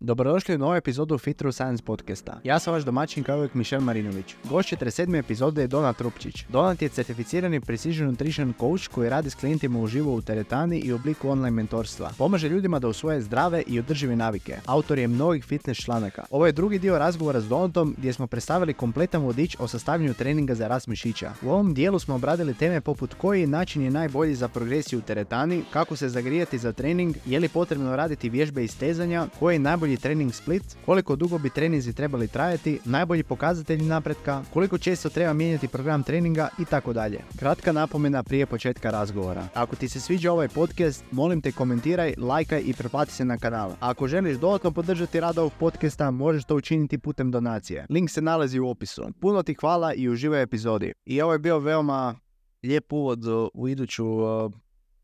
[0.00, 2.40] Dobrodošli u novu epizodu Fitru Science podcasta.
[2.44, 4.34] Ja sam vaš domaćin kao uvijek Mišel Marinović.
[4.44, 5.18] Gošće 37.
[5.18, 6.44] epizode je Donat Trupčić.
[6.48, 10.94] Donat je certificirani Precision Nutrition Coach koji radi s klijentima uživo u teretani i u
[10.94, 12.10] obliku online mentorstva.
[12.18, 14.56] Pomaže ljudima da usvoje zdrave i održive navike.
[14.66, 16.24] Autor je mnogih fitness članaka.
[16.30, 20.54] Ovo je drugi dio razgovora s Donatom gdje smo predstavili kompletan vodič o sastavljanju treninga
[20.54, 21.32] za rast mišića.
[21.42, 25.64] U ovom dijelu smo obradili teme poput koji način je najbolji za progresiju u teretani,
[25.72, 29.87] kako se zagrijati za trening, je li potrebno raditi vježbe i stezanja, koji je najbolji
[29.96, 35.68] trening split, koliko dugo bi treninzi trebali trajati, najbolji pokazatelji napretka, koliko često treba mijenjati
[35.68, 37.20] program treninga i tako dalje.
[37.36, 39.48] Kratka napomena prije početka razgovora.
[39.54, 43.72] Ako ti se sviđa ovaj podcast, molim te komentiraj, lajkaj i pretplati se na kanal.
[43.80, 47.86] Ako želiš dodatno podržati rad ovog podcasta, možeš to učiniti putem donacije.
[47.90, 49.02] Link se nalazi u opisu.
[49.20, 50.92] Puno ti hvala i uživaj epizodi.
[51.04, 52.14] I ovo je bio veoma
[52.62, 54.06] lijep uvod u iduću,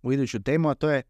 [0.02, 1.02] u iduću temu, a to je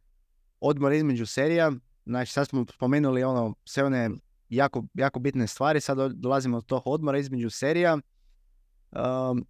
[0.61, 1.73] odmor između serija.
[2.07, 4.11] Znači sad smo spomenuli ono, sve one
[4.49, 7.95] jako, jako bitne stvari, sad dolazimo do tog odmora između serija.
[7.95, 9.47] Um,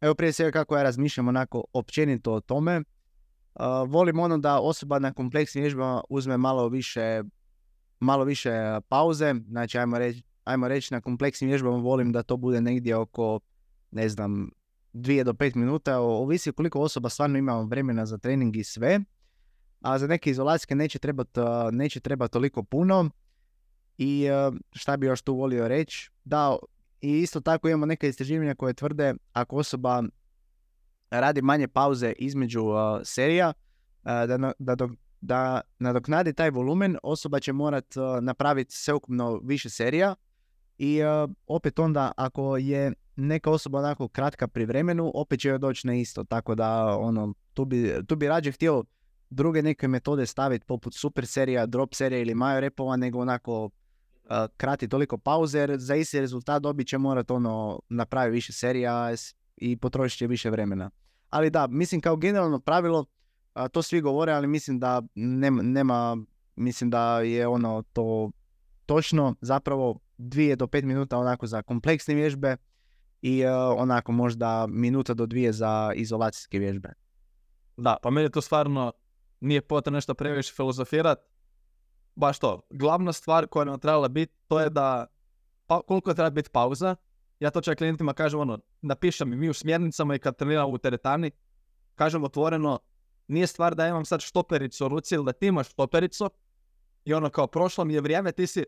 [0.00, 2.78] evo prije svega kako ja razmišljam onako općenito o tome.
[2.78, 7.22] Uh, volim ono da osoba na kompleksnim vježbama uzme malo više,
[8.00, 8.50] malo više
[8.88, 13.40] pauze, znači ajmo reći ajmo reći na kompleksnim vježbama volim da to bude negdje oko,
[13.90, 14.50] ne znam,
[14.92, 19.00] dvije do pet minuta, ovisi koliko osoba stvarno ima vremena za trening i sve
[19.80, 21.40] a za neke izolacijske neće trebati
[21.72, 23.10] neće trebat toliko puno.
[23.98, 24.26] I
[24.72, 26.56] šta bi još tu volio reći, da
[27.00, 30.02] i isto tako imamo neke istraživanja koje tvrde ako osoba
[31.10, 32.64] radi manje pauze između
[33.04, 33.52] serija,
[34.02, 34.88] da, da,
[35.20, 40.14] da nadoknadi taj volumen, osoba će morat napraviti sveukupno više serija
[40.78, 41.00] i
[41.46, 45.94] opet onda ako je neka osoba onako kratka pri vremenu, opet će joj doći na
[45.94, 48.84] isto, tako da ono, tu bi, tu bi rađe htio
[49.30, 53.70] druge neke metode staviti poput super serija, drop serija ili majo repova, nego onako uh,
[54.56, 59.14] krati toliko pauze jer za isti rezultat dobit će morat ono napraviti više serija
[59.56, 60.90] i potrošit će više vremena.
[61.30, 63.04] Ali da, mislim kao generalno pravilo,
[63.72, 66.16] to svi govore, ali mislim da nema, nema,
[66.56, 68.30] mislim da je ono to
[68.86, 72.56] točno zapravo dvije do pet minuta onako za kompleksne vježbe
[73.22, 73.44] i
[73.76, 76.92] onako možda minuta do dvije za izolacijske vježbe.
[77.76, 78.92] Da, pa meni je to stvarno
[79.40, 81.22] nije potrebno nešto previše filozofirati.
[82.14, 82.66] Baš to.
[82.70, 85.06] Glavna stvar koja nam trebala biti, to je da
[85.66, 86.96] pa, koliko treba biti pauza.
[87.40, 91.30] Ja to čak klijentima kažem ono, napišem mi u smjernicama i kad treniram u teretani,
[91.94, 92.78] kažem otvoreno,
[93.28, 96.30] nije stvar da imam sad štopericu u ruci ili da ti imaš štopericu
[97.04, 98.64] i ono kao prošlo mi je vrijeme, ti si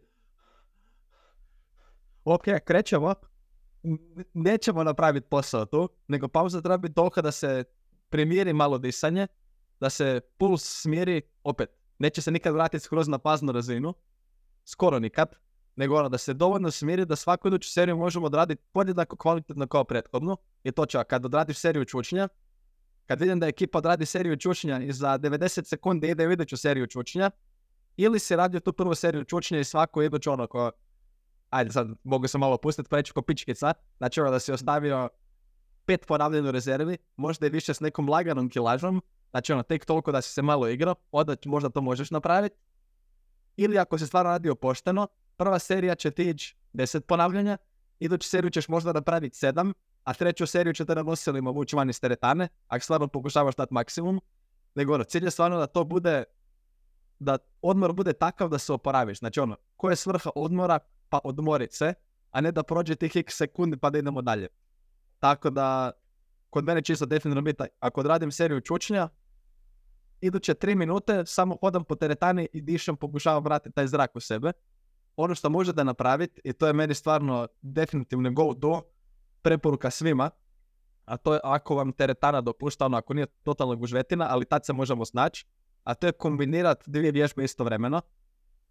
[2.25, 3.15] ok, krećemo,
[4.35, 7.65] nećemo napraviti posao tu, nego pauza treba biti toliko da se
[8.09, 9.27] primiri malo disanje,
[9.83, 13.95] da se puls smjeri, opet, neće se nikad vratiti skroz na paznu razinu,
[14.65, 15.35] skoro nikad,
[15.77, 19.85] nego ono da se dovoljno smiri da svaku iduću seriju možemo odraditi podjednako kvalitetno kao
[19.85, 20.37] prethodno.
[20.65, 22.29] I to čak kad odradiš seriju čučnja,
[23.07, 26.87] kad vidim da ekipa odradi seriju čučnja i za 90 sekundi ide u iduću seriju
[26.87, 27.31] čučnja,
[27.97, 30.71] ili si radio tu prvu seriju čučnja i svako iduću ono ko,
[31.51, 35.09] ajde sad mogu se malo pustiti pa reći ko pičkica, znači ono da si ostavio
[35.87, 40.13] pet ponavljanja u rezervi, možda i više s nekom laganom kilažom, Znači ono, tek toliko
[40.13, 42.57] da si se malo igrao, onda možda to možeš napraviti.
[43.57, 47.59] Ili ako se stvarno radio pošteno, prva serija će ti ići 10 ponavljanja,
[48.01, 49.73] iduću seriju ćeš možda napraviti 7,
[50.05, 53.75] a treću seriju će te na nosilima vući van iz teretane, ako stvarno pokušavaš dati
[53.75, 54.21] maksimum.
[54.75, 56.25] Nego ono, cilj je stvarno da to bude,
[57.19, 59.19] da odmor bude takav da se oporaviš.
[59.19, 60.79] Znači ono, koja je svrha odmora?
[61.09, 61.95] Pa odmorit se,
[62.31, 64.49] a ne da prođe tih x sekundi pa da idemo dalje.
[65.19, 65.91] Tako da,
[66.51, 69.09] kod mene čisto definitivno biti, ako odradim seriju čučnja,
[70.23, 74.53] iduće tri minute samo hodam po teretani i dišem, pokušavam vratiti taj zrak u sebe.
[75.17, 78.83] Ono što možete napraviti, i to je meni stvarno definitivno go do,
[79.43, 80.31] preporuka svima,
[81.05, 84.73] a to je ako vam teretana dopušta, ono ako nije totalna gužvetina, ali tad se
[84.73, 85.47] možemo snaći,
[85.85, 88.01] a to je kombinirati dvije vježbe istovremeno.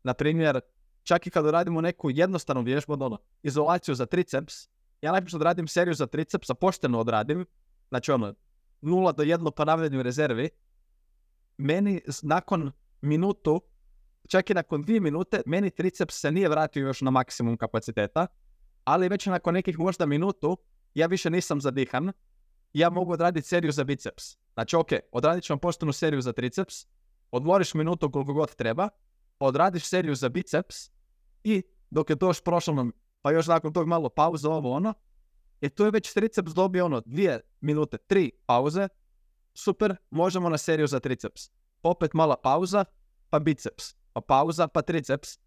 [0.03, 0.59] Na primjer,
[1.03, 4.53] čak i kad radimo neku jednostavnu vježbu, ono, izolaciju za triceps,
[5.01, 7.45] ja najprije odradim seriju za triceps, a pošteno odradim,
[7.89, 8.33] znači ono,
[8.81, 10.49] nula do jedno ponavljanje u rezervi,
[11.57, 12.71] meni nakon
[13.01, 13.61] minutu,
[14.27, 18.27] čak i nakon dvije minute, meni triceps se nije vratio još na maksimum kapaciteta,
[18.83, 20.57] ali već nakon nekih možda minutu,
[20.93, 22.11] ja više nisam zadihan,
[22.73, 24.23] ja mogu odraditi seriju za biceps.
[24.53, 26.75] Znači, ok, odradit ću vam poštenu seriju za triceps,
[27.31, 28.89] odmoriš minutu koliko god treba,
[29.39, 30.75] odradiš seriju za biceps
[31.43, 32.87] i dok je to još prošlo,
[33.21, 34.93] pa još nakon tog malo pauze, ovo ono,
[35.61, 38.87] i tu je već triceps dobio ono dvije minute, tri pauze,
[39.53, 41.49] super, možemo na seriju za triceps.
[41.83, 42.85] Opet mala pauza,
[43.29, 43.95] pa biceps.
[44.13, 45.39] Pa pauza, pa triceps.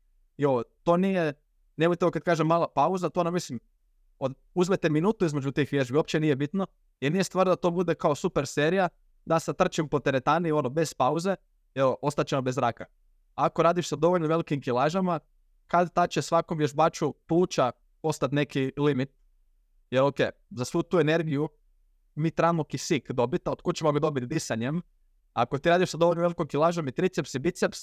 [0.47, 1.33] Ovo, to nije,
[1.77, 3.61] nemojte ovo kad kažem mala pauza, to nam mislim,
[4.19, 6.67] od, uzmete minutu između tih vježbi, uopće nije bitno,
[7.01, 8.89] jer nije stvar da to bude kao super serija,
[9.25, 11.37] da se trčim po teretani, ono, bez pauze,
[11.75, 12.85] evo, ostaćemo bez zraka.
[13.35, 15.21] Ako radiš sa dovoljno velikim kilažama,
[15.67, 17.73] kad ta će svakom vježbaču pluća
[18.03, 19.11] postati neki limit,
[19.91, 20.19] jer ok,
[20.51, 21.49] za svu tu energiju
[22.15, 24.83] mi trebamo kisik dobiti, a od ćemo ga dobiti disanjem.
[25.33, 27.79] Ako ti radiš sa dovoljno velikom kilažom i triceps i biceps,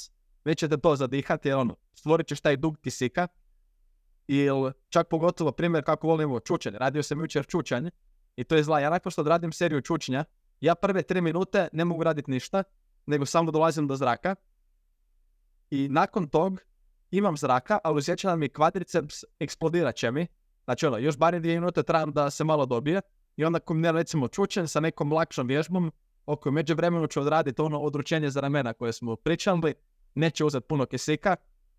[0.45, 3.27] već ćete to zadihati, jer ono, stvorit ćeš taj dug kisika.
[4.27, 6.77] Ili čak pogotovo primjer kako volimo čučanje.
[6.77, 7.91] Radio sam jučer čučanje
[8.35, 8.79] i to je zla.
[8.79, 10.25] Ja nakon što odradim seriju čučnja,
[10.61, 12.63] ja prve tri minute ne mogu raditi ništa,
[13.05, 14.35] nego samo dolazim do zraka.
[15.69, 16.59] I nakon tog
[17.11, 20.27] imam zraka, ali osjećam mi kvadriceps eksplodirat će mi.
[20.63, 23.01] Znači ono, još barem dvije minute trebam da se malo dobije.
[23.37, 25.91] I onda kombiniram recimo čučen sa nekom lakšom vježbom,
[26.25, 29.73] oko među vremenu ću odraditi ono odručenje za ramena koje smo pričali,
[30.15, 31.35] neće uzeti puno kisika,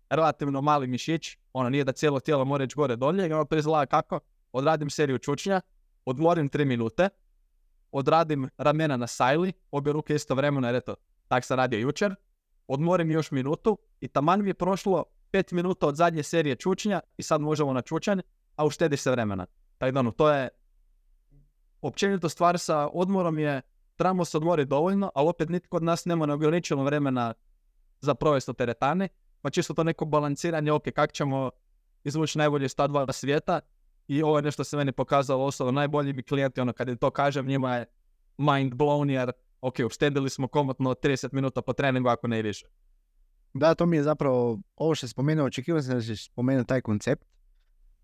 [0.09, 3.85] relativno mali mišić, ono nije da cijelo tijelo mora ići gore dolje, i ono prizla
[3.85, 4.19] kako,
[4.51, 5.61] odradim seriju čučnja,
[6.05, 7.09] odmorim 3 minute,
[7.91, 10.95] odradim ramena na sajli, obje ruke isto vremena, jer eto,
[11.27, 12.15] tak sam radio jučer,
[12.67, 17.23] odmorim još minutu i taman mi je prošlo 5 minuta od zadnje serije čučnja i
[17.23, 18.19] sad možemo na čučanj,
[18.55, 19.45] a uštedi se vremena.
[19.77, 20.49] Tako da ono, to je
[21.87, 23.61] općenito stvar sa odmorom je
[23.95, 27.33] trebamo se odmoriti dovoljno, ali opet nitko od nas nema neograničeno vremena
[28.01, 29.09] za provest u teretani,
[29.41, 31.51] pa čisto to neko balansiranje, ok, kako ćemo
[32.03, 33.59] izvući najbolje iz ta dva svijeta
[34.07, 37.11] i ovo je nešto se meni pokazalo osobno najbolji mi klijenti, ono kad je to
[37.11, 37.85] kažem, njima je
[38.37, 39.31] mind blown jer
[39.61, 42.65] ok, uštedili smo komotno 30 minuta po treningu ako ne više.
[43.53, 46.81] Da, to mi je zapravo, ovo što je spomenuo, očekivao sam da ćeš spomenuti taj
[46.81, 47.32] koncept.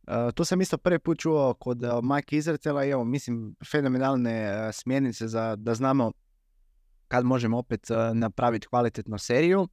[0.09, 4.51] Uh, tu sam isto prvi put čuo kod uh, Mike Izrtela i evo, mislim, fenomenalne
[4.51, 6.11] uh, smjernice za da znamo
[7.07, 9.67] kad možemo opet napraviti kvalitetnu seriju.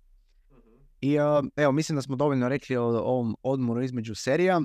[1.00, 1.16] I
[1.56, 4.60] evo, mislim da smo dovoljno rekli o ovom odmoru između serija.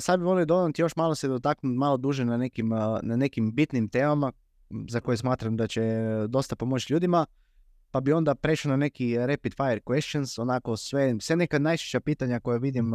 [0.00, 2.68] Sad bi volio dodati još malo se dotaknuti malo duže na nekim,
[3.02, 4.32] na nekim bitnim temama
[4.88, 5.82] za koje smatram da će
[6.28, 7.26] dosta pomoći ljudima.
[7.90, 12.40] Pa bi onda prešao na neki rapid fire questions, onako sve, sve neka najčešća pitanja
[12.40, 12.92] koje vidim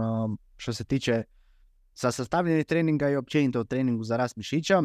[0.58, 1.24] što se tiče
[1.98, 4.84] sa sastavljanjem treninga i općenito treningu za rast mišića.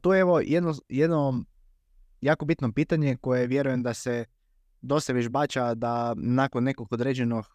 [0.00, 1.44] tu je evo jedno, jedno
[2.20, 4.24] jako bitno pitanje koje vjerujem da se
[4.80, 7.46] dosta vježbača da nakon nekog određenog,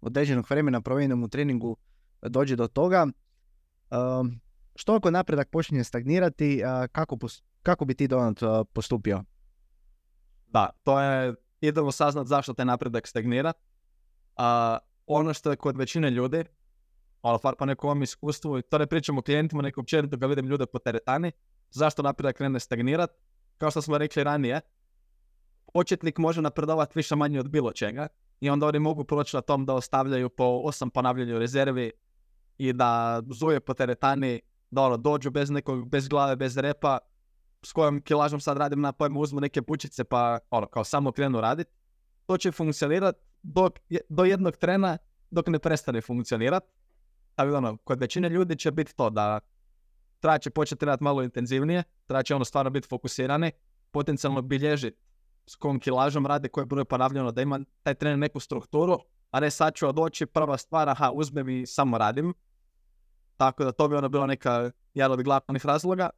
[0.00, 1.76] određenog vremena provedenom u treningu
[2.22, 3.06] dođe do toga.
[4.76, 6.62] Što ako napredak počinje stagnirati,
[6.92, 7.18] kako,
[7.62, 8.38] kako bi ti Donat
[8.72, 9.24] postupio?
[10.46, 13.52] Da, to je, idemo saznat zašto taj napredak stagnira.
[14.36, 16.44] A, ono što je kod većine ljudi,
[17.24, 20.78] ali far po nekom iskustvu, to ne pričamo klijentima, neko općenito ga vidim ljude po
[20.78, 21.32] teretani,
[21.70, 23.10] zašto napredak krene stagnirat?
[23.58, 24.60] Kao što smo rekli ranije,
[25.74, 28.08] početnik može napredovati više manje od bilo čega
[28.40, 31.92] i onda oni mogu proći na tom da ostavljaju po osam ponavljanja rezervi
[32.58, 34.40] i da zuje po teretani,
[34.70, 36.98] da ono, dođu bez nekog, bez glave, bez repa,
[37.62, 41.40] s kojom kilažom sad radim na pojmu, uzmu neke pučice pa ono, kao samo krenu
[41.40, 41.70] raditi.
[42.26, 43.78] To će funkcionirati dok,
[44.08, 44.98] do jednog trena
[45.30, 46.83] dok ne prestane funkcionirati.
[47.36, 49.40] Ali ono, kod većine ljudi će biti to da
[50.20, 53.52] treba će početi trenati malo intenzivnije, treba će ono stvarno biti fokusirani,
[53.90, 54.98] potencijalno bilježiti
[55.46, 58.98] s kojom kilažom rade, koje je ponavljeno, da ima taj trener neku strukturu,
[59.30, 62.34] a ne sad ću odoći prva stvar, aha, uzmem i samo radim.
[63.36, 66.10] Tako da to bi ono bilo neka jedan od glavnih razloga.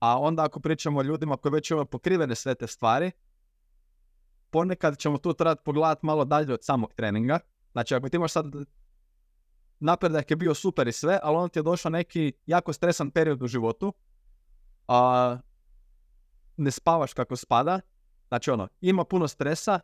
[0.00, 3.10] A onda ako pričamo o ljudima koji već imaju pokrivene sve te stvari,
[4.50, 7.38] ponekad ćemo tu trebati pogledati malo dalje od samog treninga.
[7.72, 8.46] Znači ako ti imaš sad
[9.82, 13.42] napredak je bio super i sve, ali onda ti je došao neki jako stresan period
[13.42, 13.92] u životu,
[14.88, 15.38] a
[16.56, 17.80] ne spavaš kako spada,
[18.28, 19.80] znači ono, ima puno stresa,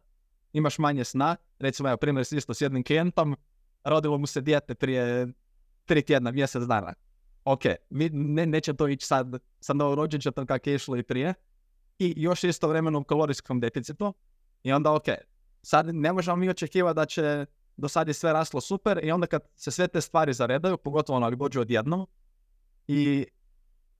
[0.53, 3.37] imaš manje sna, recimo evo primjer isto s jednim klijentom,
[3.85, 5.29] rodilo mu se dijete prije
[5.85, 6.95] tri tjedna, mjesec dana.
[7.45, 11.35] Ok, mi, ne, neće to ići sad sa novorođenčetom kako je išlo i prije.
[11.99, 14.15] I još isto vremenom kalorijskom deficitu.
[14.63, 15.05] I onda ok,
[15.63, 17.47] sad ne možemo mi očekivati da će
[17.79, 21.17] do sad je sve raslo super i onda kad se sve te stvari zaredaju, pogotovo
[21.17, 22.07] ono ako dođu odjednom
[22.89, 23.27] i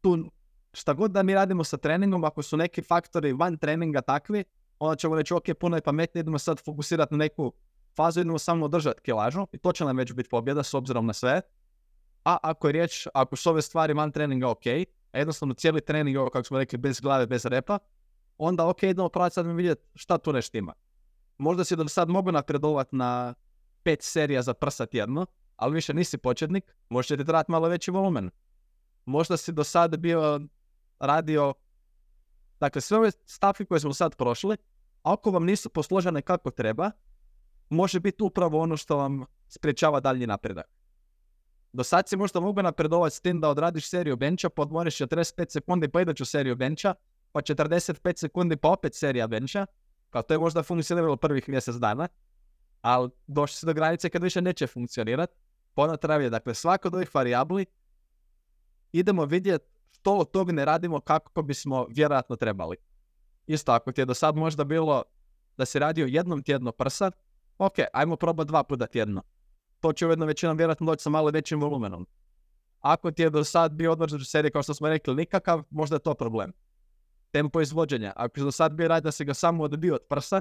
[0.01, 0.31] tu
[0.73, 4.45] šta god da mi radimo sa treningom, ako su neki faktori van treninga takvi,
[4.79, 7.53] onda ćemo reći ok, puno je pametnije, idemo sad fokusirati na neku
[7.97, 11.13] fazu, idemo samo održati kilažu i to će nam već biti pobjeda s obzirom na
[11.13, 11.41] sve.
[12.25, 14.67] A ako je riječ, ako su ove stvari van treninga ok,
[15.13, 17.79] a jednostavno cijeli trening, ovo kako smo rekli, bez glave, bez repa,
[18.39, 20.73] onda ok, idemo pravati sad vidjeti šta tu nešto ima.
[21.39, 23.35] Možda si do sad mogu napredovati na
[23.89, 25.27] pet serija za prsa tjedno,
[25.57, 28.31] ali više nisi početnik, možda ti trebati malo veći volumen.
[29.05, 30.41] Možda si do sada bio
[31.01, 31.55] radio,
[32.61, 34.57] dakle sve ove stavke koje smo sad prošli,
[35.03, 36.91] ako vam nisu posložene kako treba,
[37.71, 40.67] može biti upravo ono što vam sprječava dalji napredak.
[41.73, 45.53] Do sad si možda mogu napredovati s tim da odradiš seriju bencha, pa odmoriš 45
[45.53, 46.95] sekundi pa iduću seriju bencha,
[47.33, 49.67] pa 45 sekundi pa opet serija bencha,
[50.11, 52.09] kao to je možda funkcioniralo prvih mjesec dana,
[52.81, 55.35] ali došli se do granice kad više neće funkcionirati,
[55.77, 57.67] onda treba dakle svako od ovih varijabli
[58.93, 62.77] idemo vidjeti što od toga ne radimo kako bismo vjerojatno trebali.
[63.47, 65.03] Isto ako ti je do sad možda bilo
[65.57, 67.11] da se radio jednom tjedno prsa,
[67.59, 69.23] ok, ajmo probati dva puta tjedno.
[69.81, 72.07] To će ujedno većinom vjerojatno doći sa malo većim volumenom.
[72.81, 76.01] Ako ti je do sad bio odmor serije kao što smo rekli nikakav, možda je
[76.01, 76.53] to problem.
[77.31, 78.13] Tempo izvođenja.
[78.17, 80.41] Ako je do sad bio rad da se ga samo odbio od prsa,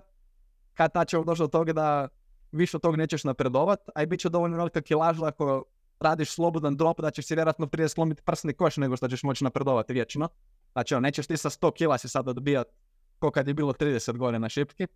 [0.74, 2.08] kad ta ćemo doći do toga da
[2.52, 5.64] više od toga nećeš napredovat, a i bit će dovoljno velika kilaža ako
[6.00, 9.44] radiš slobodan drop da ćeš si vjerojatno prije slomiti prsni koš nego što ćeš moći
[9.44, 10.30] napredovati vječno.
[10.74, 12.68] Znači, ono, nećeš ti sa 100 kila si sad odbijat
[13.20, 14.88] ko kad je bilo 30 godina na šipki.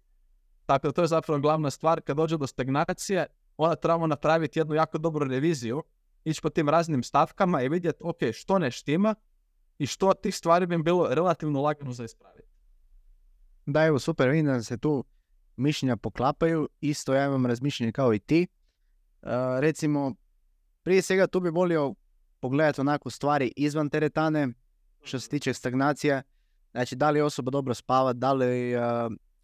[0.65, 2.01] Tako da to je zapravo glavna stvar.
[2.01, 3.25] Kad dođe do stagnacije,
[3.57, 5.83] onda trebamo napraviti jednu jako dobru reviziju,
[6.23, 9.15] ići po tim raznim stavkama i vidjeti, ok, što ne štima
[9.77, 12.47] i što od tih stvari bi bilo relativno lagano za ispraviti.
[13.65, 15.03] Da, evo, super, vidim da se tu
[15.55, 16.69] mišljenja poklapaju.
[16.81, 18.47] Isto ja imam razmišljenje kao i ti.
[19.21, 19.29] Uh,
[19.59, 20.13] recimo,
[20.83, 21.93] prije svega tu bi volio
[22.39, 24.47] pogledati onako stvari izvan teretane,
[25.03, 26.23] što se tiče stagnacije.
[26.71, 28.81] Znači, da li osoba dobro spava, da li, uh,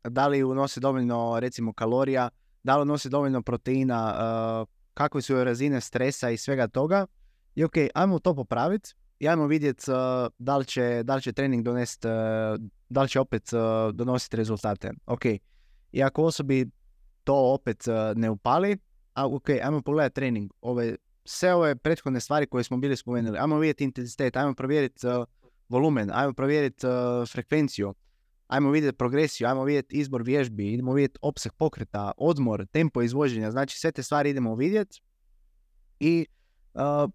[0.04, 2.30] da li unosi dovoljno, recimo, kalorija,
[2.64, 4.16] da li unosi dovoljno proteina,
[4.62, 7.06] uh, kakve su razine stresa i svega toga.
[7.56, 9.84] I ok, ajmo to popraviti i ajmo vidjeti
[10.38, 12.08] da, li će, da li će trening donesti,
[12.90, 13.50] da li će opet
[13.94, 14.92] donositi rezultate.
[15.06, 15.22] Ok,
[15.98, 16.66] i ako osobi
[17.24, 17.84] to opet
[18.16, 18.77] ne upali,
[19.13, 23.60] a ok, ajmo pogledati trening, ove sve ove prethodne stvari koje smo bili spomenuli, ajmo
[23.60, 25.25] vidjeti intenzitet, ajmo provjeriti uh,
[25.70, 26.94] volumen, ajmo provjeriti uh,
[27.32, 27.94] frekvenciju,
[28.48, 33.80] ajmo vidjeti progresiju, ajmo vidjeti izbor vježbi, idemo vidjeti opseg pokreta, odmor, tempo izvođenja, znači
[33.80, 35.01] sve te stvari idemo vidjeti
[36.00, 36.25] i,
[36.74, 37.12] uh,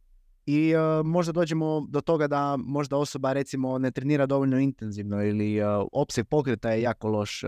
[0.46, 0.72] i
[1.04, 5.60] možda dođemo do toga da možda osoba recimo ne trenira dovoljno intenzivno ili
[5.92, 7.44] opseg pokreta je jako loš,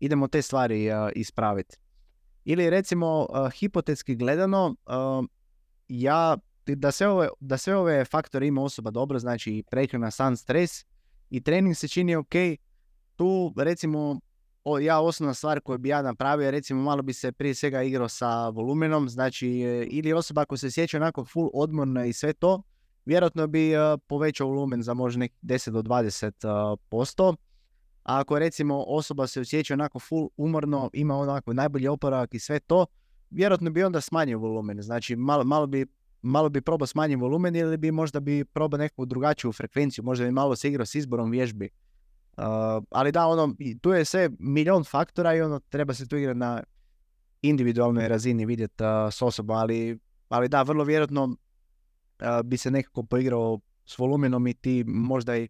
[0.00, 1.76] idemo te stvari ispraviti.
[2.44, 3.26] Ili recimo
[3.58, 4.76] hipotetski gledano,
[5.88, 6.36] ja,
[6.66, 10.84] da sve, ove, da sve ove faktore ima osoba dobro, znači i prehrana, san, stres
[11.30, 12.34] i trening se čini ok,
[13.16, 14.20] tu recimo
[14.64, 18.08] o, ja osnovna stvar koju bi ja napravio, recimo malo bi se prije svega igrao
[18.08, 22.62] sa volumenom, znači e, ili osoba ako se sjeća onako full odmorna i sve to,
[23.04, 27.34] vjerojatno bi uh, povećao volumen za možda nekih 10 do 20 uh, posto.
[28.04, 32.60] A ako recimo osoba se osjeća onako full umorno, ima onako najbolji oporavak i sve
[32.60, 32.86] to,
[33.30, 34.82] vjerojatno bi onda smanjio volumen.
[34.82, 35.86] Znači malo, malo bi
[36.24, 40.30] malo bi probao smanjiti volumen ili bi možda bi probao neku drugačiju frekvenciju, možda bi
[40.30, 41.68] malo se igrao s izborom vježbi.
[42.36, 42.44] Uh,
[42.90, 46.62] ali da, ono, tu je sve milion faktora i ono, treba se tu igrati na
[47.42, 51.36] individualnoj razini vidjeti uh, s osobom, ali, ali da, vrlo vjerojatno uh,
[52.44, 55.48] bi se nekako poigrao s volumenom i ti možda i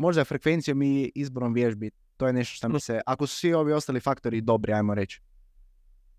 [0.00, 1.90] možda frekvencijom i izborom vježbi.
[2.16, 5.20] To je nešto što mi se, ako su svi ovi ostali faktori dobri, ajmo reći.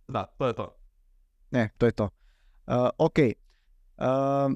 [0.08, 0.76] Da, to je to.
[1.52, 2.04] Ne, to je to.
[2.04, 3.18] Uh, ok.
[3.98, 4.56] Uh,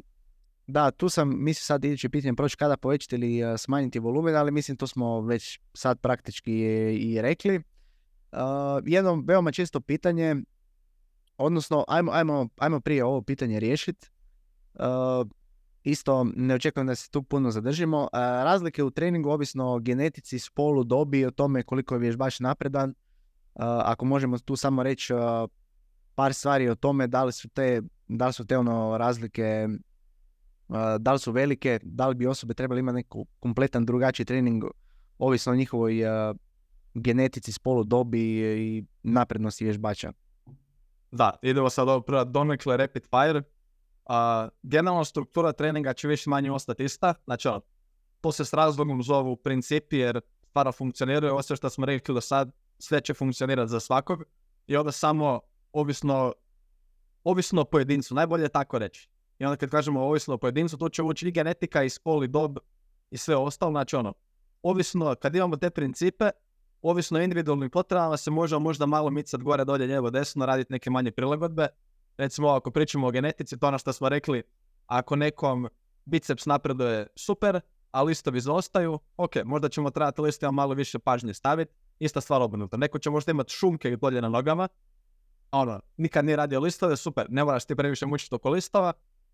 [0.68, 4.52] da, tu sam, mislim sad iduće pitanje proći kada povećati ili uh, smanjiti volumen, ali
[4.52, 6.54] mislim to smo već sad praktički
[6.94, 7.58] i rekli.
[7.58, 8.40] Uh,
[8.86, 10.36] jedno veoma često pitanje,
[11.38, 14.10] odnosno ajmo, ajmo, ajmo prije ovo pitanje riješiti.
[15.86, 18.08] Isto ne očekujem da se tu puno zadržimo.
[18.44, 22.94] razlike u treningu ovisno o genetici, spolu, dobi i o tome koliko je vježbač napredan.
[23.84, 25.14] ako možemo tu samo reći
[26.16, 29.68] par stvari o tome da li su te, da li su te ono razlike,
[31.00, 34.64] da li su velike, da li bi osobe trebali imati neku kompletan drugačiji trening
[35.20, 36.02] ovisno o njihovoj
[36.94, 40.12] genetici, spolu, dobi i naprednosti vježbača.
[41.12, 43.42] Da, idemo sad ovo donekle rapid fire.
[44.64, 47.14] Generalna struktura treninga će više manje ostati ista.
[47.26, 47.62] Znači, ono,
[48.22, 51.42] to se s razlogom zovu principi jer stvar funkcioniraju.
[51.42, 54.24] Sve što smo rekli do sad, sve će funkcionirati za svakog.
[54.68, 55.40] I onda samo
[55.74, 56.34] ovisno,
[57.24, 59.10] ovisno o pojedincu, najbolje je tako reći.
[59.40, 62.28] I onda kad kažemo ovisno o pojedincu, to će ući i genetika i spol i
[62.28, 62.58] dob
[63.12, 63.72] i sve ostalo.
[63.72, 64.14] Znači ono,
[64.64, 66.30] ovisno, kad imamo te principe,
[66.82, 70.90] ovisno o individualnim potrebama se može možda malo micati gore, dolje, lijevo, desno, raditi neke
[70.90, 71.68] manje prilagodbe.
[72.18, 74.44] Recimo, ako pričamo o genetici, to ono što smo rekli,
[74.88, 75.68] ako nekom
[76.06, 77.60] biceps napreduje super,
[77.92, 81.74] a listovi zaostaju, ok, možda ćemo trebati listima malo više pažnje staviti.
[82.00, 82.78] Ista stvar obrnuta.
[82.78, 84.68] Neko će možda imati šumke dolje na nogama,
[85.52, 88.94] ono, nikad nije radio listove, super, ne moraš ti previše mučiti oko listova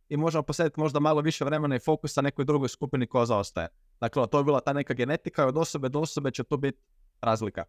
[0.09, 3.67] i možemo posjetiti možda malo više vremena i fokusa nekoj drugoj skupini koja zaostaje.
[3.99, 6.81] Dakle, to je bila ta neka genetika i od osobe do osobe će to biti
[7.21, 7.63] razlika.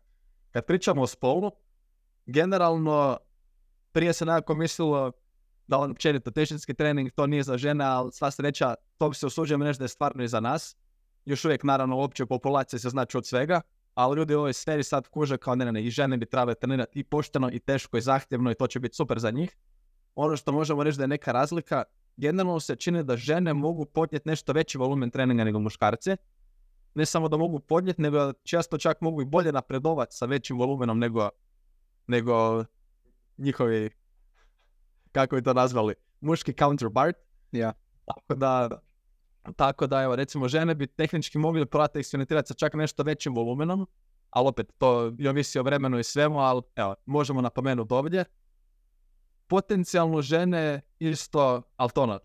[0.51, 1.51] Kad pričamo o spolu,
[2.27, 3.19] generalno
[3.93, 5.13] prije se nekako mislilo
[5.67, 9.27] da on općenito težinski trening to nije za žene, ali sva sreća, to bi se
[9.27, 10.77] usuđujem reći da je stvarno i za nas.
[11.25, 13.61] Još uvijek naravno u općoj populaciji se znači od svega,
[13.95, 16.55] ali ljudi u ovoj sferi sad kuže kao ne, ne, ne, i žene bi trebale
[16.55, 19.57] trenirati i pošteno i teško i zahtjevno i to će biti super za njih.
[20.15, 21.85] Ono što možemo reći da je neka razlika,
[22.17, 26.17] generalno se čini da žene mogu podnijeti nešto veći volumen treninga nego muškarci.
[26.95, 30.99] Ne samo da mogu podnijeti, nego često čak mogu i bolje napredovati sa većim volumenom
[30.99, 31.29] nego,
[32.07, 32.65] nego
[33.43, 33.91] njihovi,
[35.13, 37.17] kako bi to nazvali, muški counterpart.
[37.53, 37.73] Ja.
[38.05, 38.69] Tako da,
[39.57, 43.87] tako da, evo, recimo, žene bi tehnički mogli probati eksperimentirati sa čak nešto većim volumenom,
[44.31, 48.25] ali opet, to i ovisi o vremenu i svemu, ali evo, možemo napomenuti ovdje.
[49.47, 52.21] Potencijalno žene isto, ali to ono,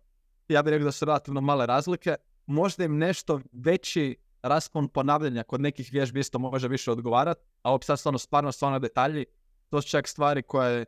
[0.48, 5.62] ja bih rekao da su relativno male razlike, možda im nešto veći raspon ponavljanja kod
[5.62, 9.26] nekih vježbi isto može više odgovarati, a ovo sad stvarno stvarno stvarno detalji,
[9.70, 10.86] to su čak stvari koje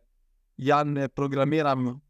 [0.60, 2.02] ja ne programiram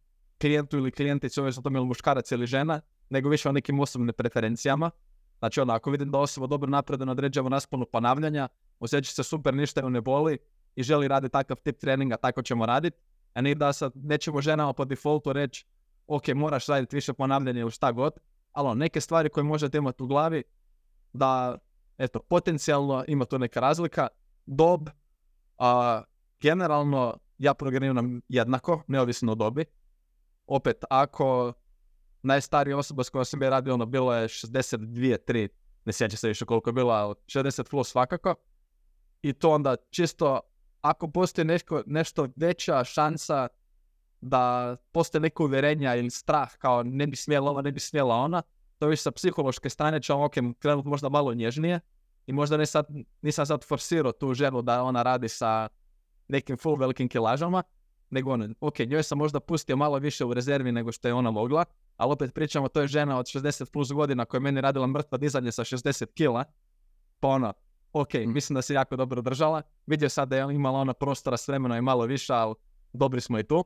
[0.41, 4.91] klijentu ili klijentici, ovisno to ili muškarac ili žena, nego više o nekim osobnim preferencijama.
[5.39, 8.47] Znači ono, ako vidim da osoba dobro napreduje na određenom rasponu ponavljanja,
[8.79, 10.37] osjeća se super, ništa ju ne boli
[10.75, 12.97] i želi raditi takav tip treninga, tako ćemo raditi.
[13.33, 15.65] A ne da sad nećemo ženama po defaultu reći,
[16.07, 18.13] ok, moraš raditi više ponavljanja ili šta god,
[18.51, 20.43] ali ono, neke stvari koje možete imati u glavi,
[21.13, 21.57] da,
[21.97, 24.07] eto, potencijalno ima tu neka razlika.
[24.45, 24.89] Dob,
[25.57, 26.01] a,
[26.41, 29.65] generalno, ja programiram jednako, neovisno o dobi.
[30.47, 31.53] Opet, ako
[32.23, 35.47] najstarija osoba s kojom sam je radio, ono, bilo je 62, 3,
[35.85, 38.35] ne sjeća se više koliko je bila, 60 plus svakako.
[39.21, 40.39] I to onda čisto,
[40.81, 43.47] ako postoji nešto, nešto veća šansa
[44.21, 48.41] da postoje neko uvjerenja ili strah kao ne bi smjela ova, ne bi smjela ona,
[48.77, 51.79] to više sa psihološke strane će ok, krenuti možda malo nježnije
[52.27, 52.87] i možda ne sad,
[53.21, 55.67] nisam sad forsirao tu ženu da ona radi sa
[56.29, 57.63] nekim full velikim kilažama,
[58.09, 61.31] nego ono, ok, njoj sam možda pustio malo više u rezervi nego što je ona
[61.31, 61.65] mogla,
[61.97, 65.17] ali opet pričamo, to je žena od 60 plus godina koja je meni radila mrtva
[65.17, 66.43] dizanje sa 60 kila,
[67.19, 67.53] pa ono,
[67.93, 68.33] ok, mm.
[68.33, 71.77] mislim da se jako dobro držala, vidio sad da je imala ona prostora s vremena
[71.77, 72.55] i malo više, ali
[72.93, 73.65] dobri smo i tu,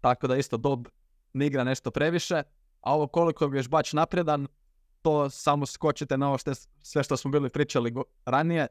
[0.00, 0.86] tako da isto dob
[1.32, 2.42] ne igra nešto previše,
[2.80, 4.46] a ovo koliko je bač napredan,
[5.02, 6.52] to samo skočite na ovo što,
[6.82, 8.66] sve što smo bili pričali ranije,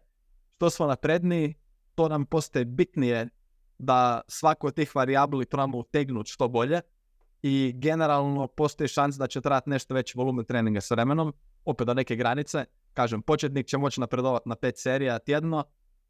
[0.56, 1.56] što smo napredniji,
[2.00, 3.30] to nam postaje bitnije
[3.78, 6.82] da svaku od tih varijabli trebamo utegnuti što bolje
[7.42, 11.34] i generalno postoji šans da će trajati nešto veći volumen treninga s vremenom,
[11.66, 12.66] opet do neke granice.
[12.94, 15.64] Kažem, početnik će moći napredovati na pet serija tjedno,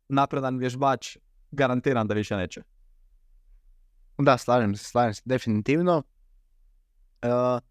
[0.09, 1.17] napredan vježbač
[1.51, 2.61] garantiram da više neće.
[4.17, 6.03] Da, slažem se, slažem se, definitivno.
[7.23, 7.61] Uh,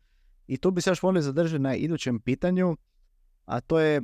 [0.47, 2.77] I tu bi se još volio zadržati na idućem pitanju,
[3.45, 4.03] a to je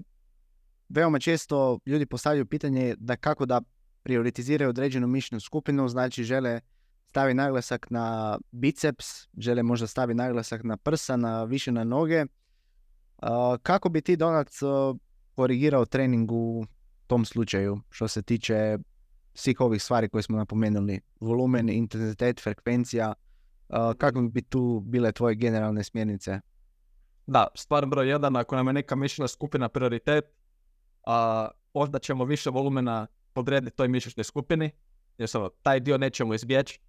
[0.88, 3.60] veoma često ljudi postavljaju pitanje da kako da
[4.04, 6.60] prioritiziraju određenu mišljenu skupinu, znači žele
[7.08, 9.06] stavi naglasak na biceps,
[9.38, 12.24] žele možda stavi naglasak na prsa, na više na noge.
[13.62, 14.48] kako bi ti Donat
[15.34, 16.66] korigirao trening u
[17.06, 18.78] tom slučaju što se tiče
[19.34, 23.14] svih ovih stvari koje smo napomenuli, volumen, intenzitet, frekvencija,
[23.98, 26.40] kako bi tu bile tvoje generalne smjernice?
[27.26, 30.24] Da, stvar broj jedan, ako nam je neka mišljena skupina prioritet,
[31.06, 34.70] a, onda ćemo više volumena podrediti toj mišićnoj skupini,
[35.18, 36.80] jer samo taj dio nećemo izbjeći.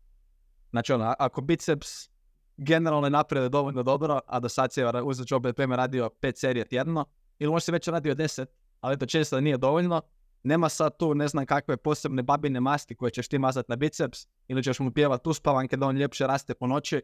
[0.70, 2.10] Znači ono, ako biceps
[2.58, 7.06] generalno naprede dovoljno dobro, a do sad se uzet ću opet radio 5 serija tjedno,
[7.40, 8.46] ili možda se već radio 10,
[8.82, 10.02] ali to često nije dovoljno,
[10.44, 14.28] nema sad tu ne znam kakve posebne babine masti koje ćeš ti mazati na biceps
[14.48, 17.02] ili ćeš mu pjevati uspavanke da on ljepše raste po noći,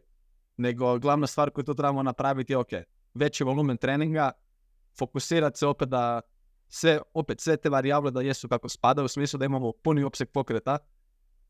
[0.56, 2.68] nego glavna stvar koju tu trebamo napraviti je ok,
[3.14, 4.32] veći volumen treninga,
[4.98, 6.20] fokusirati se opet da
[6.74, 10.28] sve, opet sve te varijable da jesu kako spada, u smislu da imamo puni opseg
[10.28, 10.78] pokreta,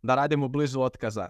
[0.03, 1.29] da radimo blizu otkaza,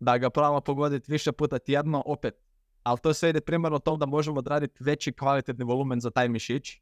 [0.00, 2.34] da ga probamo pogoditi više puta tjedno, opet.
[2.82, 6.80] Ali to sve ide primarno tom da možemo odraditi veći kvalitetni volumen za taj mišić.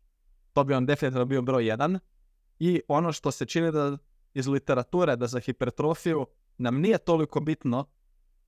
[0.53, 1.99] To bi on definitivno bio broj jedan.
[2.59, 3.97] I ono što se čini da
[4.35, 6.27] iz literature da za hipertrofiju
[6.59, 7.85] nam nije toliko bitno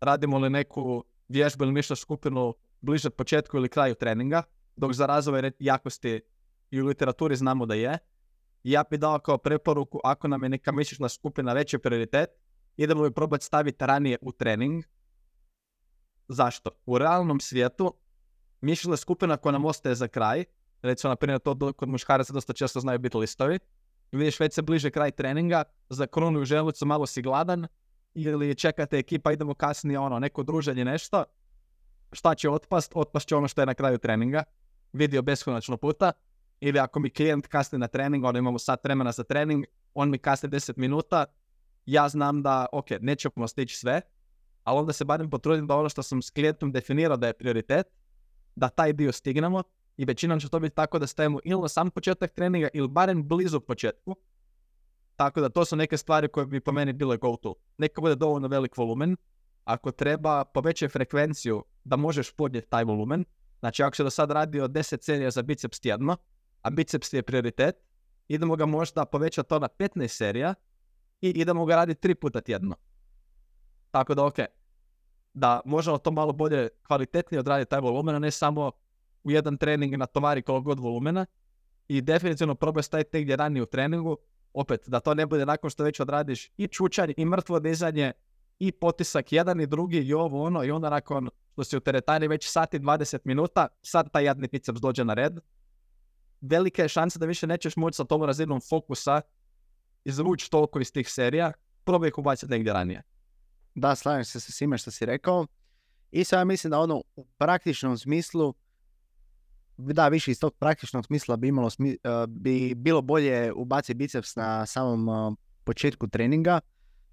[0.00, 4.42] radimo li neku vježbu ili mišlju skupinu bliže početku ili kraju treninga,
[4.76, 6.20] dok za razvoj jakosti
[6.70, 7.98] i u literaturi znamo da je.
[8.62, 12.30] Ja bi dao kao preporuku, ako nam je neka mišićna skupina veći prioritet,
[12.76, 14.84] idemo bi probati staviti ranije u trening.
[16.28, 16.70] Zašto?
[16.86, 17.94] U realnom svijetu
[18.60, 20.44] mišićna skupina koja nam ostaje za kraj,
[20.82, 23.58] recimo na primjer to kod muškaraca dosta često znaju biti listovi,
[24.12, 27.66] vidiš već se bliže kraj treninga, za kronu u želucu malo si gladan,
[28.14, 31.24] ili čekate ekipa, idemo kasnije ono, neko druženje, nešto,
[32.12, 32.92] šta će otpast?
[32.94, 34.42] Otpast će ono što je na kraju treninga,
[34.92, 36.12] vidio beskonačno puta,
[36.60, 40.18] ili ako mi klijent kasni na trening, onda imamo sat vremena za trening, on mi
[40.18, 41.24] kasni 10 minuta,
[41.86, 44.00] ja znam da, ok, nećemo stići sve,
[44.64, 47.86] ali onda se barem potrudim da ono što sam s klijentom definirao da je prioritet,
[48.56, 49.62] da taj dio stignemo
[49.96, 53.28] i većinom će to biti tako da stavimo ili na sam početak treninga ili barem
[53.28, 54.16] blizu početku.
[55.16, 57.54] Tako da to su neke stvari koje bi po meni bile go to.
[57.78, 59.16] Neka bude dovoljno velik volumen.
[59.64, 63.24] Ako treba povećaj frekvenciju da možeš podnijeti taj volumen.
[63.60, 66.16] Znači ako se do sad radio 10 serija za biceps tjedno,
[66.62, 67.76] a biceps je prioritet,
[68.28, 70.54] idemo ga možda povećati to na 15 serija
[71.20, 72.76] i idemo ga raditi tri puta tjedno.
[73.90, 74.38] Tako da ok,
[75.34, 78.72] da možemo to malo bolje, kvalitetnije odraditi taj volumen, a ne samo
[79.24, 81.26] u jedan trening na tovari koliko god volumena
[81.88, 84.16] i definitivno probaj staviti negdje ranije u treningu,
[84.52, 88.12] opet da to ne bude nakon što već odradiš i čučanje i mrtvo dizanje
[88.58, 92.28] i potisak jedan i drugi i ovo ono i onda nakon što si u teretani
[92.28, 95.40] već sati 20 minuta, sad taj jadni biceps dođe na red.
[96.40, 99.20] Velika je šansa da više nećeš moći sa tom razinom fokusa
[100.04, 101.52] izvući toliko iz tih serija,
[101.84, 103.02] probaj ih ubaciti negdje ranije.
[103.74, 105.46] Da, slažem se sa svime što si rekao.
[106.10, 108.54] I sad ja mislim da ono u praktičnom smislu,
[109.76, 114.36] da više iz tog praktičnog smisla bi, imalo smi, uh, bi bilo bolje ubaciti biceps
[114.36, 116.60] na samom uh, početku treninga.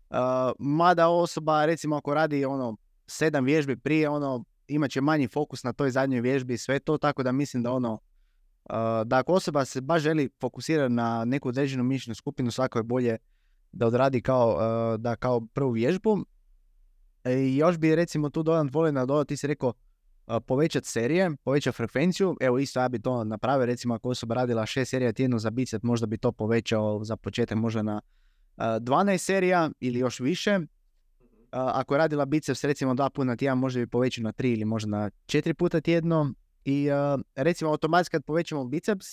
[0.09, 0.17] Uh,
[0.59, 5.73] mada osoba recimo ako radi ono sedam vježbi prije, ono imat će manji fokus na
[5.73, 7.99] toj zadnjoj vježbi i sve to, tako da mislim da ono
[9.05, 13.17] da ako osoba se baš želi fokusirati na neku određenu mišićnu skupinu, svako je bolje
[13.71, 14.57] da odradi kao,
[14.97, 16.25] da kao prvu vježbu.
[17.23, 19.73] E, I još bi recimo tu dodan volio nadodati, ti si rekao
[20.45, 22.37] povećati serije, povećati frekvenciju.
[22.39, 25.83] Evo isto ja bi to napravio, recimo ako osoba radila šest serija tjedno za bicep,
[25.83, 28.01] možda bi to povećao za početak možda na
[28.57, 30.59] 12 serija ili još više.
[31.51, 34.89] Ako je radila biceps recimo dva puta tjedan, možda bi povećao na tri ili možda
[34.89, 36.33] na četiri puta tjedno.
[36.69, 36.89] I
[37.35, 39.05] recimo automatski kad povećamo biceps,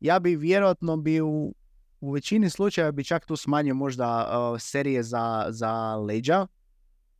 [0.00, 1.54] ja bi vjerojatno bi u,
[2.00, 6.46] u većini slučajeva bi čak tu smanjio možda serije za, za leđa.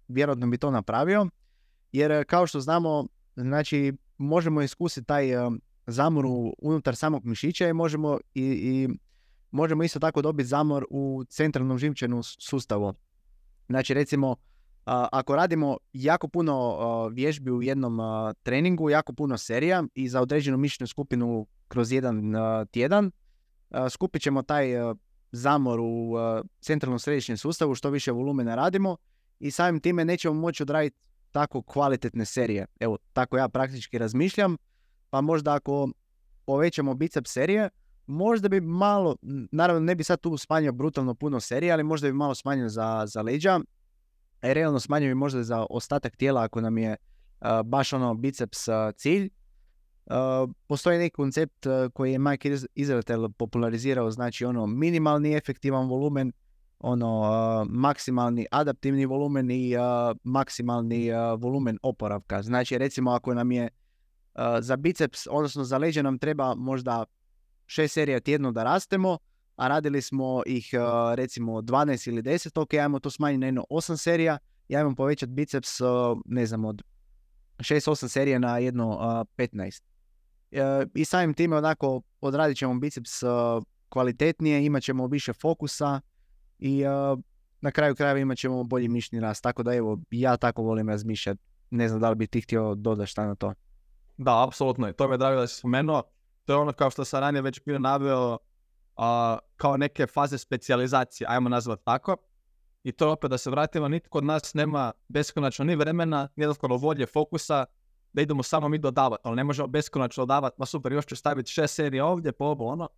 [0.09, 1.27] Vjerojatno bi to napravio.
[1.93, 5.31] Jer kao što znamo, znači možemo iskusiti taj
[5.87, 6.25] zamor
[6.59, 8.89] unutar samog mišića i možemo i, i
[9.51, 12.95] možemo isto tako dobiti zamor u centralnom živčanom sustavu.
[13.69, 14.37] Znači recimo
[14.85, 17.99] ako radimo jako puno vježbi u jednom
[18.43, 22.33] treningu, jako puno serija i za određenu mišićnu skupinu kroz jedan
[22.71, 23.11] tjedan,
[23.91, 24.67] skupit ćemo taj
[25.33, 26.15] zamor u
[26.61, 28.97] centralnom središnjem sustavu, što više volumena radimo
[29.41, 30.97] i samim time nećemo moći odraditi
[31.31, 32.67] tako kvalitetne serije.
[32.81, 34.57] Evo, tako ja praktički razmišljam,
[35.11, 35.89] pa možda ako
[36.47, 37.69] povećamo biceps serije,
[38.07, 39.17] možda bi malo,
[39.53, 43.05] naravno ne bi sad tu smanjio brutalno puno serije, ali možda bi malo smanjio za,
[43.07, 43.61] za leđa,
[44.43, 46.97] realno smanjuje možda za ostatak tijela ako nam je
[47.65, 49.31] baš ono biceps cilj.
[50.67, 56.33] postoji neki koncept koji je Mike Israel popularizirao, znači ono minimalni efektivan volumen,
[56.79, 57.31] ono
[57.69, 59.75] maksimalni adaptivni volumen i
[60.25, 62.43] maksimalni volumen oporavka.
[62.43, 63.69] Znači recimo ako nam je
[64.61, 67.05] za biceps, odnosno za leđe nam treba možda
[67.67, 69.19] šest serija tjedno da rastemo,
[69.61, 70.71] a radili smo ih
[71.15, 75.33] recimo 12 ili 10, ok, ajmo to smanjiti na jedno 8 serija, ja imam povećati
[75.33, 75.69] biceps,
[76.25, 76.83] ne znam, od
[77.59, 78.85] 6-8 serija na jedno
[79.37, 79.83] 15.
[80.51, 83.11] E, I samim time onako odradit ćemo biceps
[83.89, 86.01] kvalitetnije, imat ćemo više fokusa
[86.59, 86.83] i
[87.61, 89.43] na kraju krajeva imat ćemo bolji mišni rast.
[89.43, 91.41] Tako da evo, ja tako volim razmišljati.
[91.71, 93.55] Ne znam da li bi ti htio dodati šta na to.
[94.17, 94.93] Da, apsolutno.
[94.93, 96.03] To mi je drago da si spomenuo.
[96.45, 98.39] To je ono kao što sam ranije već bio naveo
[99.57, 102.17] kao neke faze specijalizacije, ajmo nazvati tako.
[102.83, 106.77] I to opet da se vratimo, nitko od nas nema beskonačno ni vremena, ni jednostavno
[106.77, 107.67] volje, fokusa,
[108.13, 111.51] da idemo samo mi dodavati, ali ne možemo beskonačno dodavati, ma super, još ću staviti
[111.51, 112.89] šest serija ovdje, po ovo ono,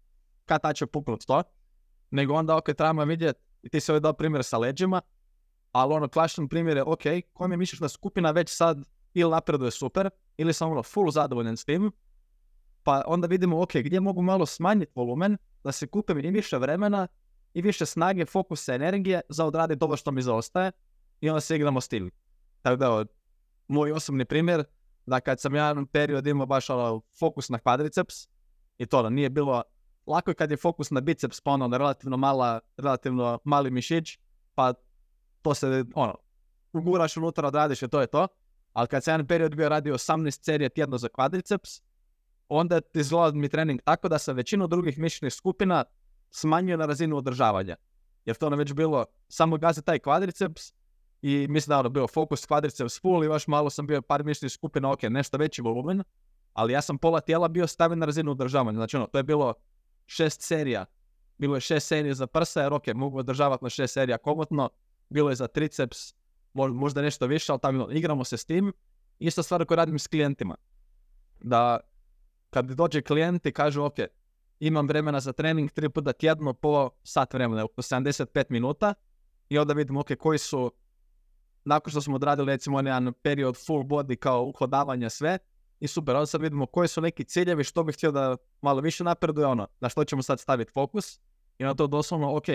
[0.44, 1.42] kad ta će puknut to,
[2.10, 5.00] nego onda ok, trebamo vidjeti, i ti si ovdje dao primjer sa leđima,
[5.72, 8.84] ali ono klasičan primjer je, ok, koja mi je skupina već sad
[9.14, 11.92] ili napreduje super, ili sam ono full zadovoljan s tim,
[12.82, 17.08] pa onda vidimo, ok, gdje mogu malo smanjiti volumen, da se kupim i više vremena
[17.54, 20.72] i više snage, fokusa, energije za odraditi ovo što mi zaostaje
[21.20, 22.08] i onda se igramo stil.
[22.62, 23.04] Tako da,
[23.68, 24.64] moj osobni primjer,
[25.06, 28.14] da kad sam ja jedan period imao baš ono, fokus na kvadriceps
[28.78, 29.62] i to da nije bilo
[30.06, 34.18] lako kad je fokus na biceps, pa ono, relativno, mala, relativno mali mišić,
[34.54, 34.74] pa
[35.42, 36.14] to se, ono,
[36.72, 38.28] uguraš unutra, odradiš i to je to.
[38.72, 41.82] Ali kad sam jedan period bio radio 18 serija tjedno za kvadriceps,
[42.56, 45.84] onda izgleda mi trening tako da sam većinu drugih mišićnih skupina
[46.30, 47.76] smanjio na razinu održavanja.
[48.24, 50.72] Jer to ono već bilo samo gazi taj kvadriceps
[51.22, 54.52] i mislim da ono bio fokus kvadriceps full i još malo sam bio par mišićnih
[54.52, 56.02] skupina, ok, nešto veći volumen,
[56.52, 58.76] ali ja sam pola tijela bio stavio na razinu održavanja.
[58.76, 59.54] Znači ono, to je bilo
[60.06, 60.84] šest serija.
[61.38, 64.70] Bilo je šest serija za prsa, jer ok, mogu održavati na šest serija komotno.
[65.10, 66.14] Bilo je za triceps
[66.54, 68.72] mo- možda nešto više, ali tamo igramo se s tim.
[69.18, 70.56] Ista stvar koju radim s klijentima.
[71.40, 71.80] Da
[72.52, 73.94] kad dođe klijent i kaže, ok,
[74.60, 78.94] imam vremena za trening tri puta tjedno po sat vremena, po 75 minuta.
[79.48, 80.72] I onda vidimo, ok, koji su,
[81.64, 85.38] nakon što smo odradili recimo jedan period full body kao uhodavanja sve,
[85.80, 89.04] i super, onda sad vidimo koji su neki ciljevi, što bih htio da malo više
[89.04, 91.20] napreduje, ono, na što ćemo sad staviti fokus.
[91.58, 92.46] I na to doslovno, ok,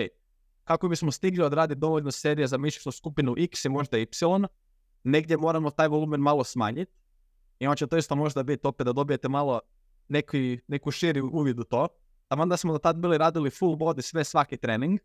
[0.64, 4.06] kako bismo stigli odraditi dovoljno serije za mišićnu skupinu X i možda Y,
[5.04, 6.92] negdje moramo taj volumen malo smanjiti
[7.58, 9.60] i onda će to isto možda biti opet da dobijete malo
[10.08, 11.88] neki, neku širi uvid u to.
[12.28, 15.00] A onda smo do tad bili radili full body sve svaki trening.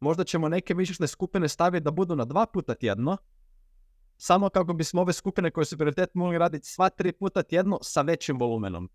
[0.00, 3.16] Možda ćemo neke mišićne skupine staviti da budu na dva puta tjedno,
[4.16, 8.02] samo kako bismo ove skupine koje su prioritet mogli raditi sva tri puta tjedno sa
[8.02, 8.90] većim volumenom.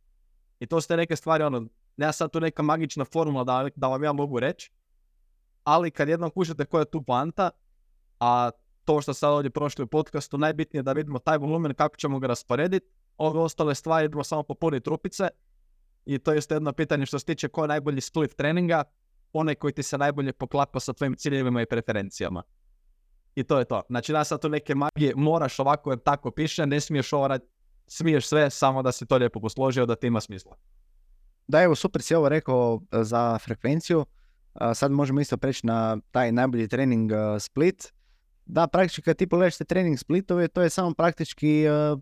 [0.60, 3.88] I to su te neke stvari, ono, nema sad tu neka magična formula da, da
[3.88, 4.72] vam ja mogu reći,
[5.64, 7.50] ali kad jednom kužite koja je tu poanta,
[8.20, 8.52] a
[8.86, 12.20] to što sad ovdje prošli u podcastu, najbitnije je da vidimo taj volumen, kako ćemo
[12.20, 15.28] ga rasporediti, ove ostale stvari idemo samo popuniti trupice
[16.06, 18.84] i to je jedno pitanje što se tiče ko je najbolji split treninga,
[19.34, 22.44] onaj koji ti se najbolje poklapa sa tvojim ciljevima i preferencijama.
[23.36, 23.82] I to je to.
[23.90, 27.52] Znači, da sad tu neke magije moraš ovako jer tako piše, ne smiješ ovo raditi,
[27.88, 30.56] smiješ sve, samo da si to lijepo posložio, da ti ima smisla.
[31.48, 34.06] Da, evo, super si ovo rekao e, za frekvenciju.
[34.54, 37.94] A, Sad možemo isto preći na taj najbolji trening e, split.
[38.46, 41.96] Da, praktički kad ti pogledaš te trening splitove, to je samo praktički e, e,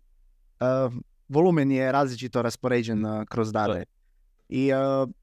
[1.27, 3.85] volumen je različito raspoređen e, kroz dane.
[4.49, 4.75] I e,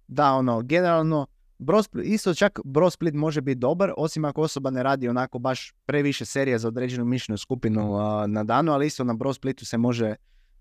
[0.08, 1.26] da, ono, generalno,
[1.58, 5.38] bro split- isto čak bro split može biti dobar, osim ako osoba ne radi onako
[5.38, 9.64] baš previše serija za određenu mišljenu skupinu a, na danu, ali isto na bro splitu
[9.64, 10.14] se može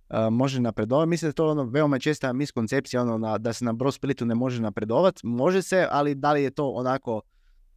[0.10, 1.10] a, može napredovati.
[1.10, 4.26] Mislim da je to ono veoma česta miskoncepcija ono na, da se na bro splitu
[4.26, 5.22] ne može napredovati.
[5.24, 7.22] Može se, ali da li je to onako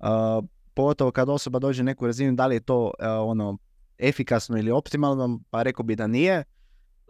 [0.01, 0.40] a,
[0.75, 2.90] pogotovo kad osoba dođe na neku razinu, da li je to
[3.21, 3.59] ono
[3.99, 6.45] efikasno ili optimalno, pa rekao bi da nije.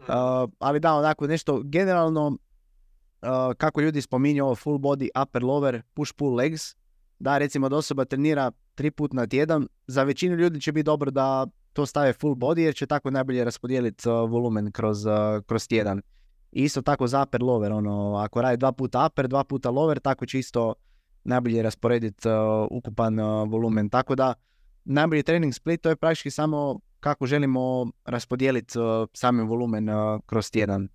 [0.07, 2.37] A, ali da, onako nešto generalno
[3.21, 6.75] a, kako ljudi spominju ovo full body, upper, lower, push, pull, legs,
[7.19, 11.11] da recimo da osoba trenira tri put na tjedan, za većinu ljudi će biti dobro
[11.11, 15.13] da to stave full body jer će tako najbolje raspodijeliti uh, volumen kroz, uh,
[15.45, 16.01] kroz tjedan.
[16.51, 19.99] I isto tako za upper lower, ono, ako radi dva puta upper, dva puta lower,
[19.99, 20.73] tako će isto
[21.23, 22.35] najbolje rasporediti uh,
[22.71, 23.89] ukupan uh, volumen.
[23.89, 24.33] Tako da
[24.85, 30.51] najbolji trening split to je praktički samo kako želimo raspodijeliti uh, sami volumen uh, kroz
[30.51, 30.87] tjedan.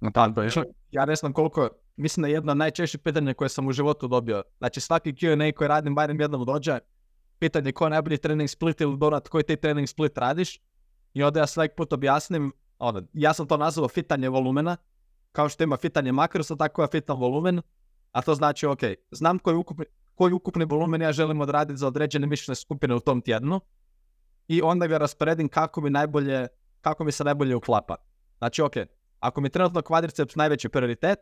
[0.00, 0.50] No, Tako je.
[0.90, 4.08] Ja ne znam koliko, mislim da je jedno od najčešćih pitanja koje sam u životu
[4.08, 4.42] dobio.
[4.58, 6.78] Znači svaki Q&A koji radim barem jednom dođe,
[7.38, 10.60] pitanje ko je najbolji trening split ili donat koji ti trening split radiš.
[11.14, 14.76] I onda ja svaki put objasnim, ono, ja sam to nazvao fitanje volumena,
[15.32, 17.62] kao što ima fitanje makrosa, tako ja fitam volumen,
[18.12, 22.26] a to znači, ok, znam koji ukupni, koji ukupni volumen ja želim odraditi za određene
[22.26, 23.60] mišićne skupine u tom tjednu
[24.50, 26.48] i onda ga rasporedim kako mi najbolje,
[26.80, 27.96] kako mi se najbolje uklapa.
[28.38, 28.72] Znači, ok,
[29.20, 31.18] ako mi trenutno kvadriceps najveći prioritet,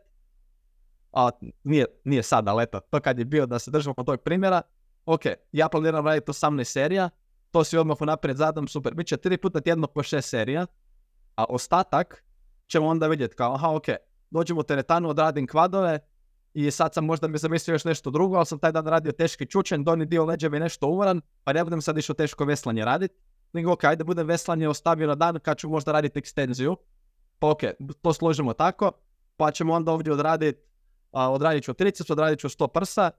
[1.11, 1.29] a
[1.63, 4.61] nije, nije sad, ali eto, to kad je bio da se držimo tog primjera,
[5.05, 7.09] ok, ja planiram raditi 18 serija,
[7.51, 10.65] to si odmah unaprijed zadam, super, bit će 3 puta tjedno po 6 serija,
[11.35, 12.23] a ostatak
[12.67, 13.85] ćemo onda vidjeti kao, aha, ok,
[14.29, 15.99] dođem u teretanu, odradim kvadove
[16.53, 19.45] i sad sam možda mi zamislio još nešto drugo, ali sam taj dan radio teški
[19.45, 23.15] čučen, donji dio leđa mi nešto umoran, pa ne budem sad išao teško veslanje raditi,
[23.53, 26.77] nego ok, ajde budem veslanje ostavio na dan kad ću možda raditi ekstenziju,
[27.39, 27.59] pa ok,
[28.01, 28.91] to složimo tako,
[29.37, 30.61] pa ćemo onda ovdje odraditi,
[31.11, 33.11] odradit ću triceps, odradit ću 100 prsa,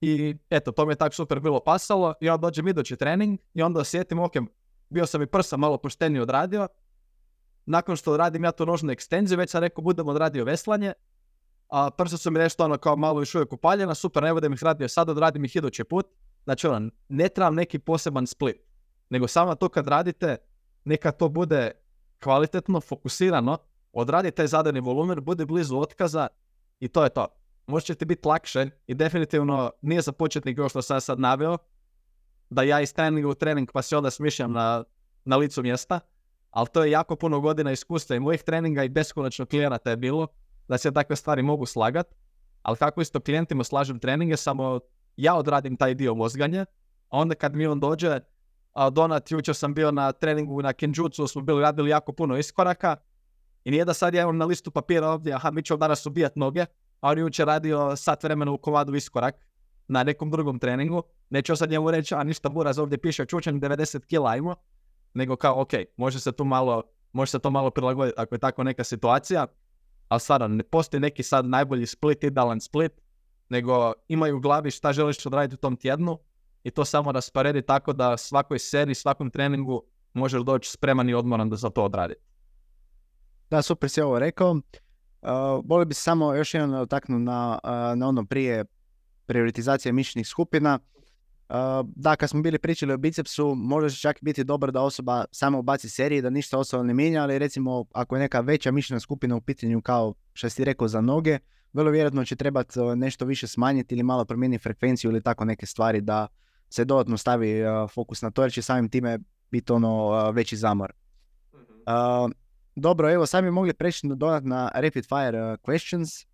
[0.00, 3.62] i eto, to mi je tako super bilo pasalo i onda dođem idući trening i
[3.62, 4.32] onda osjetim, ok,
[4.88, 6.68] bio sam i prsa malo poštenije odradio.
[7.66, 10.92] Nakon što odradim ja tu nožnu ekstenziju, već sam rekao budem odradio veslanje,
[11.68, 14.62] a prsa su mi nešto ono kao malo još uvijek upaljena, super, ne budem ih
[14.62, 16.06] radio sad, odradim ih idući put.
[16.44, 18.56] Znači ono, ne trebam neki poseban split,
[19.10, 20.36] nego samo to kad radite,
[20.84, 21.70] neka to bude
[22.22, 23.58] kvalitetno, fokusirano,
[23.92, 26.28] odradite taj zadani volumen, bude blizu otkaza
[26.80, 27.26] i to je to
[27.66, 31.58] možda će ti biti lakše i definitivno nije za početnik ovo što sam sad naveo,
[32.50, 34.84] da ja iz treninga u trening pa se onda smišljam na,
[35.24, 36.00] na licu mjesta,
[36.50, 40.26] ali to je jako puno godina iskustva i mojih treninga i beskonačno klijenata je bilo
[40.68, 42.14] da se takve stvari mogu slagat,
[42.62, 44.80] ali kako isto klijentima slažem treninge, samo
[45.16, 46.66] ja odradim taj dio mozganja,
[47.08, 48.20] a onda kad mi on dođe,
[48.72, 52.96] a Donat, jučer sam bio na treningu na Kenjutsu, smo bili radili jako puno iskoraka
[53.64, 56.36] i nije da sad ja imam na listu papira ovdje, aha, mi ćemo danas ubijat
[56.36, 56.66] noge,
[57.00, 59.34] a on jučer radio sat vremena u kovadu iskorak
[59.88, 61.02] na nekom drugom treningu.
[61.30, 64.56] Neću sad njemu reći, a ništa buraz ovdje piše čučan 90 kila ajmo,
[65.14, 68.64] nego kao ok, može se tu malo, može se to malo prilagoditi ako je tako
[68.64, 69.46] neka situacija,
[70.08, 72.92] ali stvarno ne postoji neki sad najbolji split, idealan split,
[73.48, 76.18] nego imaju u glavi šta želiš odraditi u tom tjednu
[76.64, 81.50] i to samo rasporedi tako da svakoj seriji, svakom treningu možeš doći spreman i odmoran
[81.50, 82.14] da za to odradi.
[83.50, 84.50] Da, super si ovo rekao.
[84.50, 84.60] Uh,
[85.64, 88.64] Volio bi samo još jedan dotaknuti na, uh, na ono prije
[89.26, 90.78] prioritizacije mišićnih skupina.
[91.84, 95.88] Da, kad smo bili pričali o bicepsu, može čak biti dobro da osoba samo ubaci
[95.88, 99.40] serije, da ništa osoba ne mijenja, ali recimo ako je neka veća mišićna skupina u
[99.40, 101.38] pitanju kao što si rekao za noge,
[101.72, 106.00] vrlo vjerojatno će trebati nešto više smanjiti ili malo promijeniti frekvenciju ili tako neke stvari
[106.00, 106.26] da
[106.68, 107.62] se dodatno stavi
[107.94, 109.18] fokus na to jer će samim time
[109.50, 110.92] biti ono veći zamor.
[111.52, 112.30] Uh,
[112.76, 116.26] dobro, evo sad bi mogli preći dodat na rapid fire questions.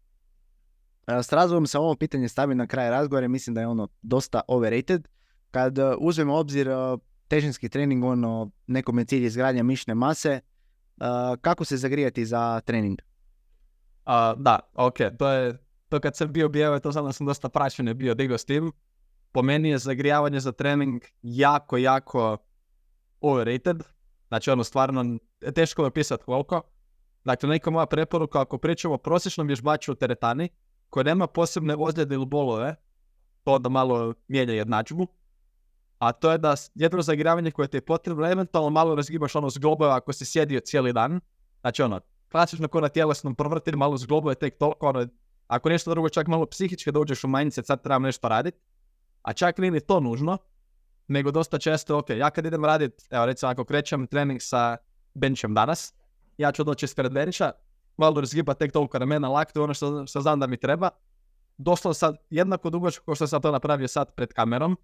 [1.07, 5.09] S razlogom se ovo pitanje stavi na kraj razgovora mislim da je ono dosta overrated.
[5.51, 6.69] Kad uzmemo obzir
[7.29, 10.41] težinski trening, ono, nekom je cilj izgradnja mišne mase,
[11.41, 12.99] kako se zagrijati za trening?
[14.37, 15.59] da, ok, to je,
[15.89, 18.73] to kad sam bio bijelo, to znam da sam dosta praćen bio digao s tim.
[19.33, 22.37] Po meni je zagrijavanje za trening jako, jako
[23.21, 23.83] overrated.
[24.29, 25.19] Znači ono stvarno
[25.55, 26.63] teško je opisati koliko.
[27.25, 30.49] Dakle, neka moja preporuka, ako pričamo o prosječnom vježbaču u teretani,
[30.91, 32.75] koji nema posebne ozljede ili bolove,
[33.45, 35.07] to da malo mijenja jednadžbu.
[35.99, 39.93] A to je da jedno zagrijavanje koje ti je potrebno, eventualno malo razgibaš ono zglobove
[39.93, 41.21] ako si sjedio cijeli dan.
[41.61, 42.01] Znači ono,
[42.31, 45.07] klasično ko na tjelesnom provrti, malo zglobove tek toliko, ono,
[45.47, 48.59] ako nešto drugo čak malo psihički da uđeš u mindset, sad trebam nešto raditi.
[49.23, 50.39] A čak nije ni to nužno,
[51.09, 54.77] nego dosta često, ok, ja kad idem radit, evo recimo ako krećem trening sa
[55.15, 55.95] benchem danas,
[56.39, 57.53] ja ću doći ispred bencha,
[58.01, 60.91] malo razgiba tek toliko ramena, lakte, ono što, što znam da mi treba.
[61.59, 64.77] Doslovno sad jednako dugo kao što sam to napravio sad pred kamerom,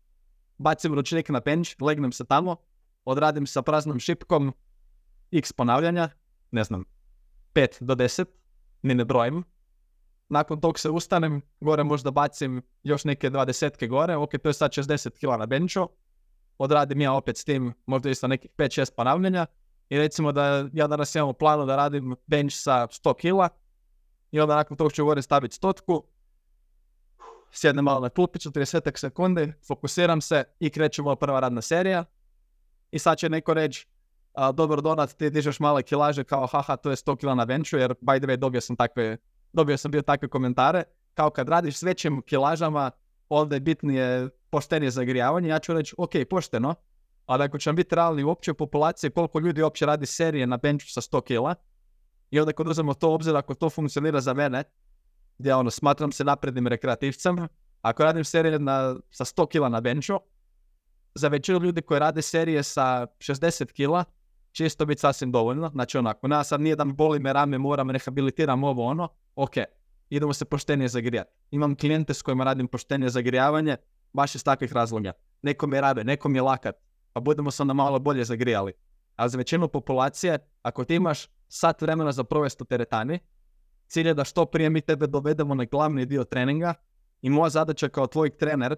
[0.58, 2.56] bacim ručnik na bench, legnem se tamo,
[3.04, 4.52] odradim sa praznom šipkom
[5.32, 6.08] x ponavljanja,
[6.50, 6.84] ne znam,
[7.54, 8.24] 5 do 10,
[8.82, 9.44] ni ne brojim.
[10.28, 14.70] Nakon tog se ustanem, gore možda bacim još neke dvadesetke gore, ok, to je sad
[14.70, 15.88] 60 kg na benchu,
[16.58, 19.46] odradim ja opet s tim možda isto nekih 5-6 ponavljanja
[19.88, 23.48] i recimo da ja danas imam u planu da radim bench sa 100 kila
[24.30, 26.04] i onda nakon toga ću gore staviti stotku,
[27.50, 32.04] sjednem malo na klupiću, 30 sekundi, fokusiram se i krećemo prva radna serija.
[32.90, 33.86] I sad će neko reći,
[34.54, 37.94] dobro Donat, ti dižeš male kilaže kao haha, to je 100 kila na benchu, jer
[38.00, 39.16] by the way dobio sam takve,
[39.52, 40.82] dobio sam bio takve komentare,
[41.14, 42.90] kao kad radiš s većim kilažama,
[43.28, 46.74] onda je bitnije poštenije zagrijavanje, ja ću reći, ok, pošteno,
[47.26, 50.86] ali ako ćemo biti realni u općoj populaciji, koliko ljudi uopće radi serije na benchu
[50.88, 51.54] sa 100 kila,
[52.30, 54.64] i onda kad uzmemo to obzir, ako to funkcionira za mene,
[55.38, 57.48] gdje ono, smatram se naprednim rekreativcem,
[57.82, 60.20] ako radim serije na, sa 100 kila na benchu,
[61.14, 64.04] za većinu ljudi koji rade serije sa 60 kila,
[64.52, 65.68] će isto biti sasvim dovoljno.
[65.68, 69.52] Znači onako, na sad nije da boli me rame, moram rehabilitiram ovo ono, ok,
[70.10, 71.30] idemo se poštenije zagrijati.
[71.50, 73.76] Imam klijente s kojima radim poštenije zagrijavanje,
[74.12, 75.12] baš iz takvih razloga.
[75.42, 76.76] Nekom je rabe, nekom je lakat,
[77.16, 78.72] pa budemo se onda malo bolje zagrijali.
[79.16, 83.18] A za većinu populacije, ako ti imaš sat vremena za provest u teretani,
[83.86, 86.74] cilj je da što prije mi tebe dovedemo na glavni dio treninga
[87.22, 88.76] i moja zadaća kao tvoj trener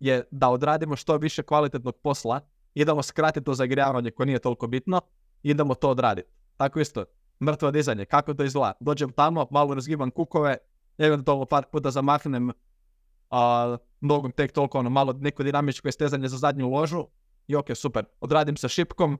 [0.00, 2.40] je da odradimo što više kvalitetnog posla,
[2.74, 5.00] idemo skratiti to zagrijavanje koje nije toliko bitno,
[5.42, 6.28] idemo to odraditi.
[6.56, 7.04] Tako isto,
[7.44, 8.72] mrtvo dizanje, kako to izgleda?
[8.80, 10.56] Dođem tamo, malo razgibam kukove,
[10.98, 12.52] eventualno par puta zamahnem
[13.30, 17.06] a, nogom tek toliko ono malo neko dinamičko istezanje za zadnju ložu
[17.46, 18.04] i ok, super.
[18.20, 19.18] Odradim sa šipkom,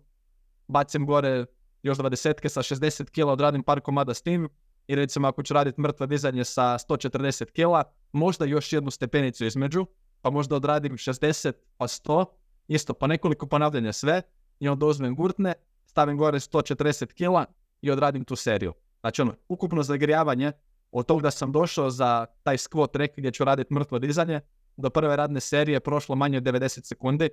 [0.69, 1.45] bacim gore
[1.83, 4.49] još dvadesetke sa 60 kila, odradim par komada s tim
[4.87, 9.87] i recimo ako ću raditi mrtvo dizanje sa 140 kila, možda još jednu stepenicu između,
[10.21, 12.25] pa možda odradim 60 pa 100,
[12.69, 14.23] isto pa nekoliko ponavljanja sve
[14.61, 15.55] i onda uzmem gurtne,
[15.87, 17.45] stavim gore 140 kila
[17.81, 18.73] i odradim tu seriju.
[19.01, 20.53] Znači ono, ukupno zagrijavanje
[20.93, 24.41] od tog da sam došao za taj squat rek gdje ću raditi mrtvo dizanje,
[24.77, 27.29] do prve radne serije prošlo manje od 90 sekundi,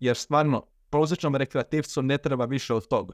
[0.00, 3.12] jer stvarno prosječnom rekreativcu ne treba više od toga.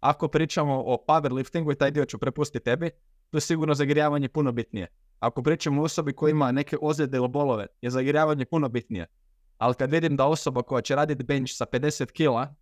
[0.00, 2.90] Ako pričamo o powerliftingu i taj dio ću prepustiti tebi,
[3.30, 4.86] to je sigurno zagrijavanje puno bitnije.
[5.18, 9.06] Ako pričamo o osobi koja ima neke ozljede ili bolove, je zagrijavanje puno bitnije.
[9.58, 12.54] Ali kad vidim da osoba koja će raditi bench sa 50 kila,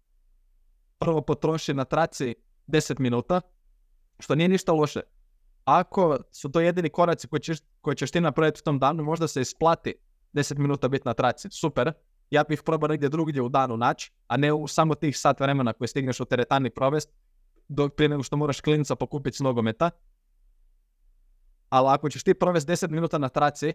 [0.99, 2.35] prvo potroši na traci
[2.67, 3.41] 10 minuta,
[4.19, 5.01] što nije ništa loše.
[5.65, 9.29] Ako su to jedini koraci koje ćeš, koje ćeš ti napraviti u tom danu, možda
[9.29, 9.95] se isplati
[10.33, 11.49] 10 minuta biti na traci.
[11.51, 11.93] Super.
[12.31, 15.73] Ja bih probao negdje drugdje u danu naći, a ne u samo tih sat vremena
[15.73, 17.11] koje stigneš u teretani provest,
[17.69, 19.91] dok prije nego što moraš klinca pokupiti s nogometa.
[21.69, 23.73] Ali ako ćeš ti provesti 10 minuta na traci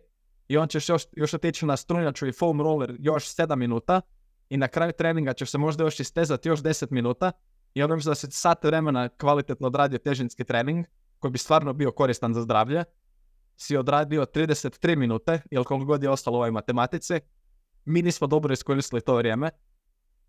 [0.47, 4.01] i on ćeš još, još otići na strunjaču i foam roller još 7 minuta
[4.49, 7.31] i na kraju treninga ćeš se možda još istezati još 10 minuta
[7.73, 10.85] i onda da se sat vremena kvalitetno odradio težinski trening
[11.19, 12.83] koji bi stvarno bio koristan za zdravlje,
[13.57, 17.19] si odradio 33 minute ili koliko god je ostalo u ovoj matematici
[17.85, 19.49] mi nismo dobro iskoristili to vrijeme,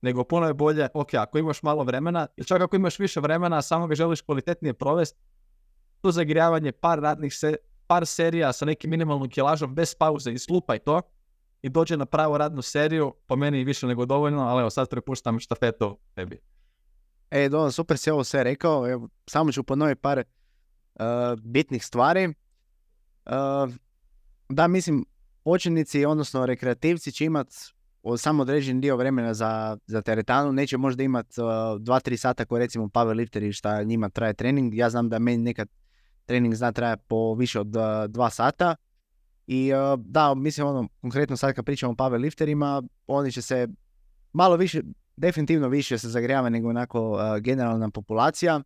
[0.01, 3.63] nego puno je bolje, ok, ako imaš malo vremena, ili čak ako imaš više vremena,
[3.63, 5.21] samo ga želiš kvalitetnije provesti,
[6.01, 10.79] to zagrijavanje, par radnih se, par serija sa nekim minimalnom kilažom, bez pauze i slupaj
[10.79, 11.03] to,
[11.63, 15.41] i dođe na pravu radnu seriju, po meni više nego dovoljno, ali evo sad prepuštam
[15.41, 16.41] štafetu tebi.
[17.31, 18.91] E, Dolan, super si ovo sve rekao.
[18.91, 21.05] Evo, samo ću ponoviti par uh,
[21.41, 22.27] bitnih stvari.
[22.27, 23.75] Uh,
[24.49, 25.05] da, mislim,
[25.45, 27.57] početnici, odnosno rekreativci će imati
[28.19, 32.87] samo određen dio vremena za, za teretanu, neće možda imati uh, 2-3 sata koje recimo
[32.87, 34.75] powerlifteri šta njima traje trening.
[34.75, 35.69] Ja znam da meni nekad
[36.27, 38.77] trening zna traje po više od 2 sata.
[39.47, 43.69] I da, mislim ono, konkretno sad kad pričamo o powerlifterima, oni će se
[44.33, 44.83] malo više,
[45.17, 48.61] definitivno više se zagrijava nego onako generalna populacija.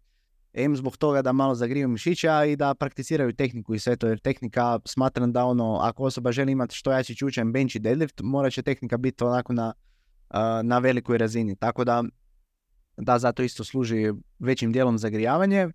[0.59, 4.19] Em zbog toga da malo zagriju mišića i da prakticiraju tehniku i sve to, jer
[4.19, 8.51] tehnika smatram da ono, ako osoba želi imati što jači čučan bench i deadlift, mora
[8.51, 9.73] će tehnika biti onako na,
[10.63, 11.57] na velikoj razini.
[11.57, 12.05] Tako da,
[12.97, 15.69] da, zato isto služi većim dijelom zagrijavanje.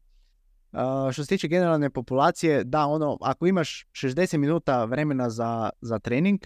[1.12, 6.40] što se tiče generalne populacije, da, ono, ako imaš 60 minuta vremena za, za trening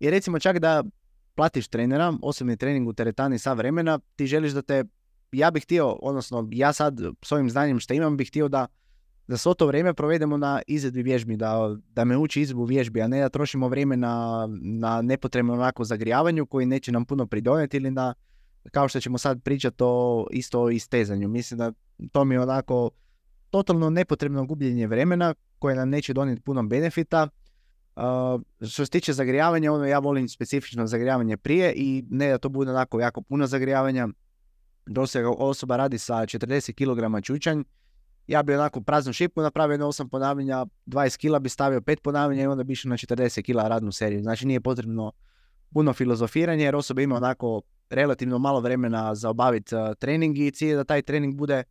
[0.00, 0.84] i recimo čak da
[1.34, 4.84] platiš trenera, osobni trening u teretani sa vremena, ti želiš da te,
[5.32, 8.66] ja bih htio, odnosno ja sad s ovim znanjem što imam bih htio da
[9.30, 13.08] da svo to vrijeme provedemo na izvedbi vježbi, da, da me uči izvedbu vježbi, a
[13.08, 17.90] ne da trošimo vrijeme na, na nepotrebno onako zagrijavanju koji neće nam puno pridonijeti ili
[17.90, 18.14] na,
[18.70, 21.28] kao što ćemo sad pričati o isto istezanju.
[21.28, 21.72] Mislim da
[22.12, 22.90] to mi je onako
[23.50, 27.28] totalno nepotrebno gubljenje vremena koje nam neće donijeti puno benefita
[27.96, 32.48] Uh, što se tiče zagrijavanja, ono ja volim specifično zagrijavanje prije i ne da to
[32.48, 34.08] bude onako jako puno zagrijavanja.
[34.86, 37.62] Dosta osoba radi sa 40 kg čučanj,
[38.26, 42.42] ja bi onako praznu šipku napravio na 8 ponavljanja, 20 kila bi stavio 5 ponavljanja
[42.42, 44.22] i onda bi išao na 40 kila radnu seriju.
[44.22, 45.12] Znači nije potrebno
[45.72, 50.68] puno filozofiranje jer osoba ima onako relativno malo vremena za obaviti uh, trening i cilj
[50.68, 51.62] je da taj trening bude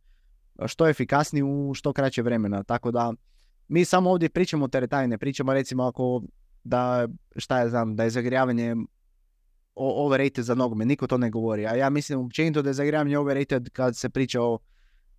[0.66, 2.62] što efikasniji u što kraće vremena.
[2.62, 3.12] Tako da
[3.68, 6.22] mi samo ovdje pričamo o teretani, ne pričamo recimo ako
[6.64, 8.76] da, šta ja znam, da je zagrijavanje
[9.74, 11.66] overrated za nogomet, niko to ne govori.
[11.66, 14.58] A ja mislim općenito da je zagrijavanje overrated kad se priča o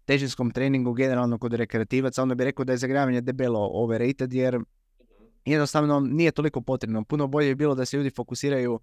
[0.05, 4.59] težinskom treningu generalno kod rekreativaca, onda bi rekao da je zagrijavanje debelo overrated jer
[5.45, 7.03] jednostavno nije toliko potrebno.
[7.03, 8.79] Puno bolje je bilo da se ljudi fokusiraju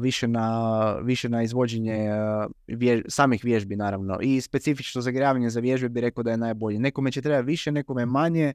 [0.00, 4.18] više, na, više na izvođenje uh, samih vježbi naravno.
[4.22, 6.78] I specifično zagrijavanje za vježbe bi rekao da je najbolje.
[6.78, 8.52] Nekome će treba više, nekome manje.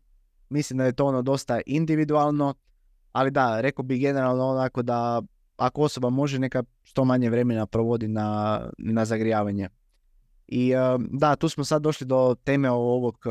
[0.49, 2.53] Mislim da je to ono dosta individualno.
[3.11, 5.21] Ali da, rekao bi generalno onako da
[5.57, 9.69] ako osoba može neka što manje vremena provodi na, na zagrijavanje.
[10.47, 10.73] I
[11.09, 13.25] da, tu smo sad došli do teme ovog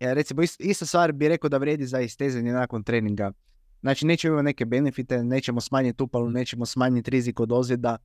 [0.00, 3.32] ja, recimo ista stvar bi rekao da vrijedi za istezanje nakon treninga.
[3.80, 7.96] Znači nećemo imati neke benefite, nećemo smanjiti upalu, nećemo smanjiti rizik od ozljeda.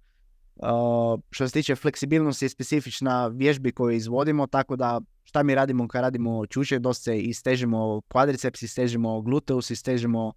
[1.29, 6.01] Što se tiče fleksibilnosti je specifična vježbi koju izvodimo, tako da šta mi radimo kad
[6.01, 10.33] radimo čuče, dosta se istežimo kvadriceps, istežimo gluteus, istežimo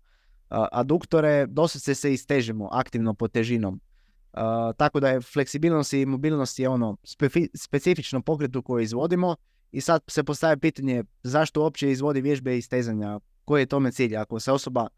[0.72, 3.80] aduktore, dosta se istežimo aktivno pod težinom.
[4.32, 4.40] Uh,
[4.76, 6.96] tako da je fleksibilnost i mobilnost je ono
[7.54, 9.36] specifično pokretu koje izvodimo
[9.72, 14.16] i sad se postavlja pitanje zašto uopće izvodi vježbe istezanja, koji je tome cilj.
[14.16, 14.88] Ako se osoba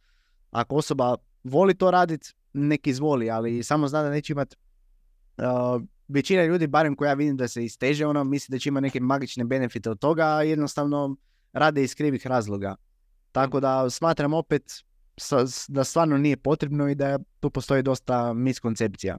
[0.51, 4.55] ako osoba voli to raditi, nek izvoli, ali samo zna da neće imat
[5.37, 9.01] uh, većina ljudi, barem koja vidim da se isteže, ono misli da će ima neke
[9.01, 11.17] magične benefite od toga, a jednostavno
[11.53, 12.77] rade iz krivih razloga.
[13.33, 14.85] Tako da smatram opet
[15.69, 19.17] da stvarno nije potrebno i da tu postoji dosta miskoncepcija.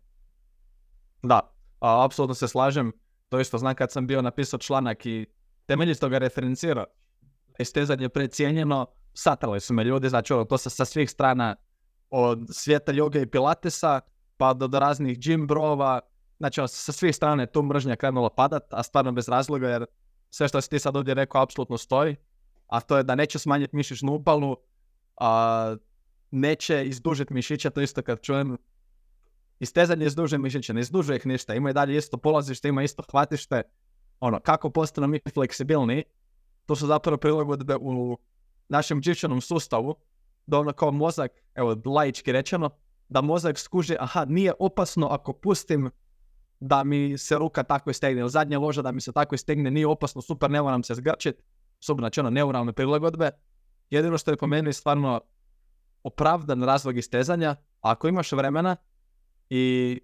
[1.23, 1.39] Da,
[1.79, 2.91] a, apsolutno se slažem.
[3.29, 5.25] To isto znam kad sam bio napisao članak i
[5.65, 6.85] temeljito ga referencirao.
[7.59, 11.55] Istezanje precijenjeno, satrali su me ljudi, znači ono, to sa, sa svih strana,
[12.09, 14.01] od svijeta joge i pilatesa,
[14.37, 15.99] pa do, do raznih gym brova,
[16.37, 19.85] znači ono, sa svih strana je tu mržnja krenula padat, a stvarno bez razloga, jer
[20.29, 22.15] sve što si ti sad ovdje rekao apsolutno stoji,
[22.67, 24.57] a to je da neće smanjiti mišićnu upalu,
[25.17, 25.75] a
[26.31, 28.57] neće izdužiti mišića, to isto kad čujem.
[29.59, 33.61] Istezanje izduže mišiće, ne izdužuje ih ništa, ima i dalje isto polazište, ima isto hvatište,
[34.19, 36.03] ono, kako postanu mi fleksibilni,
[36.65, 38.17] to su zapravo prilagodbe u
[38.69, 39.95] našem živčanom sustavu,
[40.45, 42.69] da ono kao mozak, evo laički rečeno,
[43.09, 45.89] da mozak skuže, aha, nije opasno ako pustim
[46.59, 49.87] da mi se ruka tako istegne, ili zadnja loža da mi se tako istegne, nije
[49.87, 51.43] opasno, super, ne moram se zgrčit,
[51.79, 53.31] super, ono, neuralne prilagodbe.
[53.89, 55.21] Jedino što je po meni stvarno
[56.03, 58.75] opravdan razlog istezanja, a ako imaš vremena
[59.49, 60.01] i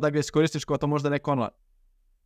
[0.00, 1.50] da ga iskoristiš kao to možda neko ono,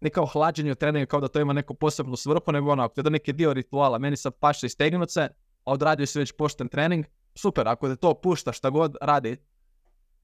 [0.01, 3.07] ne kao hlađenje treninga, kao da to ima neku posebnu svrhu, nego ono, ako to
[3.07, 5.29] je neki dio rituala, meni sad paše istegnut se,
[5.65, 9.37] odradio si već pošten trening, super, ako te to pušta šta god radi,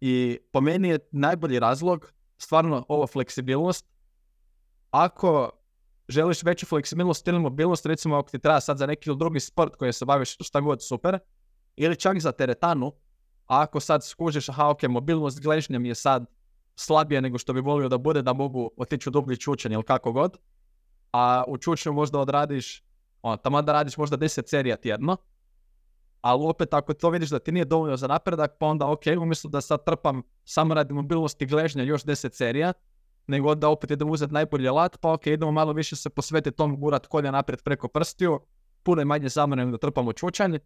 [0.00, 3.86] I po meni je najbolji razlog stvarno ova fleksibilnost.
[4.90, 5.50] Ako
[6.08, 9.92] želiš veću fleksibilnost ili mobilnost, recimo ako ti treba sad za neki drugi sport koji
[9.92, 11.18] se baviš šta god super,
[11.76, 12.92] ili čak za teretanu,
[13.46, 16.26] a ako sad skužiš, aha, ok, mobilnost gležnja mi je sad
[16.76, 20.12] slabije nego što bi volio da bude, da mogu otići u dublji čučanj ili kako
[20.12, 20.36] god,
[21.12, 22.84] a u čučnju možda odradiš,
[23.22, 25.16] ono, tamo da radiš možda 10 serija tjedno,
[26.20, 29.48] ali opet ako to vidiš da ti nije dovoljno za napredak, pa onda ok, umjesto
[29.48, 32.72] da sad trpam samo radi mobilnosti gležnja još 10 serija,
[33.26, 36.80] nego da opet idem uzeti najbolji alat, pa ok, idemo malo više se posvetiti tom
[36.80, 38.40] gurat kolja naprijed preko prstiju,
[38.82, 40.58] puno je manje zamora da trpamo čučanj,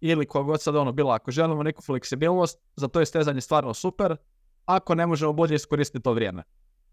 [0.00, 3.74] ili koja god sad ono bilo, ako želimo neku fleksibilnost, za to je stezanje stvarno
[3.74, 4.16] super,
[4.64, 6.42] ako ne možemo bolje iskoristiti to vrijeme.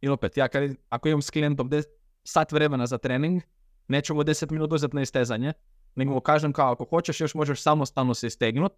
[0.02, 1.70] I opet, ja kad, ako imam s klijentom
[2.24, 3.42] sat vremena za trening,
[3.88, 5.54] neću mu 10 minuta uzeti na istezanje,
[5.96, 8.76] nego kažem kao ako hoćeš još možeš samostalno se istegnuti,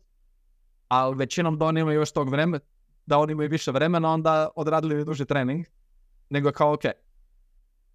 [0.87, 2.63] ali većinom da oni imaju još tog vremena,
[3.05, 5.65] da oni imaju više vremena, onda odradili duži trening,
[6.29, 6.83] nego kao ok.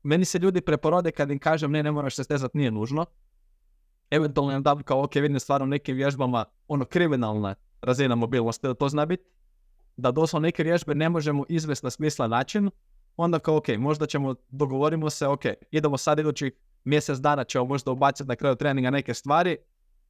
[0.02, 3.06] Meni se ljudi preporode kad im kažem ne, ne moraš se stezati, nije nužno.
[4.10, 8.88] Eventualno im dam kao ok, vidim stvarno nekim vježbama ono kriminalna razina mobilnosti, da to
[8.88, 9.24] zna biti.
[9.96, 12.70] Da doslovno neke vježbe ne možemo izvesti na smislen način,
[13.16, 16.52] onda kao ok, možda ćemo, dogovorimo se, ok, idemo sad idući
[16.84, 19.56] mjesec dana ćemo možda ubaciti na kraju treninga neke stvari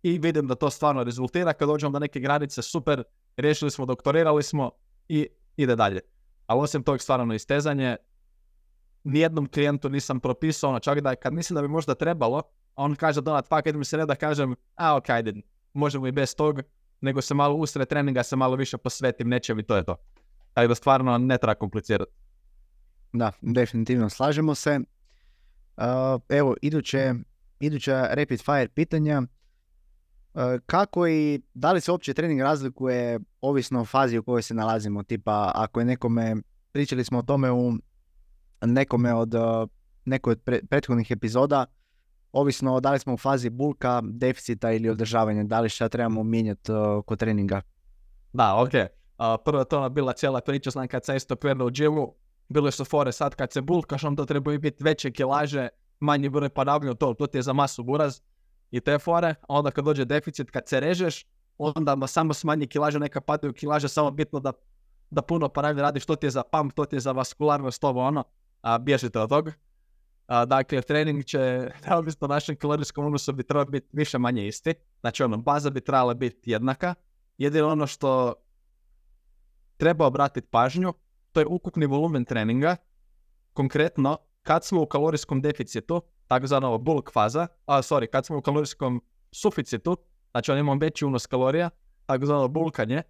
[0.03, 1.53] i vidim da to stvarno rezultira.
[1.53, 3.03] Kad dođemo do neke granice, super,
[3.37, 4.71] riješili smo, doktorirali smo
[5.09, 6.01] i ide dalje.
[6.47, 7.97] Ali osim tog stvarno istezanje,
[9.05, 12.43] nijednom klijentu nisam propisao, ono čak da kad mislim da bi možda trebalo,
[12.77, 15.35] on kaže donat pak, mi se ne da kažem, a ok, ajde,
[15.73, 16.61] možemo i bez tog,
[17.01, 19.97] nego se malo usred treninga se malo više posvetim nečem i to je to.
[20.53, 22.13] Tako da stvarno ne treba komplicirati.
[23.13, 24.81] Da, definitivno slažemo se.
[26.29, 27.15] Evo, iduće,
[27.61, 29.23] iduća rapid fire pitanja.
[30.67, 35.03] Kako i da li se uopće trening razlikuje ovisno o fazi u kojoj se nalazimo?
[35.03, 36.37] Tipa, ako je nekome,
[36.73, 37.73] pričali smo o tome u
[38.61, 39.69] nekome od uh,
[40.05, 40.41] nekoj od
[40.71, 41.67] prethodnih epizoda,
[42.33, 46.73] ovisno da li smo u fazi bulka, deficita ili održavanja, da li šta trebamo mijenjati
[47.07, 47.63] kod treninga.
[48.33, 48.71] Da, ok.
[49.45, 52.15] prvo to je bila cijela priča, znam kad sam isto krenuo u džimu,
[52.49, 55.69] bile su fore sad kad se bulkaš, onda trebaju biti veće kilaže,
[56.01, 58.21] manji broj ponavljanja, to, to ti je za masu buraz
[58.71, 61.27] i te fore, a onda kad dođe deficit, kad se režeš,
[61.59, 64.53] onda samo smanji kilaže, neka padaju kilaže, samo bitno da,
[65.11, 68.01] da puno ponavljanja radiš, to ti je za pump, to ti je za vaskularnost, ovo
[68.01, 68.25] ono,
[68.63, 69.53] a bježite od toga.
[70.47, 74.75] dakle, trening će, neovisno našem kalorijskom unosu bi trebao biti više manje isti.
[75.01, 76.95] Znači, ono, baza bi trebala biti jednaka.
[77.39, 78.35] Jedino ono što
[79.77, 80.95] treba obratiti pažnju,
[81.33, 82.77] to je ukupni volumen treninga.
[83.53, 89.03] Konkretno, kad smo u kalorijskom deficitu, takozvana bulk faza, a sorry, kad smo u kalorijskom
[89.33, 89.97] suficitu,
[90.31, 91.71] znači on imamo veći unos kalorija,
[92.07, 93.03] takozvano bulkanje,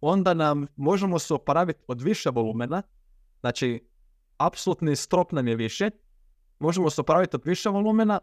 [0.00, 2.82] onda nam možemo se oporaviti od više volumena,
[3.40, 3.89] znači
[4.40, 5.90] apsolutni strop nam je više,
[6.58, 8.20] možemo se oporaviti od više volumena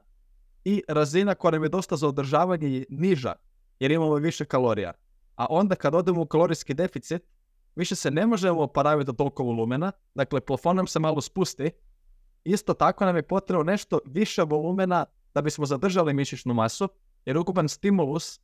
[0.66, 3.34] i razina koja nam je dosta za održavanje je niža,
[3.80, 4.94] jer imamo više kalorija.
[5.36, 7.22] A onda kad odemo u kalorijski deficit,
[7.76, 11.72] više se ne možemo oporaviti od toliko volumena, dakle plafon nam se malo spusti,
[12.44, 16.90] isto tako nam je potrebno nešto više volumena da bismo zadržali mišićnu masu,
[17.26, 18.40] jer ukupan stimulus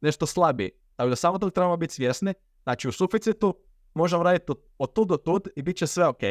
[0.00, 0.70] nešto slabiji.
[0.96, 3.54] Tako da samo to trebamo biti svjesni, znači u suficitu
[3.94, 6.22] možemo raditi od tu do tud i bit će sve ok,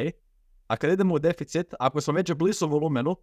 [0.68, 3.16] a kad idemo u deficit, ako smo već blizu volumenu,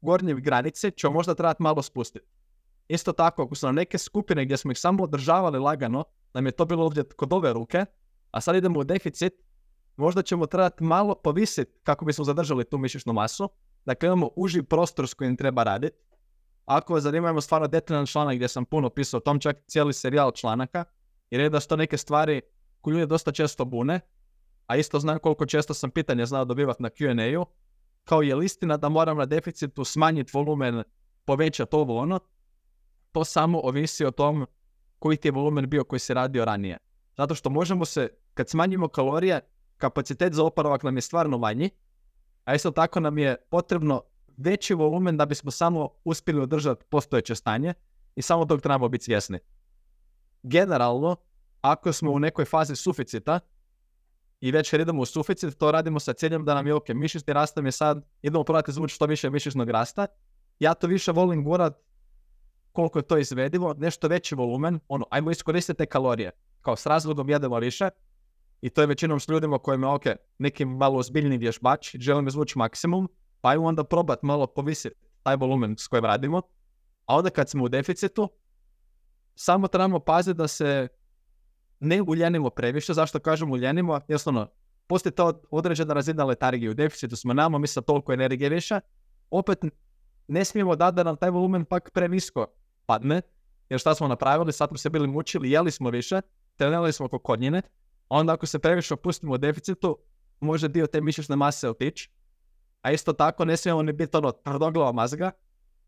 [0.00, 2.26] gornje granice ćemo možda trebati malo spustiti.
[2.88, 6.52] Isto tako, ako su na neke skupine gdje smo ih samo održavali lagano, nam je
[6.52, 7.84] to bilo ovdje kod ove ruke,
[8.30, 9.32] a sad idemo u deficit,
[9.96, 13.48] možda ćemo trebati malo povisiti kako bismo zadržali tu mišićnu masu.
[13.84, 15.96] Dakle, imamo uži prostor s kojim treba raditi.
[16.64, 20.32] Ako vas zanima, stvarno detaljan članak gdje sam puno pisao o tom, čak cijeli serijal
[20.32, 20.84] članaka,
[21.30, 22.40] jer je da su to neke stvari
[22.80, 24.00] koje ljudi dosta često bune,
[24.66, 27.46] a isto znam koliko često sam pitanja znao dobivati na Q&A-u,
[28.04, 30.82] kao je listina da moram na deficitu smanjiti volumen,
[31.24, 32.20] povećati ovo ono,
[33.12, 34.46] to samo ovisi o tom
[34.98, 36.78] koji ti je volumen bio koji se radio ranije.
[37.16, 39.40] Zato što možemo se, kad smanjimo kalorije,
[39.76, 41.70] kapacitet za oporavak nam je stvarno manji,
[42.44, 44.02] a isto tako nam je potrebno
[44.36, 47.74] veći volumen da bismo samo uspjeli održati postojeće stanje
[48.16, 49.38] i samo tog trebamo biti svjesni.
[50.42, 51.16] Generalno,
[51.60, 53.40] ako smo u nekoj fazi suficita
[54.44, 57.56] i već idemo u suficit, to radimo sa ciljem da nam je ok, mišićni rast
[57.64, 60.06] je sad, idemo probati zvuči što više mišićnog rasta.
[60.58, 61.78] Ja to više volim gurat
[62.72, 66.30] koliko je to izvedivo, nešto veći volumen, ono, ajmo iskoristiti te kalorije.
[66.60, 67.88] Kao s razlogom jedemo više,
[68.60, 70.04] i to je većinom s ljudima kojima je, ok,
[70.38, 73.08] neki malo ozbiljni vježbač, želim izvući maksimum,
[73.40, 76.42] pa ajmo onda probat malo povisiti taj volumen s kojim radimo.
[77.06, 78.28] A onda kad smo u deficitu,
[79.34, 80.88] samo trebamo paziti da se
[81.84, 82.94] ne uljenimo previše.
[82.94, 84.00] Zašto kažem uljenimo?
[84.08, 84.48] Jednostavno,
[84.86, 86.70] postoji to određena razina letargije.
[86.70, 88.80] U deficitu smo nama, mi sa toliko energije više.
[89.30, 89.58] Opet
[90.28, 92.46] ne smijemo dati da nam taj volumen pak prenisko
[92.86, 93.22] padne.
[93.68, 94.52] Jer šta smo napravili?
[94.52, 96.20] Sad smo se bili mučili, jeli smo više,
[96.56, 97.62] trenirali smo oko konjine.
[98.08, 99.98] Onda ako se previše opustimo u deficitu,
[100.40, 102.10] može dio te mišićne mase otići.
[102.82, 105.30] A isto tako ne smijemo ni biti ono tvrdoglava mazga.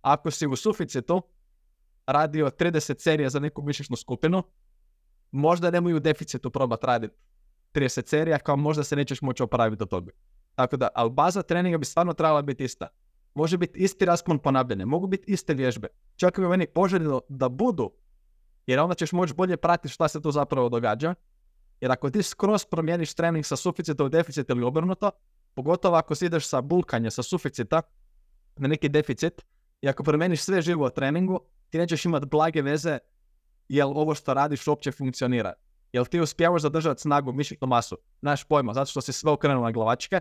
[0.02, 1.22] Ako si u suficitu,
[2.06, 4.42] radio 30 serija za neku mišićnu skupinu,
[5.30, 7.14] možda nemoj u deficitu probat raditi
[7.74, 10.12] 30 serija, kao možda se nećeš moći opraviti od toga.
[10.54, 12.88] Tako da, ali baza treninga bi stvarno trebala biti ista.
[13.34, 15.88] Može biti isti raspon ponavljanja, mogu biti iste vježbe.
[16.16, 17.90] Čak bi meni poželjno da budu,
[18.66, 21.14] jer onda ćeš moći bolje pratiti šta se tu zapravo događa.
[21.80, 25.10] Jer ako ti skroz promijeniš trening sa suficita u deficit ili obrnuto,
[25.54, 27.82] pogotovo ako si ideš sa bulkanja, sa suficita
[28.56, 29.44] na neki deficit,
[29.80, 32.98] i ako promijeniš sve živo u treningu, ti nećeš imati blage veze
[33.68, 35.52] jel ovo što radiš uopće funkcionira.
[35.92, 37.96] Jel ti uspjevaš zadržati snagu, mišićnu masu?
[38.20, 40.20] Znaš pojma, zato što si sve okrenuo na glavačke.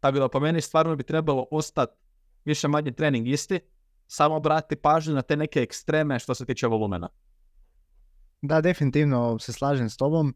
[0.00, 1.96] Tako da po meni stvarno bi trebalo ostati
[2.44, 3.60] više manje trening isti,
[4.06, 7.08] samo brati pažnju na te neke ekstreme što se tiče volumena.
[8.42, 10.34] Da, definitivno se slažem s tobom.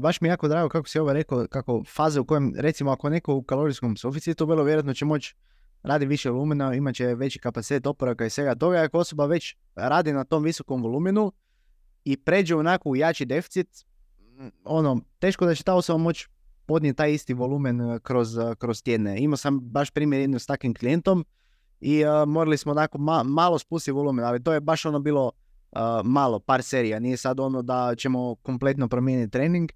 [0.00, 3.08] baš mi je jako drago kako si ovo rekao, kako faze u kojem, recimo ako
[3.08, 5.34] neko u kalorijskom suficitu, bilo vjerojatno će moći
[5.82, 8.82] radi više volumena, imat će veći kapacitet oporavka i svega toga.
[8.82, 11.32] Ako osoba već radi na tom visokom volumenu
[12.04, 13.86] i pređe onako u jači deficit,
[14.64, 16.28] ono, teško da će ta osoba moći
[16.66, 19.22] podnijeti taj isti volumen eh, kroz, eh, kroz tjedne.
[19.22, 21.24] Imao sam baš primjer jednom s takvim klijentom
[21.80, 25.30] i uh, morali smo onako malo spustiti volumen, ali to je baš ono bilo
[26.04, 26.98] malo, par serija.
[26.98, 29.70] Nije sad ono da ćemo kompletno promijeniti trening.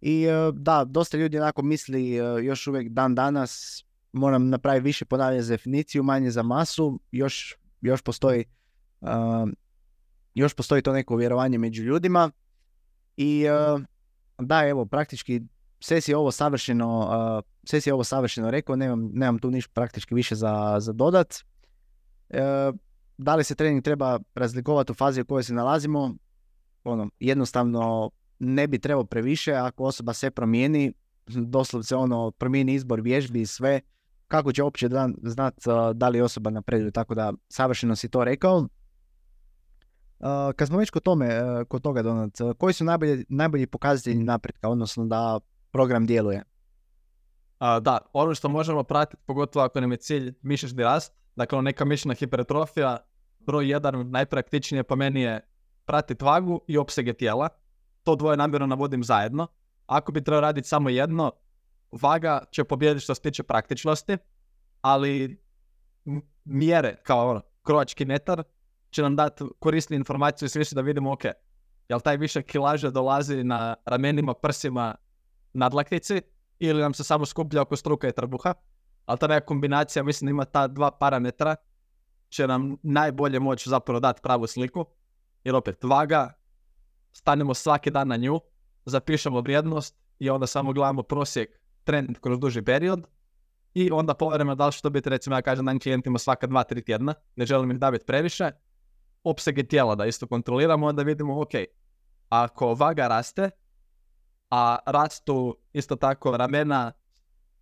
[0.00, 2.10] I da, dosta ljudi onako misli
[2.42, 8.02] još uvijek dan danas moram napraviti više ponavljanja za definiciju, manje za masu, još, još
[8.02, 8.44] postoji
[10.34, 12.30] još postoji to neko vjerovanje među ljudima
[13.16, 13.44] i
[14.38, 15.42] da, evo, praktički
[15.82, 20.14] sve si ovo savršeno, uh, sve si ovo savršeno rekao, nemam, nemam tu ništa praktički
[20.14, 21.34] više za, za dodat.
[22.28, 22.38] Uh,
[23.18, 26.14] da li se trening treba razlikovati u fazi u kojoj se nalazimo?
[26.84, 30.92] Ono, jednostavno ne bi trebao previše ako osoba sve promijeni,
[31.26, 33.80] doslovce ono promijeni izbor vježbi i sve,
[34.28, 34.88] kako će uopće
[35.22, 35.54] znat
[35.94, 38.68] da li osoba napreduje, tako da savršeno si to rekao.
[40.56, 41.28] Kad smo već kod tome,
[41.68, 46.42] kod toga Donat, koji su najbolji, najbolji pokazatelji napretka, odnosno da program djeluje.
[47.58, 51.64] A, da, ono što možemo pratiti, pogotovo ako nam je cilj mišićni rast, dakle ono,
[51.64, 52.98] neka mišićna hipertrofija,
[53.38, 55.40] broj jedan najpraktičnije po meni je
[55.84, 57.48] pratiti vagu i opsege tijela.
[58.02, 59.46] To dvoje namjerno navodim zajedno.
[59.86, 61.32] Ako bi trebao raditi samo jedno,
[62.02, 64.16] vaga će pobijediti što se tiče praktičnosti,
[64.80, 65.42] ali
[66.44, 68.42] mjere kao ono, krovački metar
[68.92, 71.24] će nam dati korisnu informaciju i svi da vidimo ok,
[71.88, 74.94] jel taj više kilaže dolazi na ramenima, prsima,
[75.52, 76.22] nadlaktici
[76.58, 78.54] ili nam se samo skuplja oko struka i trbuha.
[79.06, 81.56] Ali ta neka kombinacija, mislim da ima ta dva parametra,
[82.28, 84.86] će nam najbolje moći zapravo dati pravu sliku.
[85.44, 86.32] Jer opet, vaga,
[87.12, 88.40] stanemo svaki dan na nju,
[88.84, 93.06] zapišemo vrijednost i onda samo gledamo prosjek trend kroz duži period
[93.74, 96.84] i onda povremeno da li što biti, recimo ja kažem dan klijentima svaka dva, tri
[96.84, 98.50] tjedna, ne želim ih daviti previše,
[99.24, 101.50] opsege tijela da isto kontroliramo, onda vidimo, ok,
[102.28, 103.50] ako vaga raste,
[104.50, 106.92] a rastu isto tako ramena,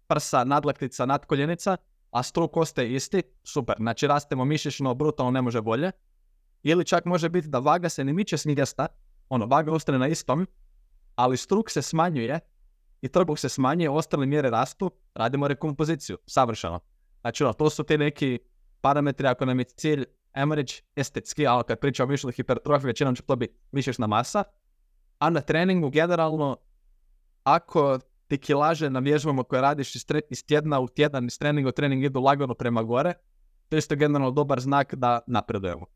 [0.06, 1.76] prsa, nadlaktica, nadkoljenica,
[2.10, 3.76] a struk ostaje isti, super.
[3.78, 5.90] Znači rastemo mišićno, brutalno ne može bolje.
[6.62, 8.86] Ili čak može biti da vaga se ne miče s mjesta,
[9.28, 10.46] ono, vaga ostane na istom,
[11.14, 12.40] ali struk se smanjuje
[13.00, 16.80] i trbuh se smanjuje, ostale mjere rastu, radimo rekompoziciju, savršeno.
[17.20, 18.38] Znači, ono, to su ti neki
[18.80, 23.14] parametri, ako nam je cilj, ajmo reći, estetski, ali kad pričamo o mišićnoj hipertrofiji, većinom
[23.14, 24.44] će to biti mišićna masa,
[25.18, 26.56] a na treningu generalno
[27.44, 31.72] ako ti kilaže na vježbama koje radiš iz, iz tjedna u tjedan, iz treninga u
[31.72, 33.14] trening idu lagano prema gore,
[33.68, 35.86] to je isto generalno dobar znak da napredujemo.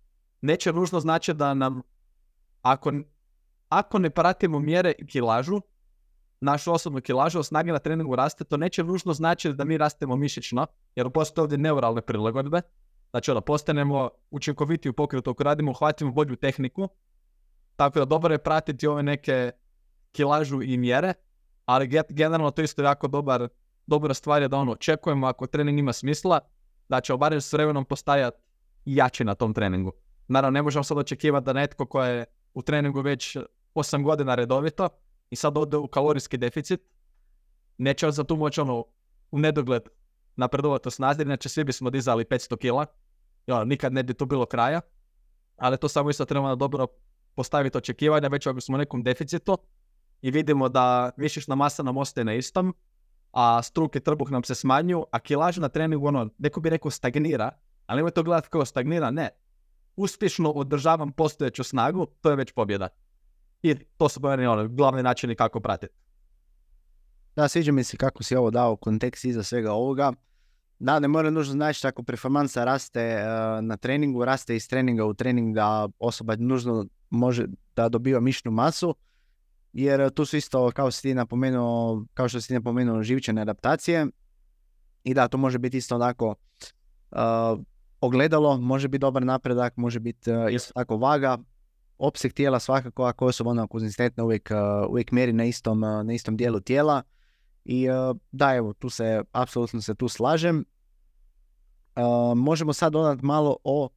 [0.41, 1.83] Neće nužno znači da nam,
[2.63, 2.93] ako,
[3.69, 5.61] ako ne pratimo mjere i kilažu,
[6.41, 10.67] našu osobnu kilažu, snage na treningu raste, to neće nužno znači da mi rastemo mišićno,
[10.95, 12.61] jer postoje ovdje neuralne prilagodbe,
[13.15, 16.89] znači da postanemo učinkoviti u pokretu, ako radimo, uhvatimo bolju tehniku,
[17.77, 19.51] tako da dobro je pratiti ove neke
[20.13, 21.13] kilažu i mjere,
[21.65, 23.49] ali generalno to isto jako dobar,
[23.87, 26.41] dobra stvar je da ono očekujemo ako trening ima smisla,
[26.89, 28.39] da će barem s vremenom postajati
[28.85, 29.93] jači na tom treningu.
[30.29, 33.37] Naravno, ne možemo sad očekivati da netko ko je u treningu već
[33.75, 34.89] 8 godina redovito
[35.31, 36.81] i sad ode u kalorijski deficit,
[37.79, 38.85] neće za tu moći ono
[39.31, 39.83] u nedogled
[40.37, 42.87] napredovati u snazi, znači svi bismo dizali 500 kila,
[43.53, 44.81] ono, nikad ne bi to bilo kraja,
[45.57, 46.87] ali to samo isto trebamo dobro
[47.35, 49.59] postaviti očekivanja, već ako smo u nekom deficitu,
[50.23, 52.75] i vidimo da mišićna masa nam ostaje na istom,
[53.33, 57.51] a struke trbuh nam se smanjuju, a kilaža na treningu, ono, neko bi rekao stagnira,
[57.87, 59.31] ali nemoj to gledati kao stagnira, ne.
[59.97, 62.89] Uspješno održavam postojeću snagu, to je već pobjeda.
[63.63, 65.95] I to su meni ono, glavni načini kako pratiti.
[67.37, 70.13] Da, sviđa mi se kako si ovo dao kontekst iza svega ovoga.
[70.79, 73.27] Da, ne mora nužno znači ako performansa raste eh,
[73.63, 77.47] na treningu, raste iz treninga u trening da osoba nužno može
[77.77, 78.95] da dobiva mišnu masu,
[79.73, 84.07] jer tu su isto, kao, si napomenuo, kao što si napomenuo, živčane adaptacije.
[85.05, 86.35] I da, to može biti isto onako
[87.13, 87.19] eh,
[88.01, 91.39] ogledalo, može biti dobar napredak, može biti eh, isto tako vaga,
[91.99, 94.51] opseg tijela svakako, ako osoba ona konzistentna uvijek,
[94.89, 97.03] uvijek mjeri na istom, na istom dijelu tijela.
[97.65, 97.87] I
[98.33, 100.65] da, evo, tu se, apsolutno se tu slažem.
[102.37, 103.89] možemo sad dodati malo o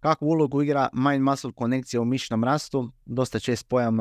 [0.00, 2.90] kakvu ulogu igra mind-muscle konekcija u mišićnom rastu.
[3.04, 3.98] Dosta čest pojam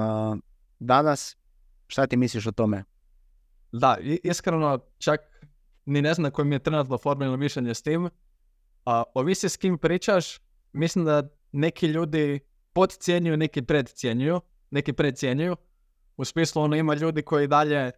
[0.80, 1.38] danas.
[1.88, 2.84] Šta ti misliš o tome?
[3.72, 5.20] Da, iskreno čak
[5.86, 8.10] ni ne znam koji mi je trenutno formalno mišljenje s tim.
[8.86, 10.40] A, ovisi s kim pričaš,
[10.74, 12.40] mislim da neki ljudi
[12.74, 14.42] podcijenjuju, neki predcijenjuju,
[14.72, 15.56] neki predcijenjuju.
[16.18, 17.92] U smislu ono ima ljudi koji dalje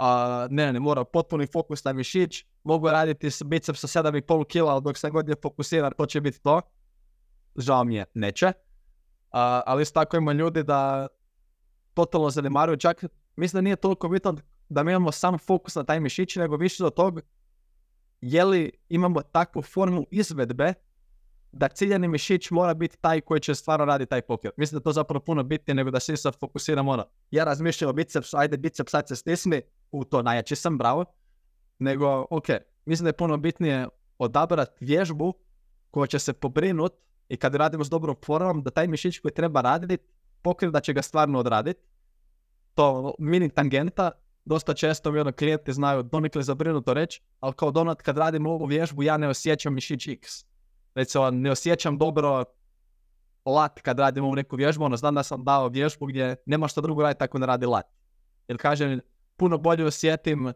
[0.00, 4.68] a, ne, ne, mora potpuni fokus na mišić, mogu raditi s biceps sa 7,5 kg,
[4.68, 6.60] ali dok se god je fokusiran, to će biti to.
[7.56, 8.52] Žao mi je, neće.
[9.30, 11.06] ali isto tako ima ljudi da
[11.94, 13.04] totalno zanemaruju, čak
[13.36, 14.34] mislim da nije toliko bitno
[14.68, 17.20] da mi imamo sam fokus na taj mišić, nego više do tog
[18.20, 20.74] je li imamo takvu formu izvedbe
[21.52, 24.56] da ciljani mišić mora biti taj koji će stvarno raditi taj pokret.
[24.56, 27.06] Mislim da to zapravo puno bitnije nego da se sad fokusiram ono.
[27.30, 31.04] Ja razmišljam o bicepsu, ajde biceps sad se stisni, u to najjači sam, bravo.
[31.78, 32.46] Nego, ok,
[32.84, 33.88] mislim da je puno bitnije
[34.18, 35.34] odabrati vježbu
[35.90, 36.92] koja će se pobrinut
[37.28, 40.04] i kad radimo s dobrom formom, da taj mišić koji treba raditi,
[40.42, 41.80] pokret da će ga stvarno odraditi.
[42.74, 44.10] To mini tangenta,
[44.44, 48.66] dosta često mi ono klijenti znaju donikle zabrinuto reći, ali kao donat kad radim ovu
[48.66, 50.44] vježbu ja ne osjećam mišić X.
[50.94, 52.44] Recimo, ne osjećam dobro
[53.44, 56.80] lat kad radim ovu neku vježbu, ono znam da sam dao vježbu gdje nema što
[56.80, 57.86] drugo raditi ako ne radi lat.
[58.48, 59.00] Jer kažem,
[59.40, 60.52] puno bolje osjetim,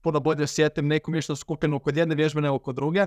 [0.00, 3.06] puno bolje osjetim neku mišnu skupinu kod jedne vježbe nego kod druge.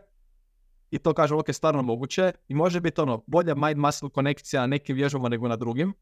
[0.91, 2.31] I to kažem, ok, stvarno moguće.
[2.47, 5.93] I može biti ono, bolja mind-muscle konekcija na nekim vježbama nego na drugim.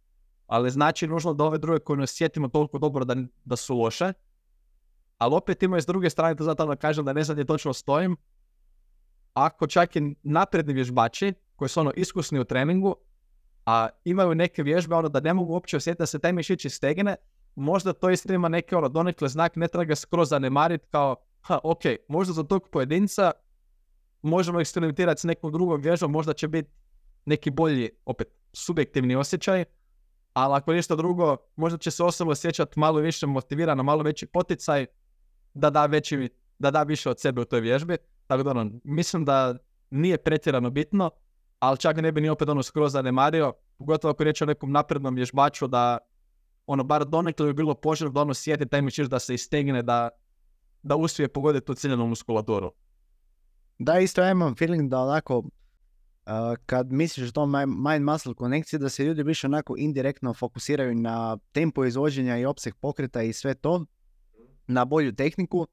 [0.47, 4.13] Ali znači nužno da ove druge koje ne osjetimo toliko dobro da, da su loše.
[5.18, 7.74] Ali opet imaju s druge strane, to zato da kažem da ne znam gdje točno
[7.74, 8.18] stojim.
[9.34, 12.95] Ako čak i napredni vježbači, koji su ono iskusni u treningu,
[13.66, 17.16] a imaju neke vježbe ono da ne mogu uopće osjetiti da se taj mišić stegne,
[17.56, 21.60] možda to isto ima neke ono donekle znak, ne treba ga skroz zanemariti kao, ha,
[21.64, 23.32] ok, možda za tog pojedinca
[24.22, 26.70] možemo eksperimentirati s nekom drugom vježbom, možda će biti
[27.26, 29.66] neki bolji, opet, subjektivni osjećaj,
[30.34, 34.86] ali ako ništa drugo, možda će se osoba osjećati malo više motivirana, malo veći poticaj
[35.53, 36.30] da da, veći,
[36.60, 37.97] da da više od sebe u toj vježbi.
[38.28, 39.56] Tako da ono, mislim da
[39.89, 41.10] nije pretjerano bitno,
[41.60, 45.16] ali čak ne bi ni opet ono skroz zanemario, pogotovo ako riječ o nekom naprednom
[45.16, 45.97] vježbaču da
[46.68, 50.09] ono, bar donekle bi bilo poželjno da ono sjeti taj mišić da se istegne, da,
[50.84, 52.72] da uspije pogoditi tu ciljenu muskulaturu.
[53.80, 55.47] Da, isto ja imam feeling da onako, uh,
[56.66, 61.86] kad misliš o tom mind-muscle konekciji, da se ljudi više onako indirektno fokusiraju na tempo
[61.86, 63.86] izvođenja i opseg pokreta i sve to,
[64.68, 65.68] na bolju tehniku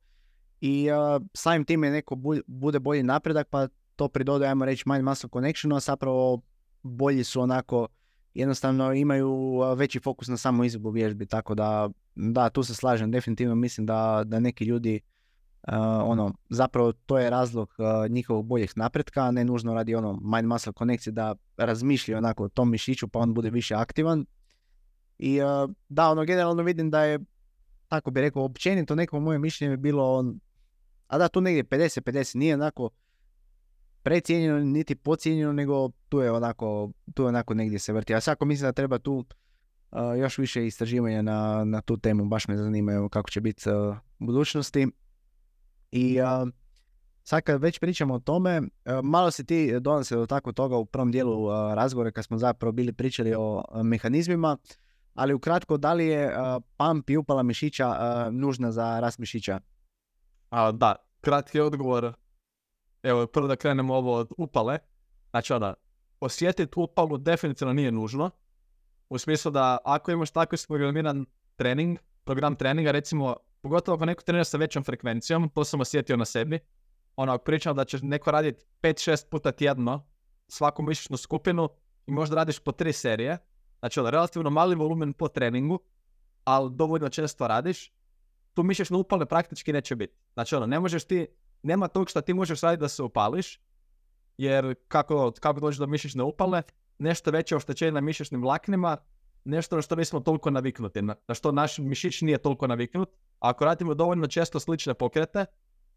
[0.60, 2.16] i uh, samim time neko
[2.46, 6.40] bude bolji napredak, pa to pridodaje, ajmo reći, mind-muscle connection, a zapravo
[6.82, 7.88] bolji su onako
[8.34, 13.54] jednostavno imaju veći fokus na samu izvedbu vježbi, tako da, da, tu se slažem, definitivno
[13.54, 15.00] mislim da, da neki ljudi,
[16.04, 17.74] ono, zapravo to je razlog
[18.08, 22.70] njihovog boljeg napretka, ne nužno radi ono mind muscle konekcije da razmišlja onako o tom
[22.70, 24.26] mišiću pa on bude više aktivan.
[25.18, 25.38] I
[25.88, 27.18] da, ono, generalno vidim da je,
[27.88, 30.40] tako bi rekao, općenito neko moje mišljenje bi bilo, on,
[31.06, 32.90] a da, tu negdje 50-50, nije onako
[34.02, 38.14] precijenjeno niti pocijenjeno, nego tu je onako, tu je onako negdje se vrti.
[38.14, 42.48] A svako mislim da treba tu uh, još više istraživanja na, na tu temu, baš
[42.48, 44.88] me zanimaju kako će biti uh, u budućnosti.
[45.90, 46.48] I uh,
[47.22, 48.62] sad kad već pričamo o tome,
[49.02, 52.92] malo se ti donose do tako toga u prvom dijelu razgovora kad smo zapravo bili
[52.92, 54.56] pričali o mehanizmima,
[55.14, 56.34] ali ukratko, da li je
[56.76, 57.96] pump i upala mišića
[58.30, 59.60] nužna za rast mišića?
[60.50, 62.12] A, da, kratki odgovor
[63.02, 64.78] evo prvo da krenemo ovo od upale,
[65.30, 65.74] znači onda,
[66.20, 68.30] osjetiti upalu definitivno nije nužno,
[69.08, 71.26] u smislu da ako imaš tako programiran
[71.56, 76.24] trening, program treninga, recimo, pogotovo ako neko trenira sa većom frekvencijom, to sam osjetio na
[76.24, 76.58] sebi,
[77.16, 80.06] ono, ako pričam da će neko raditi 5-6 puta tjedno
[80.48, 81.68] svaku mišićnu skupinu
[82.06, 83.38] i možda radiš po tri serije,
[83.78, 85.80] znači ono, relativno mali volumen po treningu,
[86.44, 87.92] ali dovoljno često radiš,
[88.54, 90.16] tu mišićne upale praktički neće biti.
[90.32, 91.26] Znači ono, ne možeš ti,
[91.62, 93.60] nema tog što ti možeš raditi da se upališ,
[94.36, 96.62] jer kako, kako dođe do mišićne upale,
[96.98, 98.96] nešto veće oštećenje na mišićnim vlaknima,
[99.44, 103.10] nešto na što nismo toliko naviknuti, na, što naš mišić nije toliko naviknut.
[103.38, 105.46] Ako radimo dovoljno često slične pokrete,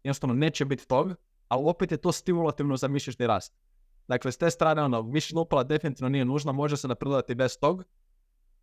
[0.04, 1.14] jednostavno neće biti tog,
[1.48, 3.54] ali opet je to stimulativno za mišićni rast.
[4.08, 7.84] Dakle, s te strane, ono, mišićna upala definitivno nije nužna, može se napredovati bez tog,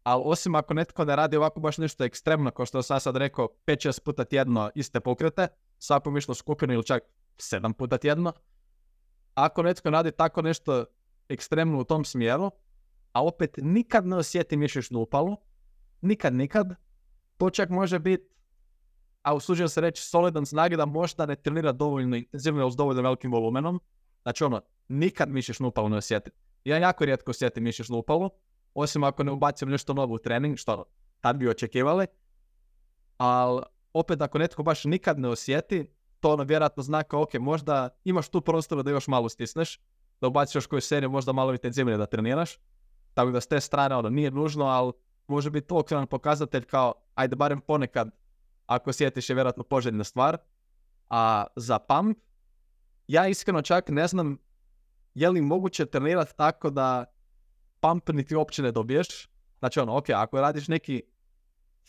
[0.04, 3.48] ali osim ako netko ne radi ovako baš nešto ekstremno, kao što sam sad rekao,
[3.68, 5.48] 5-6 puta tjedno iste pokrete,
[5.84, 7.04] svaku mišnu skupinu ili čak
[7.38, 8.34] 7 puta tjedno,
[9.34, 10.86] ako netko radi tako nešto
[11.30, 12.52] ekstremno u tom smjeru,
[13.12, 15.38] a opet nikad ne osjeti mišićnu upalu,
[16.02, 16.76] nikad, nikad,
[17.38, 18.34] to čak može biti,
[19.22, 23.32] a usuđujem se reći, solidan snage da možda ne trenira dovoljno intenzivno s dovoljno velikim
[23.32, 23.82] volumenom.
[24.22, 26.32] Znači ono, nikad mišićnu upalu ne osjeti.
[26.64, 28.30] Ja jako rijetko osjetim mišićnu upalu,
[28.74, 30.86] osim ako ne ubacim nešto novo u trening, što
[31.22, 32.08] tad bi očekivali.
[33.18, 33.62] Ali
[33.94, 35.88] opet ako netko baš nikad ne osjeti,
[36.20, 39.80] to ono vjerojatno zna kao, ok, možda imaš tu prostora da još malo stisneš,
[40.22, 42.60] da ubaciš još koju seriju, možda malo intenzivnije da treniraš.
[43.14, 44.94] Tako da s te strane ono nije nužno, ali
[45.28, 48.10] može biti okrenan pokazatelj kao, ajde barem ponekad,
[48.66, 50.38] ako sjetiš je vjerojatno poželjna stvar.
[51.10, 52.18] A za pump,
[53.08, 54.38] ja iskreno čak ne znam
[55.14, 57.06] je li moguće trenirati tako da
[57.80, 59.30] pump niti uopće ne dobiješ.
[59.60, 61.04] Znači ono, ok, ako radiš neki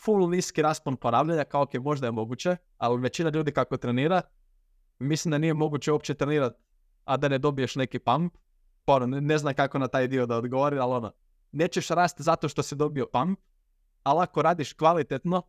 [0.03, 4.21] full niski raspon ponavljanja, kao ok, možda je moguće, ali većina ljudi kako trenira,
[4.99, 6.59] mislim da nije moguće uopće trenirati,
[7.05, 8.37] a da ne dobiješ neki pump.
[8.85, 11.11] Pa ono, ne, znam kako na taj dio da odgovori, ali ono,
[11.51, 13.39] nećeš rasti zato što si dobio pump,
[14.03, 15.41] ali ako radiš kvalitetno,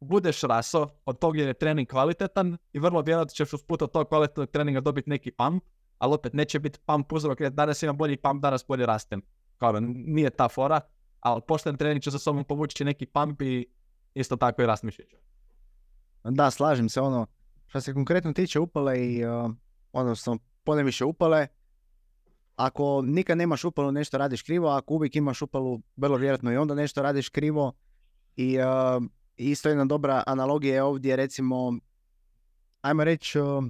[0.00, 4.50] budeš raso, od tog je trening kvalitetan i vrlo vjerojatno ćeš usput od tog kvalitetnog
[4.50, 5.64] treninga dobiti neki pump,
[5.98, 9.22] ali opet neće biti pump uzrok, jer danas imam bolji pump, danas bolje rastem.
[9.56, 10.80] Kao nije ta fora,
[11.20, 13.66] ali pošten trening će za sobom povući neki pump i
[14.14, 15.16] isto tako i rast mišića.
[16.24, 17.26] Da, slažem se, ono,
[17.66, 19.50] što se konkretno tiče upale i, uh,
[19.92, 20.38] odnosno,
[20.84, 21.46] više upale,
[22.56, 26.74] ako nikad nemaš upalu, nešto radiš krivo, ako uvijek imaš upalu, vrlo vjerojatno i onda
[26.74, 27.72] nešto radiš krivo.
[28.36, 29.02] I uh,
[29.36, 31.72] isto jedna dobra analogija je ovdje, recimo,
[32.80, 33.64] ajmo reći, uh,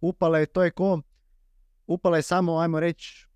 [0.00, 1.00] upale, to je ko,
[1.86, 3.28] upala je samo, ajmo reći,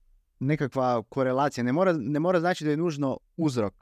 [0.45, 1.65] nekakva korelacija.
[1.65, 3.75] Ne mora, ne mora znači da je nužno uzrok.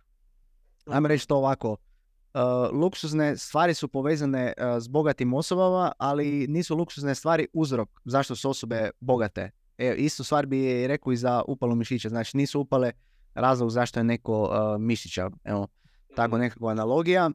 [0.87, 1.71] Ajmo reći to ovako.
[1.71, 8.37] Uh, luksuzne stvari su povezane uh, s bogatim osobama, ali nisu luksuzne stvari uzrok zašto
[8.37, 9.51] su osobe bogate.
[9.79, 12.09] E, istu stvar bi rekao i za upalu mišića.
[12.09, 12.93] Znači nisu upale
[13.35, 15.31] razlog zašto je neko uh, mišića.
[15.45, 15.69] Evo,
[16.17, 16.43] tako mhm.
[16.43, 17.31] nekakva analogija.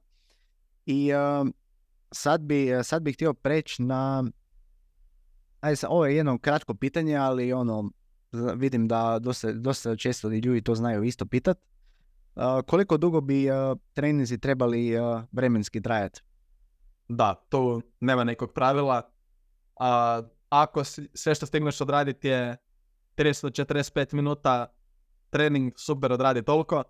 [0.85, 1.11] I
[2.11, 4.23] sad bi, sad bi htio preći na...
[5.61, 7.91] Ajde, ovo je jedno kratko pitanje, ali ono,
[8.31, 11.57] vidim da dosta, dosta često ljudi to znaju isto pitat.
[12.65, 13.47] Koliko dugo bi
[13.93, 14.93] treninzi trebali
[15.31, 16.21] vremenski trajati?
[17.07, 19.11] Da, to nema nekog pravila.
[19.79, 22.57] A ako sve što stigneš odraditi je
[23.17, 24.67] 30-45 minuta,
[25.29, 26.83] trening super odradi toliko.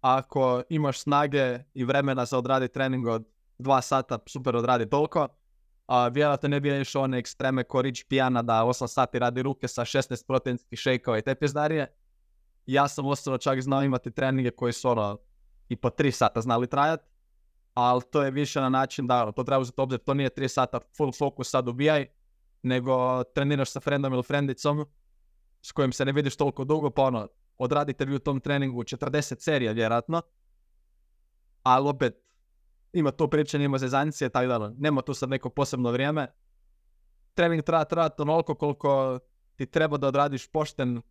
[0.00, 3.28] Ako imaš snage i vremena za odraditi trening od
[3.58, 5.28] 2 sata, super odradi toliko
[5.86, 9.68] a, vjerojatno ne bi išao one ekstreme ko Rich Pijana da 8 sati radi ruke
[9.68, 11.94] sa 16 proteinskih šejkova i te pizdarije.
[12.66, 15.18] Ja sam osobno čak znao imati treninge koji su ono
[15.68, 17.04] i po 3 sata znali trajati,
[17.74, 20.48] ali to je više na način da ono, to treba uzeti obzir, to nije 3
[20.48, 22.06] sata full focus sad ubijaj,
[22.62, 24.86] nego treniraš sa friendom ili friendicom
[25.62, 27.28] s kojim se ne vidiš toliko dugo, pa ono,
[27.58, 30.22] odradite vi u tom treningu 40 serija vjerojatno,
[31.62, 32.21] ali opet
[32.92, 36.26] ima to pričanje, ima zezancije, tako da ono, nema tu sad neko posebno vrijeme.
[37.34, 39.18] Trening treba trajati onoliko koliko
[39.56, 41.02] ti treba da odradiš pošten,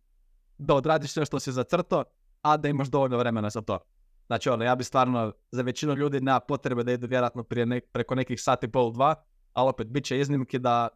[0.58, 2.04] da odradiš sve što si zacrto,
[2.42, 3.78] a da imaš dovoljno vremena za to.
[4.26, 8.14] Znači ono, ja bi stvarno, za većinu ljudi nema potrebe da idu vjerojatno prije preko
[8.14, 9.14] nekih sati pol dva,
[9.52, 10.88] ali opet bit će iznimki da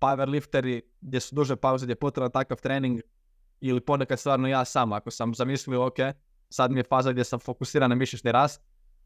[0.00, 3.00] powerlifteri gdje su duže pauze, gdje je takav trening,
[3.60, 5.96] ili ponekad stvarno ja sam, ako sam zamislio, ok,
[6.48, 8.62] sad mi je faza gdje sam fokusiran na mišićni rast,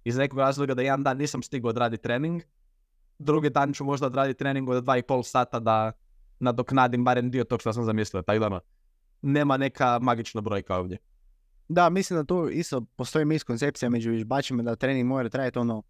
[0.06, 2.42] iz nekog razloga da jedan dan nisam stigao odraditi trening,
[3.18, 5.92] drugi dan ću možda odraditi trening od dva i pol sata da
[6.38, 8.22] nadoknadim barem dio tog što sam zamislio.
[8.22, 8.60] Tako da ono,
[9.22, 10.98] nema neka magična brojka ovdje.
[11.68, 15.82] Da, mislim da tu isto postoji miskoncepcija među vižbačima da trening mora trajati ono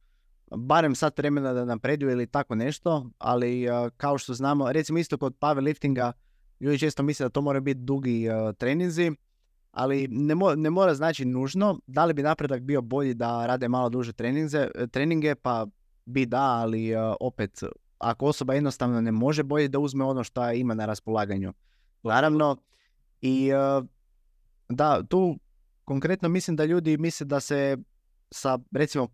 [0.56, 5.18] barem sat vremena da napreduju ili tako nešto, ali uh, kao što znamo, recimo isto
[5.18, 6.12] kod powerliftinga,
[6.60, 9.12] ljudi često misle da to mora biti dugi uh, treninzi,
[9.76, 11.78] ali ne, ne mora znači nužno.
[11.86, 15.66] Da li bi napredak bio bolji da rade malo duže treninge, treninge pa
[16.04, 17.62] bi da, ali uh, opet
[17.98, 21.52] ako osoba jednostavno ne može bolje da uzme ono što ima na raspolaganju.
[22.02, 22.56] Naravno,
[23.20, 23.86] i uh,
[24.68, 25.38] da, tu
[25.84, 27.76] konkretno mislim da ljudi misle da se
[28.30, 29.08] sa recimo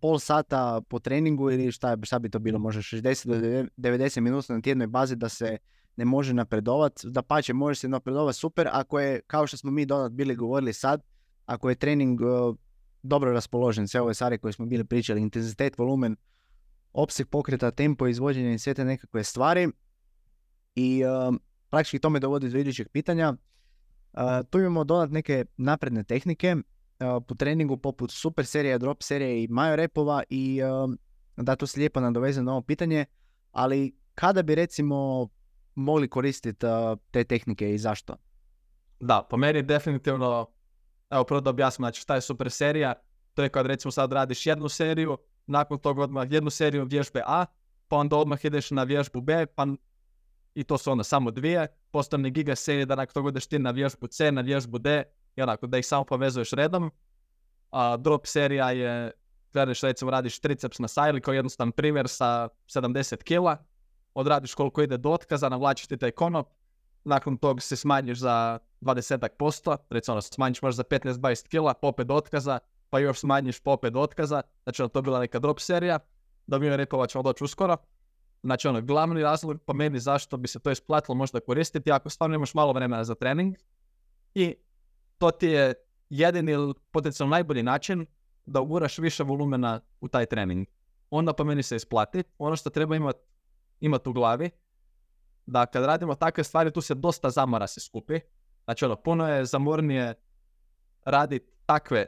[0.00, 4.54] pol sata po treningu ili šta, šta bi to bilo, možda 60 do 90 minuta
[4.54, 5.58] na tjednoj bazi da se
[5.98, 7.10] ne može napredovati.
[7.10, 10.72] Da pače, može se napredovati super ako je, kao što smo mi donat bili govorili
[10.72, 11.02] sad,
[11.46, 12.56] ako je trening uh,
[13.02, 16.16] dobro raspoložen, sve ove stvari koje smo bili pričali, intenzitet, volumen,
[16.92, 19.68] opseg pokreta, tempo, izvođenja i sve te nekakve stvari.
[20.74, 21.34] I uh,
[21.70, 23.34] praktički to me dovodi do idućeg pitanja.
[24.12, 24.20] Uh,
[24.50, 29.48] tu imamo dodat neke napredne tehnike uh, po treningu poput super serije, drop serije i
[29.48, 30.60] majo repova i
[31.36, 33.04] da tu se lijepo nadoveze na ovo pitanje,
[33.52, 35.28] ali kada bi recimo
[35.78, 36.66] mogli koristiti
[37.10, 38.16] te tehnike i zašto?
[39.00, 40.46] Da, po meni definitivno,
[41.10, 42.94] evo prvo da objasnim, znači šta je super serija,
[43.34, 47.46] to je kad recimo sad radiš jednu seriju, nakon toga odmah jednu seriju vježbe A,
[47.88, 49.66] pa onda odmah ideš na vježbu B, pa
[50.54, 53.70] i to su onda samo dvije, postane giga serije da nakon toga ideš ti na
[53.70, 55.02] vježbu C, na vježbu D,
[55.36, 56.90] i onako da ih samo povezuješ redom.
[57.70, 59.10] A drop serija je,
[59.52, 63.56] gledaš recimo radiš triceps na sajli kao jednostavan primjer sa 70 kila,
[64.14, 66.48] odradiš koliko ide do otkaza, navlačiš ti taj konop,
[67.04, 72.14] nakon toga se smanjiš za 20%, recimo ono, smanjiš možda za 15-20 kila, popet do
[72.14, 72.58] otkaza,
[72.90, 75.98] pa još smanjiš popet do otkaza, znači ono, to je bila neka drop serija,
[76.46, 77.76] da mi je ćemo doći uskoro.
[78.42, 82.36] Znači ono, glavni razlog po meni zašto bi se to isplatilo možda koristiti ako stvarno
[82.36, 83.56] imaš malo vremena za trening
[84.34, 84.54] i
[85.18, 85.74] to ti je
[86.10, 88.06] jedini ili potencijalno najbolji način
[88.46, 90.66] da uguraš više volumena u taj trening.
[91.10, 92.22] Onda po meni se isplati.
[92.38, 93.18] Ono što treba imati
[93.80, 94.50] imati u glavi,
[95.46, 98.20] da kad radimo takve stvari, tu se dosta zamora se skupi.
[98.64, 100.14] Znači ono, puno je zamornije
[101.04, 102.06] raditi takve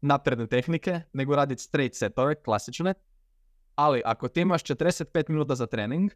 [0.00, 2.94] napredne tehnike, nego raditi straight setove, klasične.
[3.74, 6.10] Ali ako ti imaš 45 minuta za trening,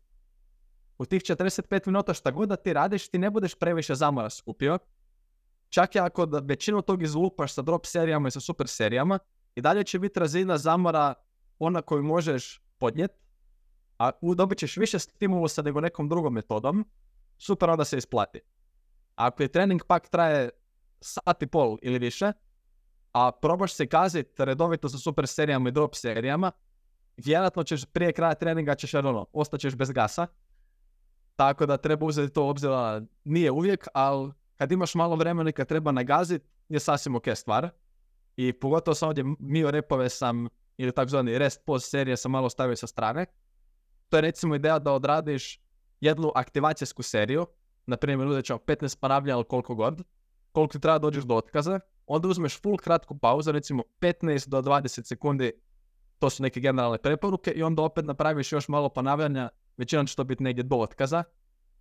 [0.98, 4.78] u tih 45 minuta šta god da ti radiš, ti ne budeš previše zamora skupio.
[5.68, 9.18] Čak i ako da većinu tog izlupaš sa drop serijama i sa super serijama,
[9.54, 11.14] i dalje će biti razina zamora
[11.58, 13.14] ona koju možeš podnijeti,
[13.98, 16.84] a dobit ćeš više stimulusa nego nekom drugom metodom,
[17.38, 18.40] super onda se isplati.
[19.14, 20.50] Ako je trening pak traje
[21.00, 22.32] sat i pol ili više,
[23.12, 26.52] a probaš se kaziti redovito sa super serijama i drop serijama,
[27.16, 30.26] vjerojatno ćeš prije kraja treninga ćeš ono, ostaćeš bez gasa.
[31.36, 32.70] Tako da treba uzeti to obzir,
[33.24, 37.70] nije uvijek, ali kad imaš malo vremena i kad treba nagazit, je sasvim ok stvar.
[38.36, 42.76] I pogotovo sam ovdje mio repove sam, ili takozvani rest post serije sam malo stavio
[42.76, 43.26] sa strane,
[44.08, 45.60] to je recimo ideja da odradiš
[46.00, 47.46] jednu aktivacijsku seriju,
[47.86, 50.02] na primjer uzet ćemo 15 ponavljanja ili koliko god,
[50.52, 55.06] koliko ti treba dođeš do otkaza, onda uzmeš full kratku pauzu, recimo 15 do 20
[55.06, 55.52] sekundi,
[56.18, 60.24] to su neke generalne preporuke i onda opet napraviš još malo ponavljanja, većinom će to
[60.24, 61.24] biti negdje do otkaza,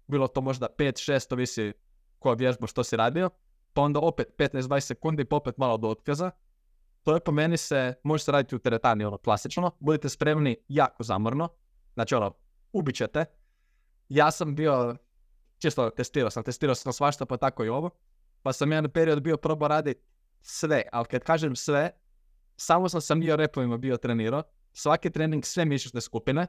[0.07, 1.73] bilo to možda 5-6, to visi
[2.19, 3.29] koja vježba što si radio,
[3.73, 6.31] pa onda opet 15-20 sekundi, pa opet malo do otkaza.
[7.03, 11.03] To je po meni se, može se raditi u teretani, ono klasično, budite spremni jako
[11.03, 11.49] zamorno,
[11.97, 12.33] Znači ono,
[12.73, 13.25] ubit ćete.
[14.09, 14.95] Ja sam bio,
[15.57, 17.89] čisto testirao sam, testirao sam svašta pa tako i ovo.
[18.41, 20.01] Pa sam jedan period bio probao raditi
[20.41, 21.91] sve, ali kad kažem sve,
[22.55, 24.43] samo sam sa bio repovima bio trenirao.
[24.73, 26.47] Svaki trening, sve mišićne skupine.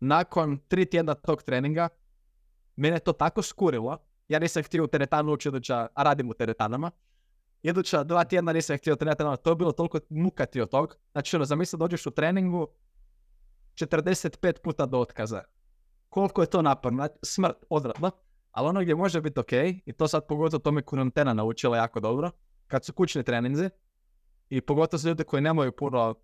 [0.00, 1.88] Nakon tri tjedna tog treninga,
[2.76, 3.98] mene to tako skurilo.
[4.28, 6.90] Ja nisam htio u teretanu ući iduća, a radim u teretanama.
[7.62, 10.96] Iduća dva tjedna nisam htio teretanu, to je bilo toliko mukati od tog.
[11.12, 12.68] Znači, ono, zamisli dođeš u treningu,
[13.86, 15.42] 45 puta do otkaza.
[16.08, 17.08] Koliko je to naporno?
[17.22, 18.10] Smrt, odradno.
[18.50, 19.52] Ali ono gdje može biti ok,
[19.86, 22.30] i to sad pogotovo to me kurantena naučila jako dobro,
[22.66, 23.70] kad su kućni treninzi,
[24.50, 26.14] i pogotovo za ljude koji nemaju puno,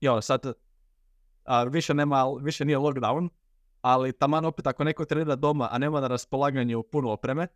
[0.00, 0.52] jo, sad,
[1.70, 3.28] više, nema, više nije lockdown,
[3.80, 7.46] ali taman opet ako neko trenira doma, a nema na raspolaganju puno opreme,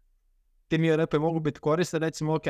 [0.68, 2.44] ti mi repe mogu biti korisne, recimo, ok,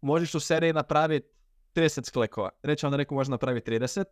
[0.00, 1.28] možeš u seriji napraviti
[1.74, 4.04] 30 sklekova, recimo da neko može napraviti 30,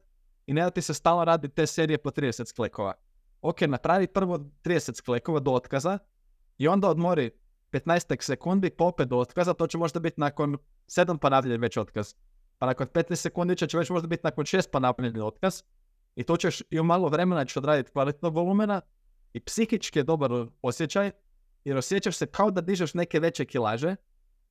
[0.47, 2.92] i ne da ti se stalno radi te serije po 30 sklekova.
[3.42, 5.99] Ok, napravi prvo 30 sklekova do otkaza
[6.59, 7.30] i onda odmori
[7.72, 12.14] 15 sekundi pa opet do otkaza, to će možda biti nakon 7 ponavljanja već otkaz.
[12.59, 15.62] Pa nakon 15 sekundi će već možda biti nakon 6 ponavljanja otkaz.
[16.16, 18.80] I to ćeš i u malo vremena ćeš odraditi kvalitetnog volumena
[19.32, 20.30] i psihički je dobar
[20.62, 21.11] osjećaj
[21.64, 23.97] jer osjećaš se kao da dižeš neke veće kilaže.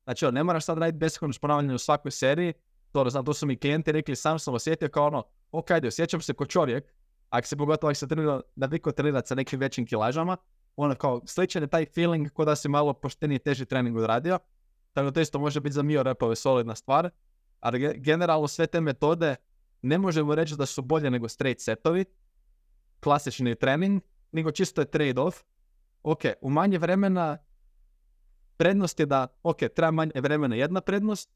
[0.03, 2.53] Znači, ne moraš sad raditi beskreno ponavljanje u svakoj seriji.
[2.91, 5.23] To, znam, to su mi klijenti rekli, sam sam osjetio kao ono,
[5.53, 6.93] ok, ajde, osjećam se kao čovjek,
[7.29, 10.37] ako se pogotovo ako se trenira, naviko trenirati sa nekim većim kilažama,
[10.75, 14.39] ono kao sličan je taj feeling kao da si malo pošteniji teži trening odradio,
[14.93, 17.09] tako da to isto može biti za mio repove solidna stvar,
[17.59, 19.35] ali generalno sve te metode
[19.81, 22.05] ne možemo reći da su bolje nego straight setovi,
[22.99, 24.01] klasični trening,
[24.31, 25.43] nego čisto je trade-off.
[26.03, 27.37] Ok, u manje vremena
[28.57, 31.29] prednost je da, ok, treba manje vremena jedna prednost,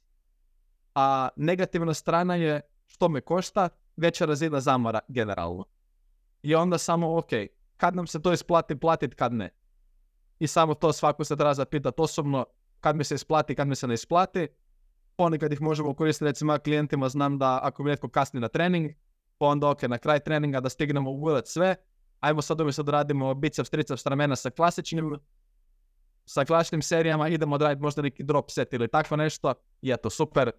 [0.95, 5.66] a negativna strana je što me košta, veća razina zamora generalno.
[6.41, 7.30] I onda samo, ok,
[7.78, 9.50] kad nam se to isplati platit, kad ne.
[10.39, 12.45] I samo to svako se treba zapitati osobno
[12.80, 14.48] kad mi se isplati, kad mi se ne isplati.
[15.16, 18.91] Ponekad ih možemo koristiti, recimo klijentima znam da ako mi netko kasni na trening,
[19.38, 21.76] pa onda ok, na kraj treninga da stignemo ugledati sve,
[22.20, 25.20] ajmo sad umjesto da radimo biceps, triceps, ramena sa klasičnim
[26.26, 30.52] sa klasičnim serijama, idemo odraditi možda neki drop set ili takvo nešto i eto, super,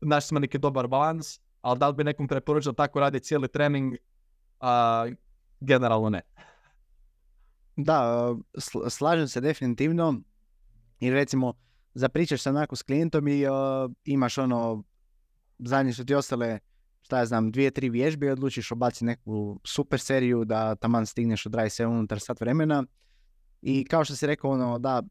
[0.00, 3.94] naš smo neki dobar balans, ali da li bi nekom preporučio tako radi cijeli trening,
[4.60, 5.06] a,
[5.60, 6.20] generalno ne.
[7.76, 10.20] Da, sl- slažem se definitivno.
[11.00, 11.54] I recimo,
[11.94, 13.44] zapričaš se onako s klijentom i
[14.04, 14.84] imaš ono,
[15.58, 16.58] zadnje su ti ostale,
[17.02, 21.46] šta ja znam, dvije, tri vježbe i odlučiš obaciti neku super seriju da taman stigneš
[21.46, 22.84] odraditi sve unutar sat vremena.
[23.62, 25.02] I kao što si rekao, ono, da,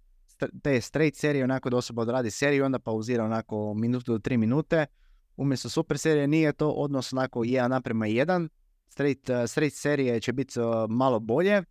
[0.63, 4.85] te straight serije, onako da osoba odradi seriju, onda pauzira onako minutu do tri minute.
[5.37, 8.49] Umjesto super serije nije to odnos onako 1 naprema 1.
[8.87, 11.63] Straight, uh, straight serije će biti uh, malo bolje,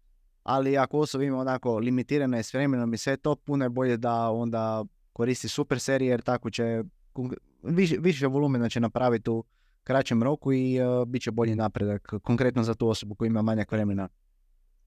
[0.43, 3.97] ali ako osoba ima onako limitirana je s vremenom i sve to, puno je bolje
[3.97, 6.83] da onda koristi super serije jer tako će
[7.63, 9.45] više, više volumena će napraviti u
[9.85, 13.73] kraćem roku i uh, bit će bolji napredak, konkretno za tu osobu koja ima manjak
[13.73, 14.09] vremena.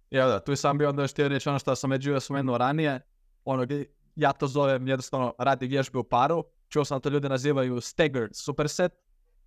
[0.10, 3.02] Ja da, tu sam bio onda još htio reći ono što sam bio spomenuo ranije,
[3.46, 3.68] ono
[4.16, 8.92] ja to zovem jednostavno radi vježbe u paru, čuo sam to ljudi nazivaju staggered superset,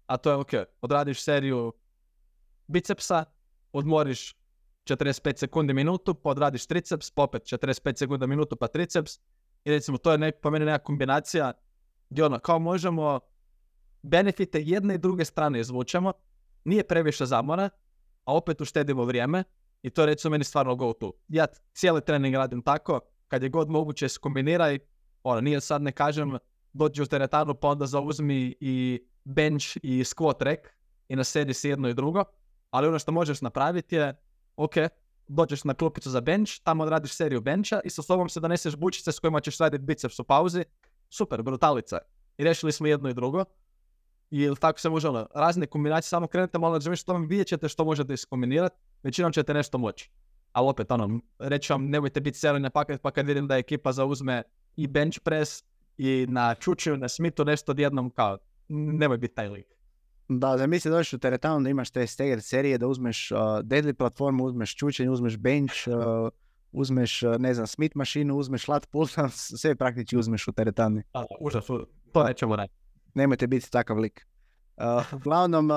[0.07, 1.73] a to je ok, odradiš seriju
[2.67, 3.25] bicepsa,
[3.73, 4.35] odmoriš
[4.85, 9.19] 45 sekundi minutu, pa odradiš triceps, pa opet 45 sekundi minutu, pa triceps,
[9.65, 11.53] i recimo to je nek, po meni neka kombinacija
[12.11, 13.21] gdje ono, kao možemo
[14.03, 16.13] benefite jedne i druge strane izvučemo,
[16.65, 17.71] nije previše zamora,
[18.25, 19.45] a opet uštedimo vrijeme,
[19.83, 21.13] i to je recimo meni stvarno go to.
[21.29, 24.79] Ja cijeli trening radim tako, kad je god moguće skombiniraj,
[25.23, 26.39] ono, nije sad ne kažem,
[26.73, 30.61] dođi u teretanu pa onda zauzmi i bench i squat rack
[31.09, 32.25] i nasedi si jedno i drugo,
[32.71, 34.15] ali ono što možeš napraviti je,
[34.57, 34.75] ok,
[35.29, 39.13] dođeš na klupicu za bench, tamo odradiš seriju bencha i sa sobom se doneseš bučice
[39.13, 40.65] s kojima ćeš raditi biceps u pauzi,
[41.11, 41.99] super, brutalica.
[42.39, 43.45] I rešili smo jedno i drugo.
[44.31, 47.85] I tako se može ono, razne kombinacije, samo krenete malo da što vidjet ćete što
[47.85, 50.11] možete iskombinirati, većinom ćete nešto moći.
[50.53, 53.93] Ali opet ono, reći vam nemojte biti seli na paket pa kad vidim da ekipa
[53.93, 54.43] zauzme
[54.77, 55.65] i bench press
[55.99, 58.39] i na čučiju, na smitu nešto odjednom kao,
[58.69, 59.67] nemoj biti taj lik.
[60.29, 64.45] Da, zamisli dođeš u teretanu da imaš te stagger serije, da uzmeš uh, deadly platformu,
[64.45, 66.29] uzmeš čučenje, uzmeš bench, uh,
[66.73, 69.29] uzmeš, uh, ne znam, smith mašinu, uzmeš lat pulsa,
[69.61, 71.03] sve praktički uzmeš u teretani.
[71.13, 71.67] Da, užas,
[72.13, 72.75] to nećemo raditi.
[73.15, 74.27] Nemojte biti takav lik.
[74.77, 75.77] Uh, uglavnom, uh,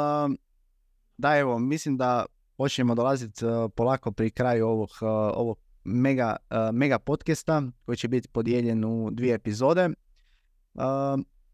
[1.18, 2.26] da evo, mislim da
[2.58, 8.08] počnemo dolaziti uh, polako pri kraju ovog, uh, ovog mega, uh, mega podcasta koji će
[8.08, 9.90] biti podijeljen u dvije epizode.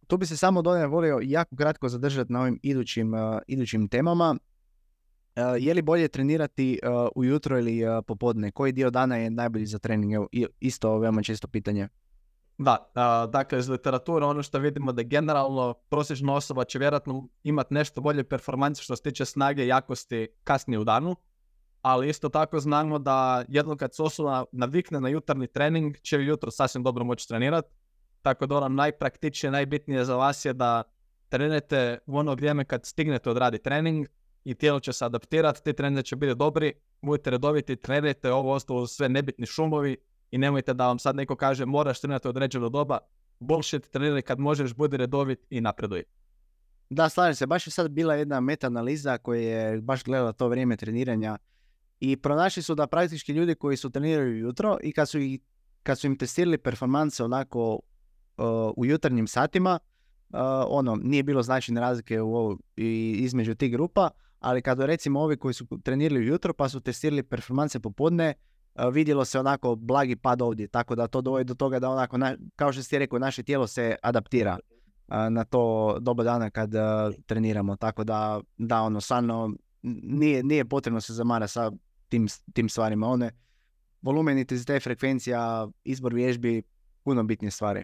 [0.08, 4.36] Tu bi se samo dolje volio jako kratko zadržati na ovim idućim, uh, idućim temama.
[4.36, 6.80] Uh, je li bolje trenirati
[7.16, 8.52] ujutro ili popodne?
[8.52, 10.14] Koji dio dana je najbolji za trening?
[10.14, 10.28] Evo,
[10.60, 11.88] isto veoma često pitanje.
[12.58, 12.92] Da,
[13.32, 18.24] dakle iz literature ono što vidimo da generalno prosječna osoba će vjerojatno imati nešto bolje
[18.24, 21.16] performanse što se tiče snage i jakosti kasnije u danu,
[21.82, 26.52] ali isto tako znamo da jednom kad se osoba navikne na jutarnji trening će jutro
[26.52, 27.70] sasvim dobro moći trenirati,
[28.22, 30.84] tako da ono najpraktičnije, najbitnije za vas je da
[31.30, 34.08] trenirate u ono vrijeme kad stignete odraditi trening
[34.44, 38.88] i tijelo će se adaptirati, ti treninzi će biti dobri, budete redoviti, trenirajte ovo ostalo
[38.88, 39.98] sve nebitni šumovi,
[40.32, 42.98] i nemojte da vam sad neko kaže moraš trenirati određeno doba.
[43.40, 46.04] Bullshit, treniraj kad možeš, budi redovit i napreduj.
[46.90, 47.46] Da, slažem se.
[47.46, 51.38] Baš je sad bila jedna meta-analiza koja je baš gledala to vrijeme treniranja
[52.00, 55.40] i pronašli su da praktički ljudi koji su trenirali jutro i kad su, ih,
[55.84, 57.80] kad su im testirali performanse onako
[58.76, 59.80] u jutarnjim satima,
[60.30, 64.10] uh, ono, nije bilo značajne razlike u ovo, i, između tih grupa,
[64.40, 68.34] ali kad recimo ovi koji su trenirali jutro pa su testirali performanse popodne,
[68.76, 72.18] uh, vidjelo se onako blagi pad ovdje, tako da to dovodi do toga da onako,
[72.18, 74.58] na- kao što ste rekao, naše tijelo se adaptira
[75.08, 76.72] a, na to doba dana kad
[77.26, 77.76] treniramo.
[77.76, 79.54] Tako da, da ono, stvarno
[80.04, 81.72] nije, nije potrebno se zamara sa
[82.10, 83.08] tim, tim stvarima.
[83.08, 83.32] One,
[84.02, 86.64] volumen, intenzitet, frekvencija, izbor vježbi,
[87.04, 87.84] puno bitnije stvari.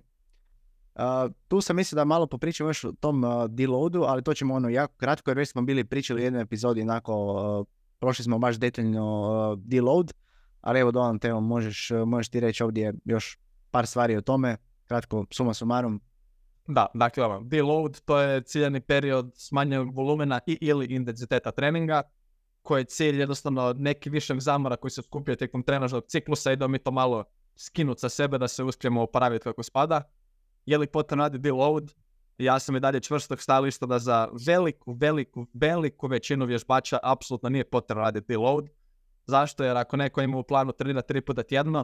[0.95, 4.53] A, tu sam mislio da malo popričamo još o tom a, deloadu, ali to ćemo
[4.53, 7.63] ono jako kratko, jer već smo bili pričali u jednoj epizodi, onako, a,
[7.99, 10.13] prošli smo baš detaljno a, deload,
[10.61, 13.39] ali evo Dolan, te možeš, možeš ti reći ovdje još
[13.71, 16.01] par stvari o tome, kratko, suma sumarum.
[16.67, 22.01] Da, dakle, ono, deload to je ciljani period smanjenog volumena i ili intenziteta treninga,
[22.61, 26.67] koji je cilj jednostavno neki višeg zamora koji se skupio tijekom trenažnog ciklusa i da
[26.67, 27.23] mi to malo
[27.55, 30.03] skinuti sa sebe da se uspijemo oporaviti kako spada.
[30.65, 31.93] Je li potrebno radi deload?
[32.37, 37.69] ja sam i dalje čvrstog stajališta da za veliku, veliku, veliku većinu vježbača apsolutno nije
[37.69, 38.69] potrebno raditi load.
[39.25, 39.63] Zašto?
[39.63, 41.83] Jer ako neko ima u planu trenira tri puta tjedno,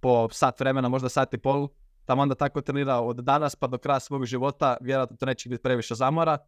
[0.00, 1.68] po sat vremena, možda sat i pol,
[2.04, 5.62] tamo onda tako trenira od danas pa do kraja svog života, vjerojatno to neće biti
[5.62, 6.38] previše zamora,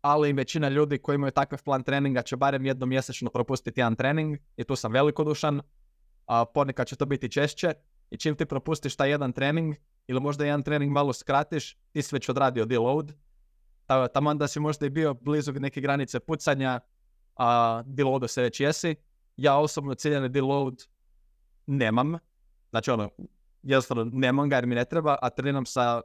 [0.00, 4.36] ali većina ljudi koji imaju takav plan treninga će barem jednom mjesečno propustiti jedan trening
[4.56, 5.60] i tu sam velikodušan,
[6.26, 7.74] a ponekad će to biti češće
[8.10, 9.74] i čim ti propustiš taj jedan trening
[10.08, 13.12] ili možda jedan trening malo skratiš, ti si već odradio deload,
[14.12, 16.80] tamo onda si možda i bio blizu neke granice pucanja,
[17.36, 18.96] a deloadu se već jesi.
[19.36, 20.82] Ja osobno ciljeni deload
[21.66, 22.18] nemam,
[22.70, 23.10] znači ono,
[23.62, 26.00] jednostavno nemam ga jer mi ne treba, a treniram sa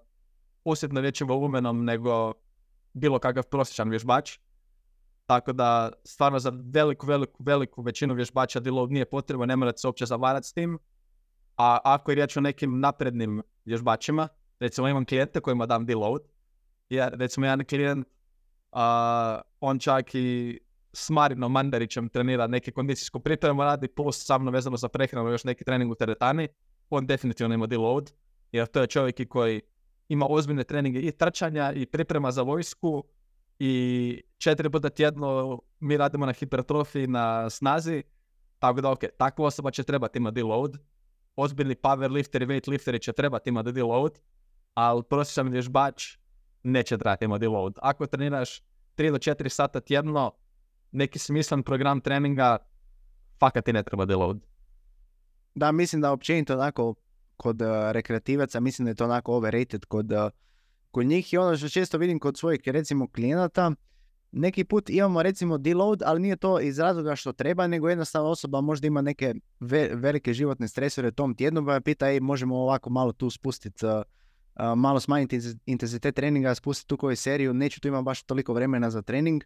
[0.64, 2.34] osjetno većim volumenom nego
[2.94, 4.40] bilo kakav prosječan vježbač.
[5.26, 9.88] Tako da stvarno za veliku, veliku, veliku većinu vježbača deload nije potrebno, ne morate se
[9.88, 10.80] uopće zavarati s tim.
[11.58, 14.28] A ako je riječ o nekim naprednim vježbačima,
[14.60, 16.22] recimo imam klijente kojima dam deload,
[16.90, 18.08] jer recimo jedan klijent,
[19.60, 20.60] on čak i
[20.94, 25.44] s Marinom Mandarićem trenira neke kondicijsku pripremu, radi plus sa mnom vezano za prehranu još
[25.44, 26.48] neki trening u teretani,
[26.90, 28.12] on definitivno ima deload,
[28.52, 29.62] jer to je čovjek koji
[30.10, 33.04] ima ozbiljne treninge i trčanja i priprema za vojsku
[33.60, 38.04] i četiri puta tjedno mi radimo na hipertrofiji, na snazi,
[38.60, 40.78] tako da ok, takva osoba će trebati ima deload,
[41.36, 44.20] ozbiljni powerlifteri, weightlifteri će trebati imati deload,
[44.74, 46.18] ali prosječan vježbač
[46.64, 47.74] neće trebati imati deload.
[47.82, 48.62] Ako treniraš
[48.98, 50.32] 3 do 4 sata tjedno,
[50.92, 52.58] neki smislen program treninga,
[53.40, 54.40] fakat ti ne treba deload.
[55.56, 56.96] Da, mislim da općenito onako
[57.38, 60.30] kod uh, rekreativaca, mislim da je to onako overrated kod, uh,
[60.92, 63.72] kod njih i ono što često vidim kod svojih recimo klijenata,
[64.34, 68.62] neki put imamo recimo deload, ali nije to iz razloga što treba, nego jednostavno osoba
[68.62, 69.34] možda ima neke
[69.94, 74.78] velike životne stresore tom tjednu, pa pita, ej, možemo ovako malo tu spustiti, uh, uh,
[74.78, 79.02] malo smanjiti intenzitet treninga, spustiti tu koju seriju, neću tu imati baš toliko vremena za
[79.02, 79.44] trening,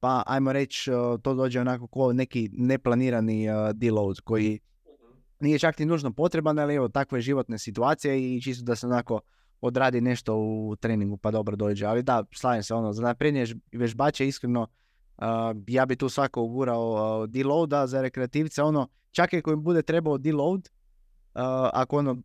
[0.00, 5.18] pa ajmo reći, uh, to dođe onako kao neki neplanirani deload koji mhm.
[5.40, 9.20] nije čak ni nužno potreban, ali evo takve životne situacije i čisto da se onako
[9.62, 11.86] odradi nešto u treningu pa dobro dođe.
[11.86, 15.24] Ali da, slavim se ono, za naprednije vežbače iskreno uh,
[15.66, 20.18] ja bi tu svako ugurao uh, deloada za rekreativce, ono, čak i ako bude trebao
[20.18, 21.40] deload, uh,
[21.72, 22.16] ako ono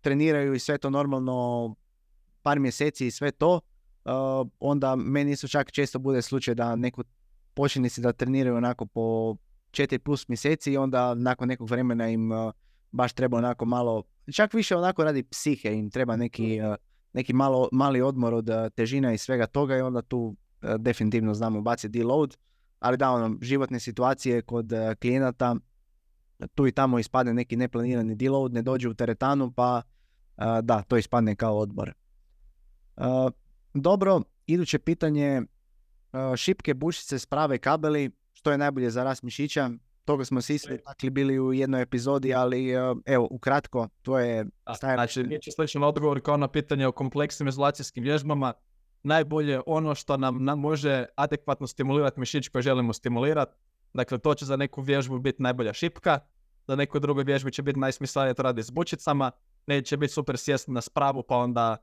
[0.00, 1.74] treniraju i sve to normalno
[2.42, 4.12] par mjeseci i sve to, uh,
[4.60, 7.02] onda meni isto čak često bude slučaj da neko
[7.54, 9.36] počinnici da treniraju onako po
[9.70, 12.30] 4 plus mjeseci i onda nakon nekog vremena im
[12.92, 14.02] baš treba onako malo
[14.32, 16.74] čak više onako radi psihe, im treba neki, uh,
[17.12, 21.34] neki malo, mali odmor od uh, težina i svega toga i onda tu uh, definitivno
[21.34, 22.36] znamo baciti deload,
[22.78, 25.56] ali da ono, životne situacije kod klijenata,
[26.54, 29.82] tu i tamo ispadne neki neplanirani deload, ne dođe u teretanu, pa
[30.62, 31.92] da, to ispadne kao odmor.
[33.74, 35.42] Dobro, iduće pitanje,
[36.36, 39.70] šipke bušice sprave kabeli, što je najbolje za rast mišića?
[40.08, 44.46] Toga smo se isto takli bili u jednoj epizodi, ali e, evo, ukratko, to je
[44.80, 48.52] Znači, neće sličan odgovor kao na pitanje o kompleksnim izolacijskim vježbama.
[49.02, 53.52] Najbolje ono što nam, nam može adekvatno stimulirati mišić koji želimo stimulirati.
[53.94, 56.18] Dakle, to će za neku vježbu biti najbolja šipka,
[56.66, 59.30] za neku drugu vježbu će biti najsmislenije to radi s bučicama,
[59.66, 61.76] neće biti super sjest na spravu pa onda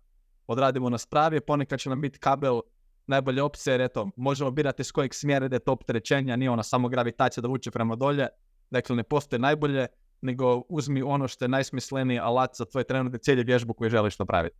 [0.47, 2.61] odradimo na spravi, ponekad će nam biti kabel
[3.07, 6.89] najbolja opcija jer eto, možemo birati s kojeg smjera ide to opterećenja, nije ona samo
[6.89, 8.27] gravitacija da vuče prema dolje,
[8.69, 9.87] dakle ne postoje najbolje,
[10.21, 14.19] nego uzmi ono što je najsmisleniji alat za tvoj trenutni cilj i vježbu koju želiš
[14.19, 14.55] napraviti.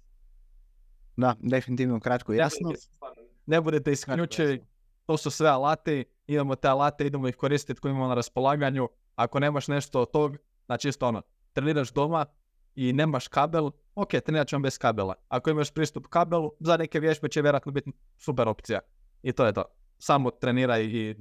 [1.17, 2.72] Da, definitivno kratko i jasno.
[3.45, 4.65] Ne budete isključivi,
[5.05, 8.89] to su sve alati, imamo te alate, idemo ih koristiti koje imamo na raspolaganju.
[9.15, 11.22] Ako nemaš nešto od tog, znači isto ono,
[11.53, 12.26] treniraš doma
[12.76, 15.14] i nemaš kabel, ok, trenirat ćemo bez kabela.
[15.27, 18.80] Ako imaš pristup kabelu, za neke vježbe će vjerojatno biti super opcija.
[19.23, 19.64] I to je to.
[19.97, 21.15] Samo treniraj i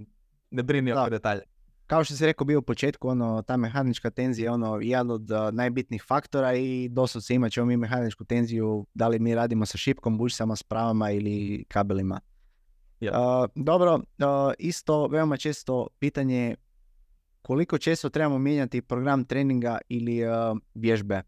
[0.51, 1.43] ne brini oko detalje.
[1.87, 5.31] Kao što si rekao bio u početku, ono, ta mehanička tenzija je ono, jedan od
[5.31, 9.79] uh, najbitnijih faktora i doslovce imat ćemo mi mehaničku tenziju da li mi radimo sa
[9.79, 12.21] šipkom, bušicama, spravama ili kabelima.
[13.01, 13.09] Uh,
[13.55, 16.57] dobro, uh, isto veoma često pitanje
[17.43, 20.21] koliko često trebamo mijenjati program treninga ili
[20.75, 21.23] vježbe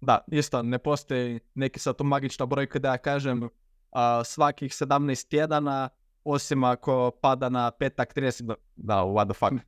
[0.00, 3.48] da, isto, ne postoji neki sad tu magična brojka da ja kažem
[3.90, 5.88] a, svakih 17 tjedana,
[6.24, 9.64] osim ako pada na petak 30, da, what the fuck.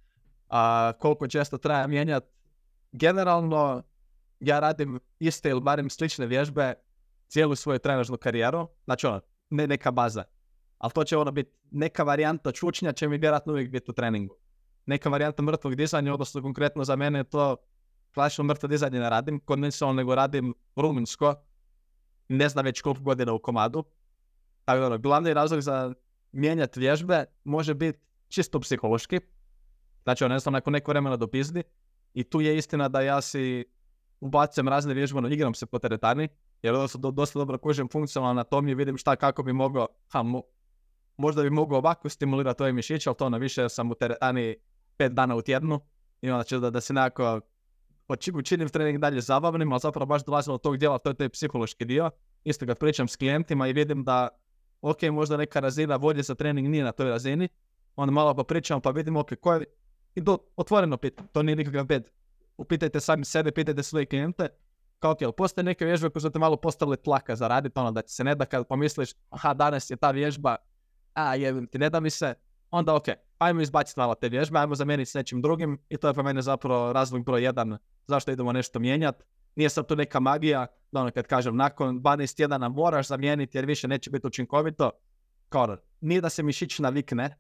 [0.48, 2.26] A, koliko često treba mijenjati.
[2.92, 3.82] Generalno,
[4.40, 6.74] ja radim iste ili barem slične vježbe
[7.28, 10.24] cijelu svoju trenažnu karijeru, znači ono, ne neka baza.
[10.78, 14.36] Ali to će ono biti, neka varijanta čučnja će mi vjerojatno uvijek biti u treningu.
[14.86, 17.56] Neka varijanta mrtvog dizanja, odnosno konkretno za mene je to
[18.14, 21.34] klasično mrtvo dizanje ne radim konvencionalno, nego radim rumunsko.
[22.28, 23.84] ne znam već koliko godina u komadu.
[24.64, 25.94] Tako da, ono, glavni razlog za
[26.32, 27.98] mijenjati vježbe može biti
[28.28, 29.20] čisto psihološki.
[30.02, 31.62] Znači, ono, jednostavno, nakon neko vremena dopizdi.
[32.14, 33.64] I tu je istina da ja si
[34.20, 36.28] ubacam razne vježbe, ono, igram se po teretani,
[36.62, 40.24] jer onda do, dosta dobro kužim funkcionalnu anatomiju, vidim šta kako bi mogao, ha,
[41.16, 44.56] možda bi mogao ovako stimulirati ove mišiće, ali to ono više sam u teretani
[44.96, 45.80] pet dana u tjednu
[46.20, 47.40] i onda će da, da se nekako
[48.34, 51.84] učinim trening dalje zabavnim, ali zapravo baš dolazim od tog dijela, to je taj psihološki
[51.84, 52.10] dio.
[52.44, 54.28] Isto kad pričam s klijentima i vidim da,
[54.80, 57.48] ok, možda neka razina volje za trening nije na toj razini,
[57.96, 59.64] onda malo pa pričam pa vidim, ok, koje,
[60.14, 62.10] i do, otvoreno pitam, to nije nikakav bed.
[62.56, 64.48] Upitajte sami sebe, pitajte svoje klijente,
[64.98, 68.02] kao ok, postoje neke vježbe koje su te malo postavile tlaka za raditi, ono da
[68.02, 70.56] ti se ne da kad pomisliš, aha, danas je ta vježba,
[71.14, 72.34] a jebim ti, ne da mi se,
[72.72, 73.04] onda ok,
[73.38, 76.42] ajmo izbaciti malo te vježbe, ajmo zamijeniti s nečim drugim i to je po mene
[76.42, 79.24] zapravo razlog broj jedan zašto idemo nešto mijenjati.
[79.56, 83.64] Nije sad to neka magija, da ono kad kažem nakon 12 tjedana moraš zamijeniti jer
[83.66, 84.90] više neće biti učinkovito.
[85.48, 87.36] Kao, nije da se mišić navikne,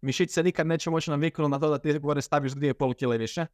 [0.00, 3.46] mišić se nikad neće moći naviknuti na to da ti gore staviš 2,5 kg više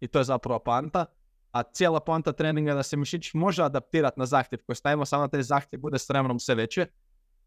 [0.00, 1.04] i to je zapravo poanta.
[1.52, 5.28] A cijela poanta treninga je da se mišić može adaptirati na zahtjev koji stavimo, samo
[5.28, 6.86] taj zahtjev bude s vremenom sve veće.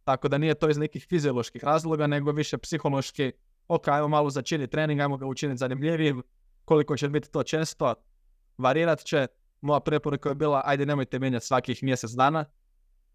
[0.05, 3.31] Tako da nije to iz nekih fizioloških razloga, nego više psihološki,
[3.67, 6.23] ok, ajmo malo začiniti trening, ajmo ga učiniti zanimljivijim,
[6.65, 7.93] koliko će biti to često,
[8.57, 9.27] varirat će.
[9.61, 12.45] Moja preporuka je bila, ajde nemojte mijenjati svakih mjesec dana,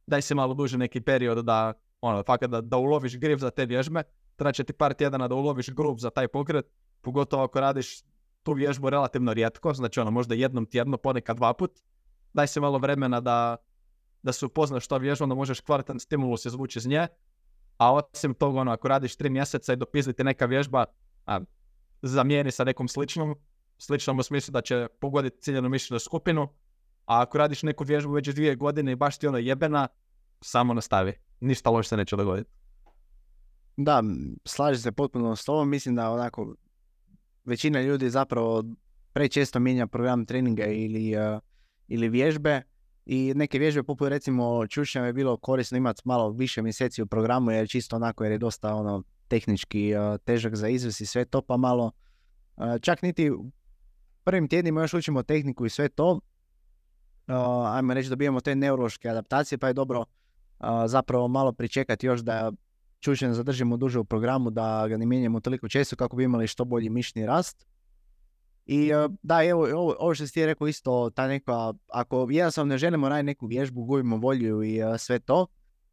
[0.06, 3.66] daj se malo duže neki period da, ono, fakat da, da uloviš grip za te
[3.66, 4.02] vježbe,
[4.36, 6.66] treba će ti par tjedana da uloviš grup za taj pokret,
[7.00, 8.02] pogotovo ako radiš
[8.42, 11.70] tu vježbu relativno rijetko, znači ono možda jednom tjedno, ponekad dva put,
[12.32, 13.56] daj se malo vremena da,
[14.22, 17.06] da se upoznaš što vježba, onda možeš kvalitetan stimulus izvući iz nje,
[17.78, 20.84] a osim toga, ono, ako radiš tri mjeseca i dopizditi neka vježba,
[21.26, 21.40] a,
[22.02, 23.34] zamijeni sa nekom sličnom,
[23.78, 26.48] sličnom u smislu da će pogoditi ciljenu mišljenu skupinu,
[27.06, 29.88] a ako radiš neku vježbu već dvije godine i baš ti ono jebena,
[30.40, 31.12] samo nastavi.
[31.40, 32.50] Ništa loše se neće dogoditi.
[33.76, 34.02] Da,
[34.44, 35.68] slažem se potpuno s tobom.
[35.70, 36.54] Mislim da onako
[37.44, 38.64] većina ljudi zapravo
[39.12, 41.40] prečesto mijenja program treninga ili, uh,
[41.88, 42.62] ili vježbe
[43.06, 47.50] i neke vježbe poput recimo čušnjava je bilo korisno imati malo više mjeseci u programu
[47.50, 51.42] jer čisto onako jer je dosta ono tehnički uh, težak za izves i sve to
[51.42, 51.92] pa malo
[52.56, 53.30] uh, čak niti
[54.24, 56.10] prvim tjednima još učimo tehniku i sve to.
[56.12, 57.34] Uh,
[57.66, 60.04] ajmo reći dobijemo te neurološke adaptacije pa je dobro
[60.86, 62.52] zapravo malo pričekati još da
[63.00, 66.64] čučnje zadržimo duže u programu da ga ne mijenjamo toliko često kako bi imali što
[66.64, 67.66] bolji mišni rast
[68.66, 72.68] i e, da, evo, ovo, ovo što si ti rekao isto, ta neka, ako jednostavno
[72.68, 75.46] ne želimo raditi neku vježbu, gubimo volju i uh, sve to,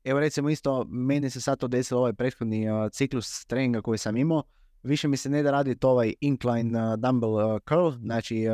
[0.04, 4.18] evo recimo isto, meni se sad to desilo ovaj prethodni uh, ciklus treninga koji sam
[4.18, 4.44] imao,
[4.84, 8.46] više mi se ne da raditi ovaj incline dumbbell curl, znači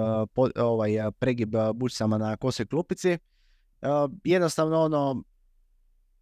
[0.55, 3.17] ovaj pregib bučicama na kosoj klupici.
[4.23, 5.23] Jednostavno ono,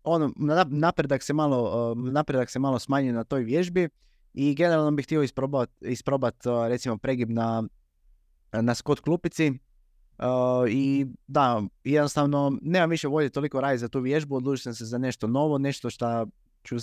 [0.03, 0.33] ono
[0.67, 3.89] napredak se malo, napredak se malo smanjuje na toj vježbi
[4.33, 6.35] i generalno bih htio isprobati isprobat,
[6.69, 7.63] recimo pregib na
[8.51, 14.35] na skot klupici uh, i da, jednostavno nemam više volje toliko raditi za tu vježbu,
[14.35, 16.27] odlučio sam se za nešto novo, nešto što
[16.63, 16.75] ću,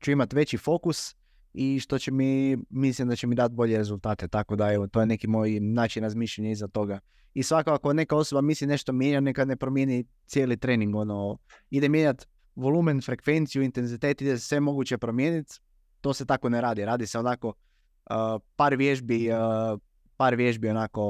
[0.00, 1.16] ću imati veći fokus
[1.54, 5.00] i što će mi, mislim da će mi dati bolje rezultate, tako da evo, to
[5.00, 7.00] je neki moj način razmišljanja iza toga.
[7.34, 11.38] I svakako ako neka osoba misli nešto mijenja, neka ne promijeni cijeli trening, ono,
[11.70, 15.60] ide mijenjati volumen, frekvenciju, intenzitet, ide sve moguće promijeniti,
[16.00, 19.80] to se tako ne radi, radi se onako uh, par vježbi uh,
[20.22, 21.02] par vježbi onako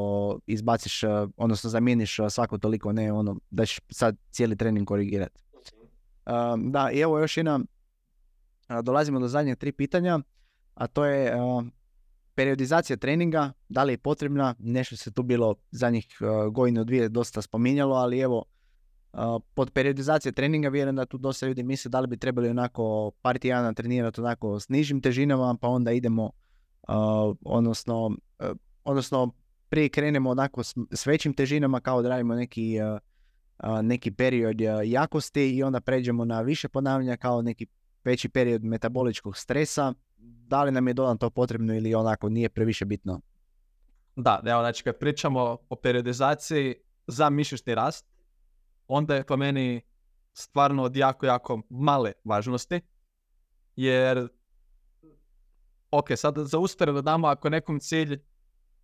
[0.46, 5.42] izbaciš, eh, odnosno zamijeniš eh, svako toliko, ne ono da ćeš sad cijeli trening korigirati.
[6.26, 6.32] Uh,
[6.70, 7.60] da, i evo još jedna,
[8.82, 10.20] dolazimo do zadnjih tri pitanja,
[10.74, 11.64] a to je uh,
[12.34, 17.42] periodizacija treninga, da li je potrebna, nešto se tu bilo zadnjih uh, godinu dvije dosta
[17.42, 18.44] spominjalo, ali evo,
[19.54, 23.38] pod periodizacije treninga vjerujem da tu dosta ljudi misle da li bi trebali onako par
[23.38, 26.30] tjedana trenirati onako s nižim težinama, pa onda idemo,
[27.44, 28.16] odnosno
[28.84, 29.30] odnosno
[29.68, 32.78] prije krenemo onako s, većim težinama kao da radimo neki,
[33.62, 37.66] uh, neki period jakosti i onda pređemo na više ponavljanja kao neki
[38.04, 39.94] veći period metaboličkog stresa.
[40.18, 43.20] Da li nam je dodatno to potrebno ili onako nije previše bitno?
[44.16, 46.74] Da, evo, znači kad pričamo o periodizaciji
[47.06, 48.06] za mišićni rast,
[48.88, 49.80] onda je po meni
[50.32, 52.80] stvarno od jako, jako male važnosti,
[53.76, 54.28] jer
[55.90, 58.22] ok, sad za usporedo damo ako nekom cilj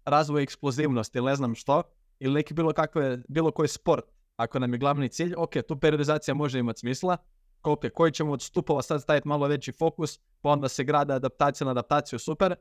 [0.09, 1.83] razvoj eksplozivnosti ili ne znam što,
[2.19, 4.05] ili neki bilo, kakve, bilo koji sport,
[4.37, 7.17] ako nam je glavni cilj, ok, tu periodizacija može imati smisla,
[7.63, 11.65] ok, koji ćemo od stupova sad staviti malo veći fokus, pa onda se grada adaptacija
[11.65, 12.55] na adaptaciju, super,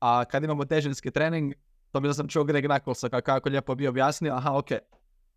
[0.00, 1.54] a kad imamo težinski trening,
[1.90, 4.70] to bi sam čuo Greg Knucklesa kako lijepo bi objasnio, aha, ok,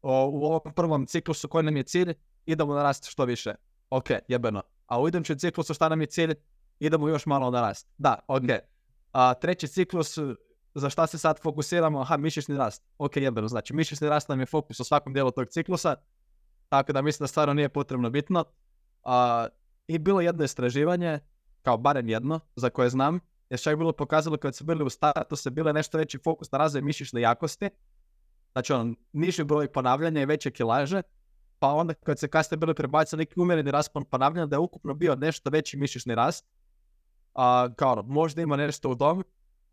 [0.02, 2.14] o, u ovom prvom ciklusu koji nam je cilj,
[2.46, 3.56] idemo narast što više.
[3.90, 4.62] Ok, jebeno.
[4.86, 6.36] A u idućem ciklusu šta nam je cilj?
[6.80, 7.88] Idemo još malo narast.
[7.98, 8.44] Da, ok.
[9.12, 10.18] A treći ciklus,
[10.76, 12.00] za šta se sad fokusiramo?
[12.00, 12.84] Aha, mišićni rast.
[12.98, 13.48] Ok, jebeno.
[13.48, 15.96] Znači, mišićni rast nam je fokus u svakom dijelu tog ciklusa.
[16.70, 18.46] Tako da mislim da stvarno nije potrebno bitno.
[19.04, 19.48] A,
[19.88, 21.20] I bilo jedno istraživanje,
[21.62, 23.20] kao barem jedno, za koje znam,
[23.50, 26.58] je čak bilo pokazalo kad su bili u startu se bile nešto veći fokus na
[26.58, 27.70] razvoj mišićne jakosti.
[28.52, 31.02] Znači on, niži broj ponavljanja i veće kilaže,
[31.60, 35.16] pa onda kad se kasnije bili prebacili neki umjereni raspon ponavljanja da je ukupno bio
[35.16, 36.46] nešto veći mišićni rast.
[37.34, 39.24] A, kao ono, možda ima nešto u dom,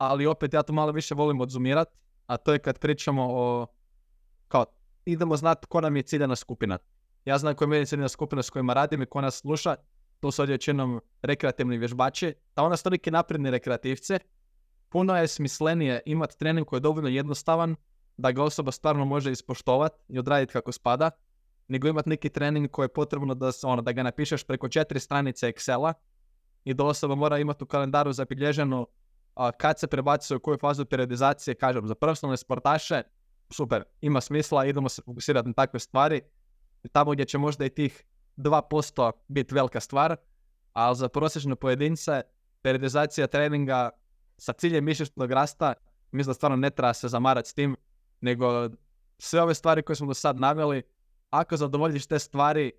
[0.01, 1.89] ali opet ja to malo više volim odzumirat,
[2.27, 3.67] a to je kad pričamo o,
[4.49, 4.65] kao,
[5.05, 6.79] idemo znati ko nam je ciljana skupina.
[7.25, 9.77] Ja znam koja je ciljana skupina s kojima radim i ko nas sluša,
[10.21, 14.19] to su većinom rekreativni vježbači, a ona su neki napredni rekreativci,
[14.89, 17.77] puno je smislenije imati trening koji je dovoljno jednostavan,
[18.17, 21.11] da ga osoba stvarno može ispoštovati i odraditi kako spada,
[21.69, 25.53] nego imati neki trening koji je potrebno da, ono, da ga napišeš preko četiri stranice
[25.53, 25.93] Excela
[26.65, 28.87] i da osoba mora imati u kalendaru zabilježeno
[29.59, 33.03] kad se prebacuje u koju fazu periodizacije, kažem, za profesionalne sportaše,
[33.51, 36.21] super, ima smisla, idemo se fokusirati na takve stvari.
[36.93, 38.05] Tamo gdje će možda i tih
[38.37, 40.17] 2% biti velika stvar,
[40.73, 42.23] ali za prosječne pojedince
[42.63, 43.91] periodizacija treninga
[44.39, 45.75] sa ciljem mišićnog rasta,
[46.13, 47.77] mislim da stvarno ne treba se zamarati s tim,
[48.21, 48.69] nego
[49.19, 50.83] sve ove stvari koje smo do sad naveli,
[51.31, 52.73] ako zadovoljiš te stvari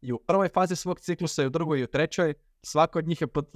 [0.00, 3.20] i u prvoj fazi svog ciklusa i u drugoj i u trećoj, svako od njih
[3.20, 3.48] je, pod,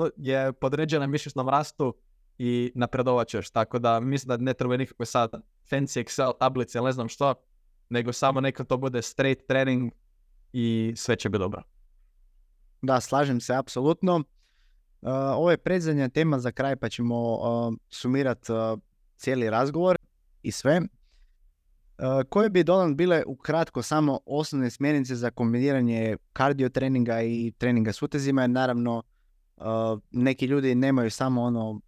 [0.60, 1.94] podređena mišićnom rastu
[2.38, 3.50] i napredovat ćeš.
[3.50, 5.30] Tako da mislim da ne treba nikakve sad
[5.70, 7.34] fancy Excel tablice, ne znam što,
[7.88, 9.92] nego samo neka to bude straight trening
[10.52, 11.62] i sve će biti dobro.
[12.82, 14.16] Da, slažem se, apsolutno.
[14.16, 18.78] Uh, ovo je predzadnja tema za kraj pa ćemo uh, sumirati uh,
[19.16, 19.96] cijeli razgovor
[20.42, 20.80] i sve.
[22.28, 28.02] Koje bi Dolan bile ukratko samo osnovne smjernice za kombiniranje kardio treninga i treninga s
[28.02, 29.02] utezima jer naravno
[30.10, 31.80] neki ljudi nemaju samo ono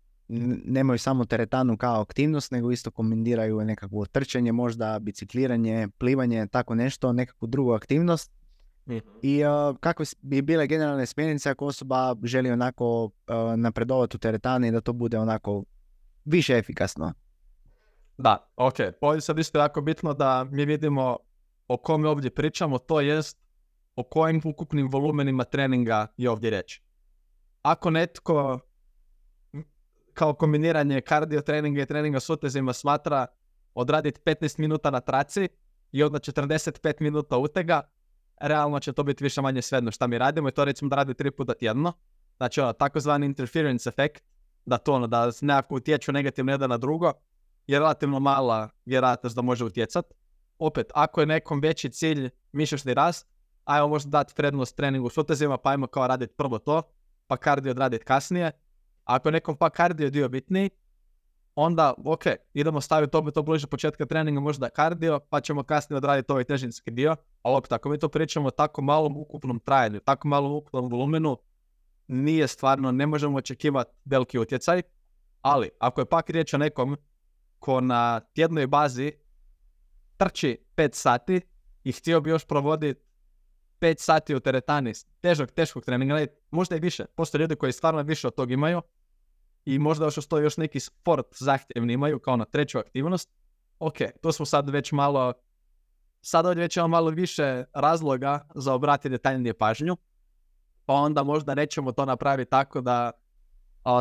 [0.64, 7.12] nemaju samo teretanu kao aktivnost, nego isto kombiniraju nekakvo trčanje, možda bicikliranje, plivanje, tako nešto,
[7.12, 8.32] nekakvu drugu aktivnost.
[8.86, 8.98] Mhm.
[9.22, 13.10] I uh, kakve bi bile generalne smjernice ako osoba želi onako uh,
[13.56, 15.64] napredovati u teretani i da to bude onako
[16.24, 17.12] više efikasno?
[18.18, 18.74] Da, ok.
[19.00, 21.16] Ovdje sad isto jako bitno da mi vidimo
[21.68, 23.38] o kome ovdje pričamo, to jest
[23.96, 26.82] o kojim ukupnim volumenima treninga je ovdje reći.
[27.62, 28.60] Ako netko
[30.20, 33.26] kao kombiniranje kardio treninga i treninga s utezima smatra
[33.74, 35.48] odraditi 15 minuta na traci
[35.92, 37.80] i onda 45 minuta utega,
[38.40, 41.14] realno će to biti više manje svejedno šta mi radimo i to recimo da radi
[41.14, 41.92] tri puta tjedno.
[42.36, 44.22] Znači ono, takozvani interference efekt,
[44.66, 47.12] da to ono, da nekako utječu negativno jedan na drugo,
[47.66, 50.06] je relativno mala vjerojatnost da može utjecat.
[50.58, 53.28] Opet, ako je nekom veći cilj mišićni rast,
[53.64, 56.82] ajmo možda dati prednost treningu s utezima, pa ajmo kao raditi prvo to,
[57.26, 58.52] pa kardio odraditi kasnije.
[59.10, 60.70] Ako je nekom pa kardio dio bitniji,
[61.54, 62.24] onda ok,
[62.54, 66.90] idemo staviti opet to bliže početka treninga, možda kardio, pa ćemo kasnije odraditi ovaj težinski
[66.90, 67.16] dio.
[67.42, 71.38] Ali opet, ako mi to pričamo o tako malom ukupnom trajanju, tako malom ukupnom volumenu,
[72.08, 74.82] nije stvarno, ne možemo očekivati veliki utjecaj.
[75.42, 76.96] Ali, ako je pak riječ o nekom
[77.58, 79.12] ko na tjednoj bazi
[80.16, 81.40] trči 5 sati
[81.84, 83.00] i htio bi još provoditi
[83.80, 87.04] 5 sati u teretani težog, teškog treninga, možda i više.
[87.16, 88.82] Postoje ljudi koji stvarno više od toga imaju
[89.64, 93.30] i možda još to još neki sport zahtjevni imaju kao na treću aktivnost.
[93.78, 95.32] Ok, to smo sad već malo,
[96.20, 99.96] sad ovdje već imamo malo više razloga za obratiti detaljnije pažnju.
[100.86, 103.10] Pa onda možda nećemo to napraviti tako da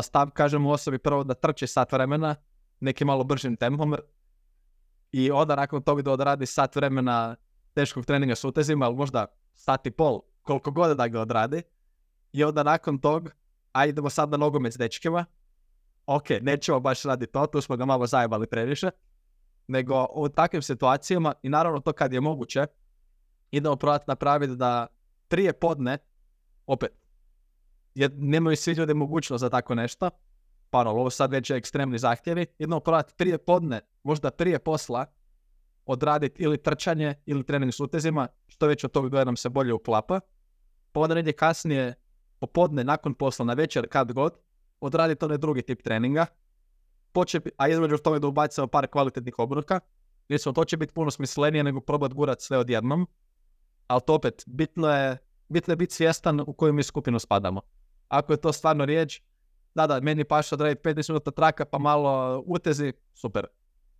[0.02, 2.34] stav kažemo osobi prvo da trči sat vremena,
[2.80, 3.96] nekim malo bržim tempom
[5.12, 7.36] i onda nakon toga da odradi sat vremena
[7.74, 11.62] teškog treninga s utezima, ali možda sat i pol, koliko god da ga odradi.
[12.32, 13.30] I onda nakon tog,
[13.72, 15.24] a idemo sad na nogomet s dečkima.
[16.06, 18.90] Ok, nećemo baš raditi to, tu smo ga malo zajebali previše.
[19.66, 22.66] Nego u takvim situacijama, i naravno to kad je moguće,
[23.50, 24.86] idemo probati napraviti da
[25.28, 25.98] prije podne,
[26.66, 26.90] opet,
[27.94, 30.10] jer nemaju svi ljudi mogućnost za tako nešto,
[30.70, 35.06] pa ovo sad već je ekstremni zahtjevi, jedno probati prije podne, možda prije posla,
[35.86, 40.20] odraditi ili trčanje ili trening s utezima, što već od toga nam se bolje uklapa.
[40.92, 41.94] Pa onda negdje kasnije,
[42.38, 44.38] popodne, nakon posla, na večer, kad god,
[44.80, 46.26] odraditi onaj drugi tip treninga,
[47.12, 49.80] Poče, a između toga da ubacimo par kvalitetnih obroka,
[50.30, 53.06] Recimo, to će biti puno smislenije nego probati gurati sve odjednom,
[53.86, 57.60] ali to opet, bitno je, bitno je biti svjestan u koju mi skupinu spadamo.
[58.08, 59.22] Ako je to stvarno riječ,
[59.74, 63.46] da, da, meni paša odraditi 15 minuta traka pa malo utezi, super.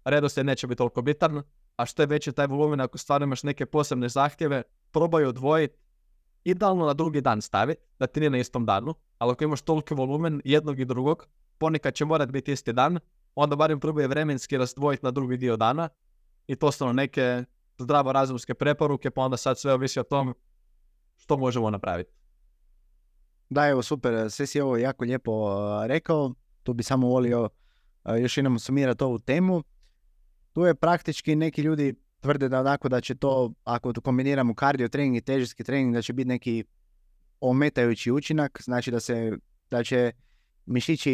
[0.04, 1.42] Redoslijed neće biti toliko bitan,
[1.76, 5.76] a što je veći taj volumen, ako stvarno imaš neke posebne zahtjeve, probaj odvojiti
[6.44, 9.94] idealno na drugi dan staviti, da ti nije na istom danu, ali ako imaš toliki
[9.94, 11.26] volumen jednog i drugog,
[11.58, 12.98] ponekad će morati biti isti dan,
[13.34, 15.88] onda barem probuje vremenski razdvojiti na drugi dio dana
[16.46, 17.44] i to su ono neke
[17.78, 20.34] zdravorazumske preporuke, pa onda sad sve ovisi o tom
[21.16, 22.12] što možemo napraviti.
[23.48, 27.48] Da, evo super, sve si ovo jako lijepo rekao, tu bi samo volio
[28.20, 29.62] još jednom sumirati ovu temu.
[30.52, 34.88] Tu je praktički neki ljudi tvrde da onako da će to, ako to kombiniramo kardio
[34.88, 36.64] trening i težinski trening, da će biti neki
[37.40, 39.32] ometajući učinak, znači da se,
[39.70, 40.12] da će
[40.66, 41.12] mišići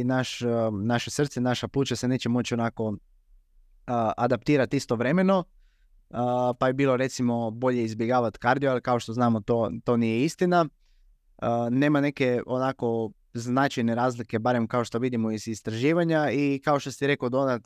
[0.00, 0.50] i naš, uh,
[0.82, 2.96] naše srce, naša pluća se neće moći onako uh,
[4.16, 6.16] adaptirati istovremeno, uh,
[6.58, 10.66] pa je bilo recimo bolje izbjegavati kardio, ali kao što znamo to, to nije istina.
[11.42, 16.92] Uh, nema neke onako značajne razlike, barem kao što vidimo iz istraživanja i kao što
[16.92, 17.62] ste rekao Donat,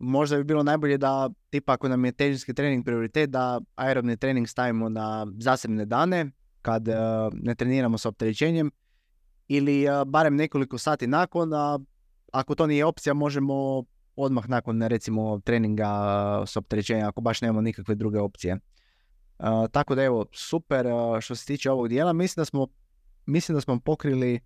[0.00, 4.48] možda bi bilo najbolje da, tipa ako nam je težinski trening prioritet, da aerobni trening
[4.48, 6.30] stavimo na zasebne dane,
[6.62, 6.94] kad uh,
[7.32, 8.70] ne treniramo s opterećenjem,
[9.48, 11.78] ili uh, barem nekoliko sati nakon, a
[12.32, 13.84] ako to nije opcija, možemo
[14.16, 15.88] odmah nakon recimo treninga
[16.40, 18.58] uh, s opterećenjem, ako baš nemamo nikakve druge opcije.
[19.38, 22.66] Uh, tako da evo, super uh, što se tiče ovog dijela, mislim da smo,
[23.26, 24.40] mislim da smo pokrili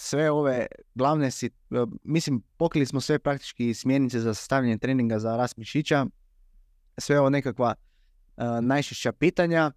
[0.00, 5.36] sve ove glavne, si, uh, mislim pokrili smo sve praktički smjernice za sastavljanje treninga za
[5.36, 6.06] rast mišića,
[6.98, 7.74] sve ovo nekakva
[8.36, 9.72] uh, najčešća pitanja.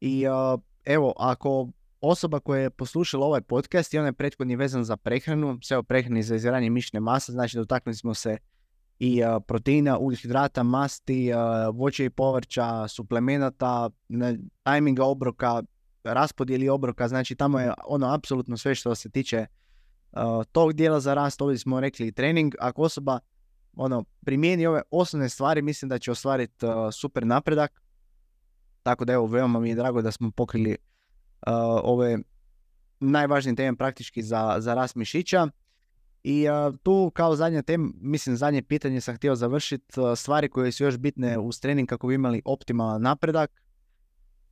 [0.00, 1.68] I uh, evo, ako
[2.00, 6.22] osoba koja je poslušala ovaj podcast i onaj prethodni vezan za prehranu, sve o prehrani
[6.22, 8.38] za izgradnje mišićne mase, znači dotaknuli smo se
[8.98, 11.30] i uh, proteina, ugljihidrata, masti,
[11.72, 15.62] voća i povrća, suplemenata, ne, tajminga obroka,
[16.04, 19.46] raspodijeli obroka, znači tamo je ono apsolutno sve što se tiče
[20.12, 23.18] uh, tog dijela za rast, ovdje smo rekli i trening, ako osoba
[23.76, 27.82] ono, primijeni ove osnovne stvari, mislim da će ostvariti uh, super napredak,
[28.82, 31.52] tako da evo, veoma mi je drago da smo pokrili uh,
[31.82, 32.18] ove
[33.00, 35.48] najvažnije teme praktički za, za rast mišića.
[36.22, 40.72] I uh, tu kao zadnja tema, mislim zadnje pitanje sam htio završiti, uh, stvari koje
[40.72, 43.62] su još bitne uz trening kako bi imali optimalan napredak.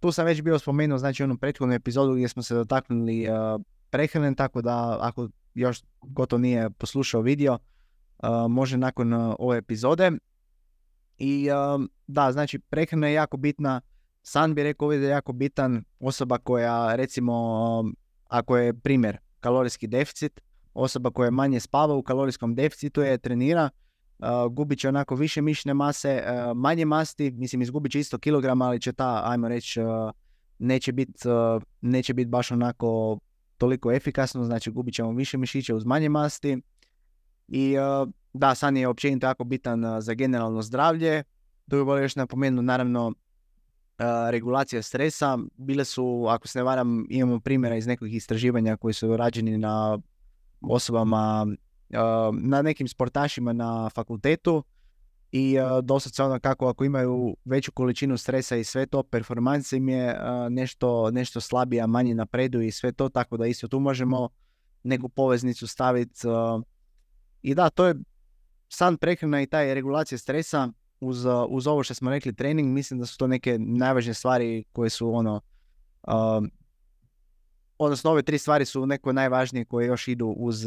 [0.00, 4.34] Tu sam već bio spomenuo, znači onu prethodnu epizodu gdje smo se dotaknuli uh, prehrane,
[4.34, 7.58] tako da ako još gotovo nije poslušao video,
[8.48, 10.10] može nakon ove epizode.
[11.18, 11.48] I
[12.06, 13.80] da, znači prehrana je jako bitna,
[14.22, 17.34] san bi rekao ovdje da je jako bitan, osoba koja recimo,
[18.28, 20.40] ako je primjer kalorijski deficit,
[20.74, 23.70] osoba koja manje spava u kalorijskom deficitu je trenira,
[24.22, 28.66] uh, gubit će onako više mišne mase, uh, manje masti, mislim izgubit će isto kilograma,
[28.66, 30.10] ali će ta, ajmo reći, uh,
[30.58, 31.28] neće biti
[31.80, 33.18] neće bit baš onako
[33.58, 36.58] toliko efikasno, znači gubit ćemo više mišića uz manje masti.
[37.48, 37.74] I
[38.32, 41.22] da, san je općenito jako bitan za generalno zdravlje.
[41.70, 43.12] Tu bih volio još napomenuti, naravno,
[44.30, 45.38] regulacija stresa.
[45.56, 49.98] Bile su, ako se ne varam, imamo primjera iz nekih istraživanja koji su rađeni na
[50.60, 51.46] osobama,
[52.40, 54.64] na nekim sportašima na fakultetu
[55.32, 59.88] i dosta se ono kako ako imaju veću količinu stresa i sve to, performansa im
[59.88, 60.18] je
[60.50, 64.28] nešto, nešto slabija, manje napreduju i sve to, tako da isto tu možemo
[64.82, 66.20] neku poveznicu staviti.
[67.42, 67.94] I da, to je
[68.68, 70.68] san prehrana i taj regulacija stresa
[71.00, 74.90] uz, uz ovo što smo rekli trening, mislim da su to neke najvažnije stvari koje
[74.90, 75.40] su ono,
[77.78, 80.66] odnosno ove tri stvari su neko najvažnije koje još idu uz,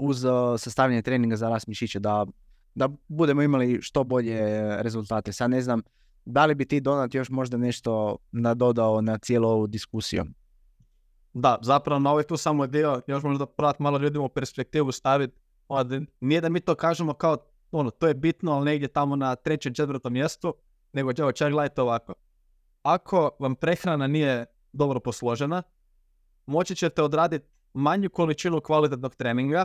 [0.00, 0.24] uz
[0.58, 2.26] sastavljanje treninga za rast mišića, da,
[2.74, 4.40] da budemo imali što bolje
[4.82, 5.32] rezultate.
[5.32, 5.82] Sad ne znam,
[6.24, 10.24] da li bi ti Donat još možda nešto nadodao na cijelu ovu diskusiju?
[11.34, 15.36] Da, zapravo na ovaj tu samo dio, još možda prat malo ljudima u perspektivu staviti,
[16.20, 17.36] nije da mi to kažemo kao,
[17.72, 20.54] ono, to je bitno, ali negdje tamo na trećem, četvrtom mjestu,
[20.92, 22.14] nego evo, čak gledajte ovako.
[22.82, 25.62] Ako vam prehrana nije dobro posložena,
[26.46, 29.64] moći ćete odraditi manju količinu kvalitetnog treninga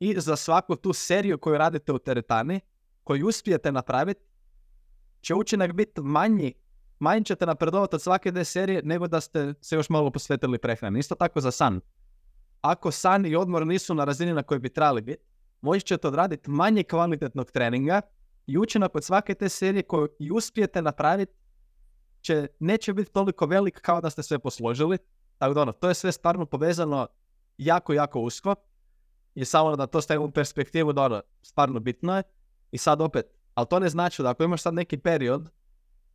[0.00, 2.60] i za svaku tu seriju koju radite u teretani,
[3.04, 4.20] koju uspijete napraviti,
[5.20, 6.54] će učinak biti manji.
[6.98, 10.98] Manji ćete napredovati od svake te serije nego da ste se još malo posvetili prehrani.
[10.98, 11.80] Isto tako za san.
[12.60, 15.24] Ako san i odmor nisu na razini na kojoj bi trebali biti,
[15.60, 18.00] moći ćete odraditi manje kvalitetnog treninga
[18.46, 21.32] i učinak od svake te serije koju i uspijete napraviti
[22.20, 24.98] će, neće biti toliko velik kao da ste sve posložili.
[25.38, 27.06] Tako da ono, to je sve stvarno povezano
[27.58, 28.54] jako, jako usko.
[29.38, 32.22] I samo da to stavimo u perspektivu da ono, stvarno bitno je.
[32.70, 35.50] I sad opet, ali to ne znači da ako imaš sad neki period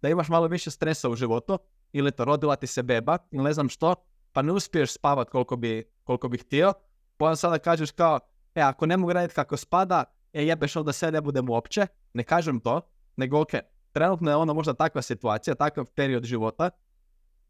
[0.01, 1.59] da imaš malo više stresa u životu,
[1.93, 3.95] ili to rodila ti se beba, ili ne znam što,
[4.31, 6.73] pa ne uspiješ spavat koliko bi, koliko bi htio,
[7.17, 8.19] pa sada kažeš kao,
[8.55, 12.23] e, ako ne mogu raditi kako spada, e, jebeš onda sve ne budem uopće, ne
[12.23, 12.81] kažem to,
[13.15, 13.51] nego ok,
[13.91, 16.69] trenutno je ono možda takva situacija, takav period života,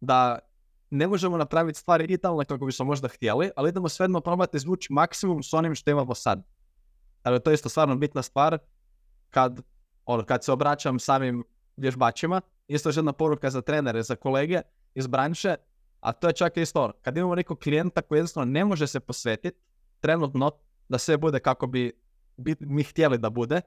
[0.01, 0.39] da
[0.93, 5.43] ne možemo napraviti stvari idealne kako bismo možda htjeli, ali idemo svejedno probati izvući maksimum
[5.43, 6.43] s onim što imamo sad.
[7.23, 8.57] Dakle, to je isto stvarno bitna stvar
[9.29, 9.61] kad,
[10.05, 11.43] ono, kad se obraćam samim
[11.77, 12.41] vježbačima.
[12.67, 14.61] Isto još jedna poruka za trenere, za kolege
[14.95, 15.55] iz branše,
[15.99, 18.99] a to je čak isto ono, kad imamo nekog klijenta koji jednostavno ne može se
[18.99, 19.59] posvetiti
[19.99, 20.51] trenutno
[20.89, 21.91] da sve bude kako bi,
[22.37, 23.61] bi mi htjeli da bude,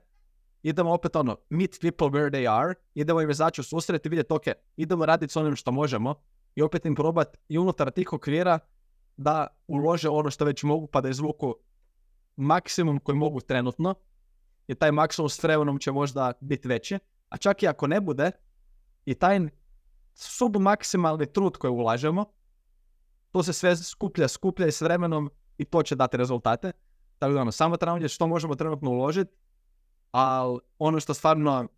[0.63, 4.33] idemo opet ono, meet people where they are, idemo im izaći u susret i vidjeti,
[4.33, 4.45] ok,
[4.77, 6.15] idemo raditi s onim što možemo
[6.57, 8.59] i opet im probati i unutar tih okvira
[9.17, 11.55] da ulože ono što već mogu pa da izvuku
[12.37, 13.95] maksimum koji mogu trenutno
[14.67, 18.31] i taj maksimum s vremenom će možda biti veći, a čak i ako ne bude
[19.05, 19.41] i taj
[20.15, 22.25] submaksimalni trud koji ulažemo,
[23.31, 26.73] to se sve skuplja, skuplja i s vremenom i to će dati rezultate.
[27.19, 29.37] Tako da ono, samo trebamo što možemo trenutno uložiti,
[30.11, 31.69] ali ono što stvarno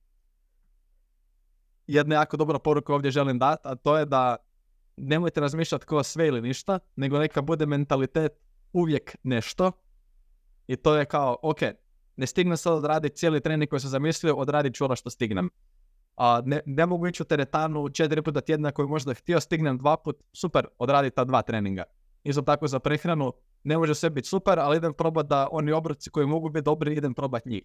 [1.87, 4.37] jedna jako dobra poruka ovdje želim dati, a to je da
[5.01, 8.33] nemojte razmišljati kao sve ili ništa, nego neka bude mentalitet
[8.73, 9.73] uvijek nešto.
[10.67, 11.61] I to je kao, ok,
[12.17, 15.51] ne stignem sad odraditi cijeli trening koji sam zamislio, odradit ću ono što stignem.
[16.17, 19.97] A ne, ne mogu ići u teretanu četiri puta tjedna koji možda htio, stignem dva
[19.97, 21.85] put, super, odraditi ta dva treninga.
[22.25, 23.33] Isto tako za prehranu,
[23.65, 26.95] ne može sve biti super, ali idem probati da oni obroci koji mogu biti dobri,
[26.95, 27.63] idem probati njih.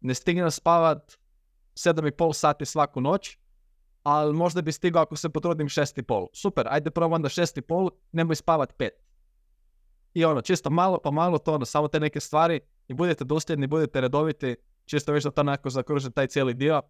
[0.00, 1.12] Ne stignem spavat
[1.74, 3.38] sedam i pol sati svaku noć,
[4.04, 6.26] ali možda bi stigao ako se potrudim šest i pol.
[6.32, 8.92] Super, ajde probam onda šest i pol, nemoj spavat pet.
[10.14, 13.66] I ono, čisto malo pa malo to ono, samo te neke stvari i budete dosljedni,
[13.66, 16.82] budete redoviti, čisto već da to nekako zakruži taj cijeli dio.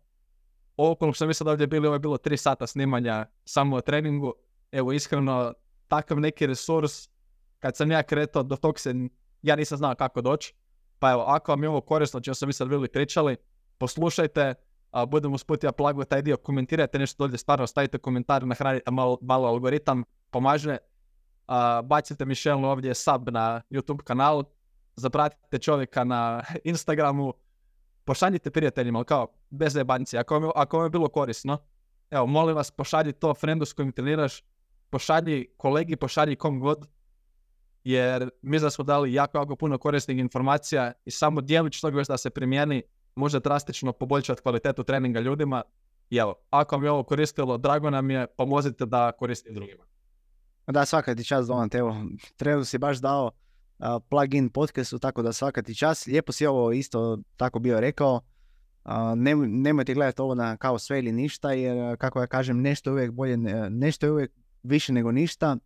[0.77, 3.81] Ovo koliko sam mislio da ovdje bili, ovo je bilo tri sata snimanja samo o
[3.81, 4.35] treningu.
[4.73, 5.53] Evo, iskreno,
[5.89, 7.09] takav neki resurs,
[7.59, 8.95] kad sam ja kretao, do tog se,
[9.43, 10.55] ja nisam znao kako doći.
[10.99, 13.37] Pa evo, ako vam je ovo korisno, čemu sam mi sad bili pričali,
[13.79, 14.55] poslušajte,
[14.95, 19.19] a, budemo usput ja plagu taj dio, komentirajte nešto dolje, stvarno stavite komentar, nahranite malo,
[19.23, 20.77] malo algoritam, pomaže.
[21.47, 24.45] A, bacite Michelle ovdje sub na YouTube kanalu,
[24.97, 27.33] zapratite čovjeka na Instagramu,
[28.05, 31.59] pošaljite prijateljima, kao bez jebanci, ako, ako vam je bilo korisno,
[32.11, 34.43] evo, molim vas, pošalji to frendu s kojim treniraš,
[34.91, 36.87] pošalji kolegi, pošalji kom god,
[37.85, 42.09] jer mi da smo dali jako, jako puno korisnih informacija i samo djelić toga još
[42.09, 42.83] da se primijeni
[43.17, 45.63] može drastično poboljšati kvalitetu treninga ljudima.
[46.11, 49.85] I evo, ako vam je ovo koristilo, drago nam je, pomozite da koristi drugima.
[50.67, 51.97] Da, svaka ti čast, Donat, evo,
[52.37, 53.31] trenutno si baš dao
[53.79, 56.07] a, plugin podcastu, tako da svaka ti čast.
[56.07, 58.21] Lijepo si ovo isto tako bio rekao.
[58.85, 62.91] A, nem- nemojte gledati ovo na kao sve ili ništa, jer kako ja kažem, nešto
[62.91, 64.33] je uvijek bolje, ne- nešto je uvijek
[64.63, 65.57] više nego ništa.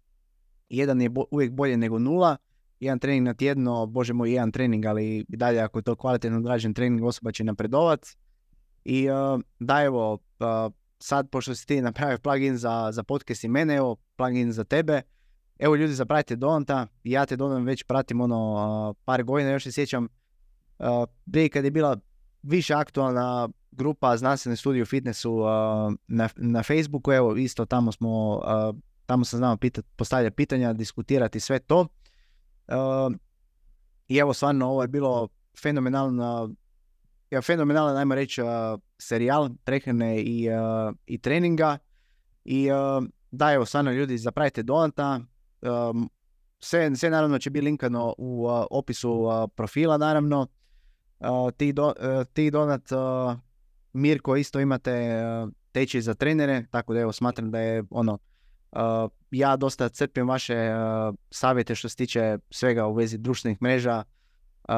[0.68, 2.36] Jedan je uvijek bolje nego nula.
[2.80, 6.38] Jedan trening na tjedno, bože moj, jedan trening, ali i dalje ako je to kvalitetno
[6.38, 8.06] odrađen trening, osoba će napredovat.
[8.84, 13.48] I a, da, evo, a, sad pošto si ti napravio plugin za, za podcast i
[13.48, 15.02] mene, evo, plugin za tebe.
[15.59, 19.72] Evo ljudi, zapratite Donata, ja te Donan već pratim ono a, par godina, još se
[19.72, 20.09] sjećam
[21.32, 21.96] prije kad je bila
[22.42, 25.38] više aktualna grupa znanstvene studije u fitnessu
[26.09, 28.40] na, na Facebooku, evo isto tamo smo,
[29.06, 31.86] tamo sam znao pitat, postavljati pitanja, diskutirati sve to.
[32.68, 33.10] A,
[34.08, 35.28] I evo stvarno ovo je bilo
[35.62, 36.54] fenomenalno,
[37.30, 41.78] ja, fenomenalan, ajmo reći, a, serijal prehrane i, a, i treninga.
[42.44, 42.68] I
[43.30, 45.20] da, evo, stvarno ljudi, zapravite Donata.
[46.60, 50.46] Sve, sve naravno će biti linkano u opisu profila, naravno.
[51.56, 51.92] Ti, do,
[52.32, 52.82] ti Donat,
[53.92, 55.20] Mirko isto imate
[55.72, 58.18] tečaj za trenere, tako da evo smatram da je ono,
[59.30, 64.05] ja dosta crpim vaše uh, savjete što se tiče svega u vezi društvenih mreža,
[64.68, 64.74] uh,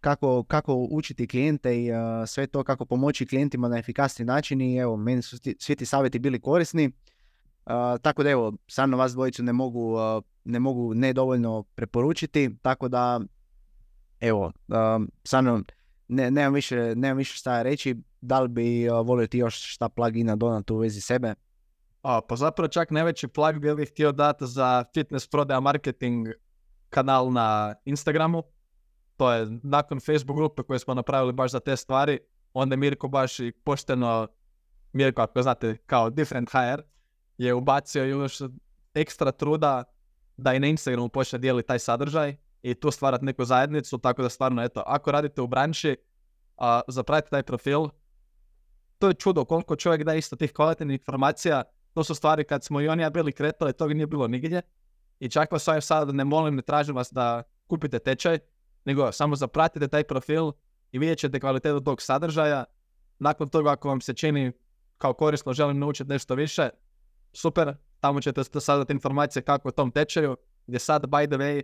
[0.00, 1.96] kako, kako učiti klijente i uh,
[2.26, 5.86] sve to kako pomoći klijentima na efikasni način i evo, meni su ti- svi ti
[5.86, 6.86] savjeti bili korisni.
[7.66, 7.72] Uh,
[8.02, 13.20] tako da evo, stvarno vas dvojicu ne mogu, uh, ne mogu nedovoljno preporučiti, tako da
[14.20, 14.52] evo,
[14.96, 15.62] um, stvarno
[16.08, 19.88] ne, nemam, više, nemam više šta reći, da li bi uh, volio ti još šta
[19.88, 21.34] plugina donat u vezi sebe?
[22.04, 26.28] A, pa zapravo čak najveći plug bi bih htio dati za fitness prodaja marketing
[26.90, 28.42] kanal na Instagramu.
[29.16, 32.18] To je nakon Facebook grupe koje smo napravili baš za te stvari.
[32.52, 34.28] Onda Mirko baš i pošteno,
[34.92, 36.82] Mirko ako znate kao different HR,
[37.38, 38.38] je ubacio još
[38.94, 39.84] ekstra truda
[40.36, 44.28] da i na Instagramu počne dijeliti taj sadržaj i tu stvarati neku zajednicu, tako da
[44.28, 45.96] stvarno, eto, ako radite u branši,
[46.56, 47.88] a, zapratite taj profil,
[48.98, 51.62] to je čudo koliko čovjek da isto tih kvalitetnih informacija,
[51.94, 54.62] to su stvari kad smo i on i ja bili kretali, toga nije bilo nigdje.
[55.20, 58.38] I čak vas ovdje sad ne molim, ne tražim vas da kupite tečaj,
[58.84, 60.52] nego samo zapratite taj profil
[60.92, 62.64] i vidjet ćete kvalitetu tog sadržaja.
[63.18, 64.52] Nakon toga ako vam se čini
[64.98, 66.68] kao korisno želim naučiti nešto više,
[67.32, 71.62] super, tamo ćete saznati informacije kako u tom tečaju, gdje sad, by the way,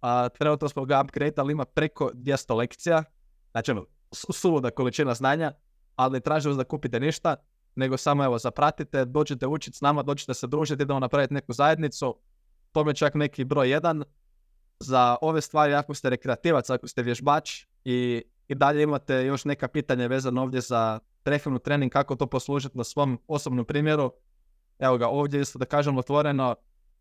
[0.00, 3.04] a, trenutno smo ga upgrade, ima preko 200 lekcija,
[3.50, 5.52] znači ono, suluda količina znanja,
[5.96, 7.36] ali ne traži vas da kupite ništa,
[7.74, 12.18] nego samo evo zapratite, dođete učiti s nama, dođete se družiti, idemo napraviti neku zajednicu,
[12.72, 14.04] to je čak neki broj jedan.
[14.80, 19.68] Za ove stvari, ako ste rekreativac, ako ste vježbač i, i dalje imate još neka
[19.68, 24.12] pitanja vezano ovdje za prehranu trening, kako to poslužiti na svom osobnom primjeru,
[24.78, 26.54] evo ga, ovdje isto da kažem otvoreno,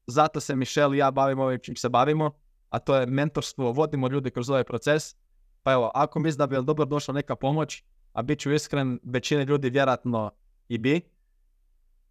[0.07, 2.31] zato se Mišel i ja bavimo ovim čim se bavimo,
[2.69, 5.15] a to je mentorstvo, vodimo ljudi kroz ovaj proces.
[5.63, 7.83] Pa evo, ako misli da bi vam dobro došla neka pomoć,
[8.13, 10.31] a bit ću iskren, većina ljudi vjerojatno
[10.71, 11.01] i bi,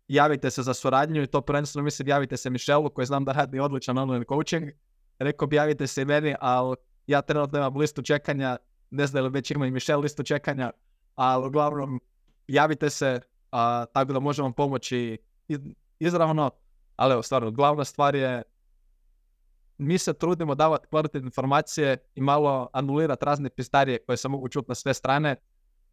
[0.09, 3.61] javite se za suradnju i to prvenstveno mislim javite se Mišelu koji znam da radi
[3.61, 4.71] odličan online coaching.
[5.19, 6.77] Rekao bi javite se i meni, ali
[7.07, 8.57] ja trenutno imam listu čekanja,
[8.91, 10.71] ne znam li već ima i Mišel listu čekanja,
[11.15, 12.01] ali uglavnom
[12.49, 13.21] javite se,
[13.51, 15.19] a, tako da možemo pomoći
[15.99, 16.51] izravno,
[16.97, 18.43] ali evo stvarno, glavna stvar je
[19.79, 24.69] mi se trudimo davati kvalitetne informacije i malo anulirati razne pistarije koje se mogu čuti
[24.69, 25.37] na sve strane,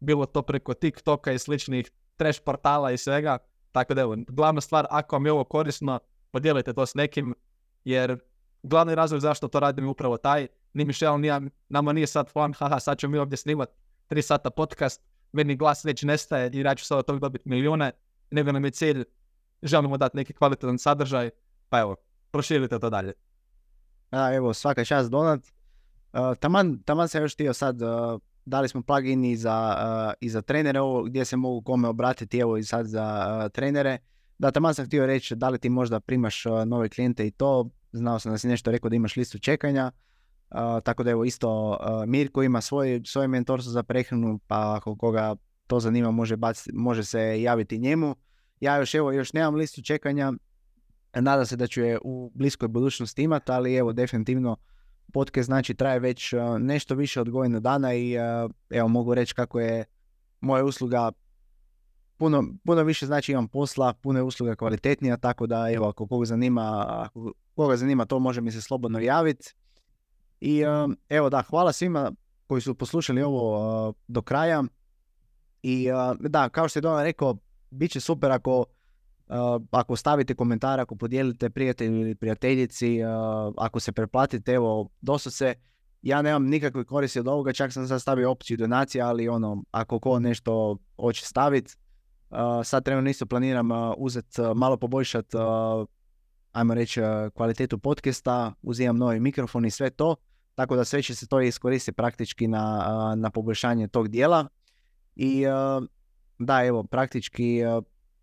[0.00, 3.38] bilo to preko TikToka i sličnih trash portala i svega,
[3.72, 5.98] tako da evo, glavna stvar, ako vam je ovo korisno,
[6.30, 7.34] podijelite to s nekim,
[7.84, 8.18] jer
[8.62, 11.28] glavni razlog zašto to radim je upravo taj, ni Mišel, ni
[11.68, 13.72] nama nije sad plan, haha, sad ćemo mi ovdje snimati
[14.06, 17.92] tri sata podcast, meni glas već nestaje i ja ću sad od toga dobiti milijune,
[18.30, 19.04] nego nam je cilj,
[19.62, 21.30] želimo dati neki kvalitetan sadržaj,
[21.68, 21.96] pa evo,
[22.30, 23.12] proširite to dalje.
[24.10, 25.40] A, evo, svaka čast Donat.
[26.12, 29.76] Uh, taman, taman sam još htio sad, uh, dali smo plugin i za,
[30.08, 33.52] uh, i za trenere, ovo gdje se mogu kome obratiti, evo i sad za uh,
[33.52, 33.98] trenere.
[34.38, 38.18] Da, taman sam htio reći da li ti možda primaš nove klijente i to, znao
[38.18, 39.90] sam da si nešto rekao da imaš listu čekanja,
[40.82, 45.80] tako da evo isto Mirko ima svoj, svoje mentorstvo za prehranu, pa ako koga to
[45.80, 46.36] zanima može,
[46.72, 48.16] može se javiti njemu.
[48.60, 50.32] Ja još evo, još nemam listu čekanja,
[51.14, 54.56] Nadam se da ću je u bliskoj budućnosti imati, ali evo definitivno
[55.12, 59.34] podcast znači traje već uh, nešto više od godinu dana i uh, evo mogu reći
[59.34, 59.84] kako je
[60.40, 61.12] moja usluga
[62.16, 66.24] puno, puno više znači imam posla, puno je usluga kvalitetnija, tako da evo ako koga
[66.24, 69.54] zanima, ako koga zanima to može mi se slobodno javiti.
[70.40, 72.12] I uh, evo da, hvala svima
[72.46, 74.64] koji su poslušali ovo do kraja.
[75.62, 75.88] I
[76.20, 77.36] da, kao što je Dona rekao,
[77.70, 78.64] bit će super ako
[79.28, 85.30] Uh, ako stavite komentar, ako podijelite prijatelju ili prijateljici, uh, ako se preplatite, evo, dosta
[85.30, 85.54] se,
[86.02, 90.00] ja nemam nikakve koristi od ovoga, čak sam sad stavio opciju donacije, ali ono, ako
[90.00, 91.76] ko nešto hoće staviti,
[92.30, 95.36] uh, sad trenutno isto planiram uzeti, malo poboljšati,
[96.52, 97.00] ajmo reći,
[97.34, 100.16] kvalitetu podcasta, uzimam novi mikrofon i sve to,
[100.54, 104.48] tako da sve će se to iskoristiti praktički na, na poboljšanje tog dijela.
[105.16, 105.44] I
[106.38, 107.60] da, evo, praktički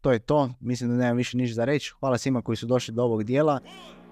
[0.05, 0.49] to je to.
[0.59, 1.93] Mislim da nemam više ništa za reći.
[1.99, 3.59] Hvala svima koji su došli do ovog dijela.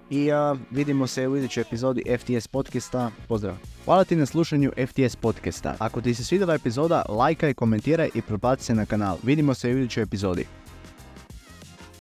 [0.10, 3.12] I uh, vidimo se u idućoj epizodi FTS podcasta.
[3.28, 3.56] Pozdrav!
[3.86, 5.76] Hvala ti na slušanju FTS podcasta.
[5.80, 9.18] Ako ti se svidjela epizoda, lajkaj, komentiraj i prebaci se na kanal.
[9.24, 10.46] Vidimo se u idućoj epizodi.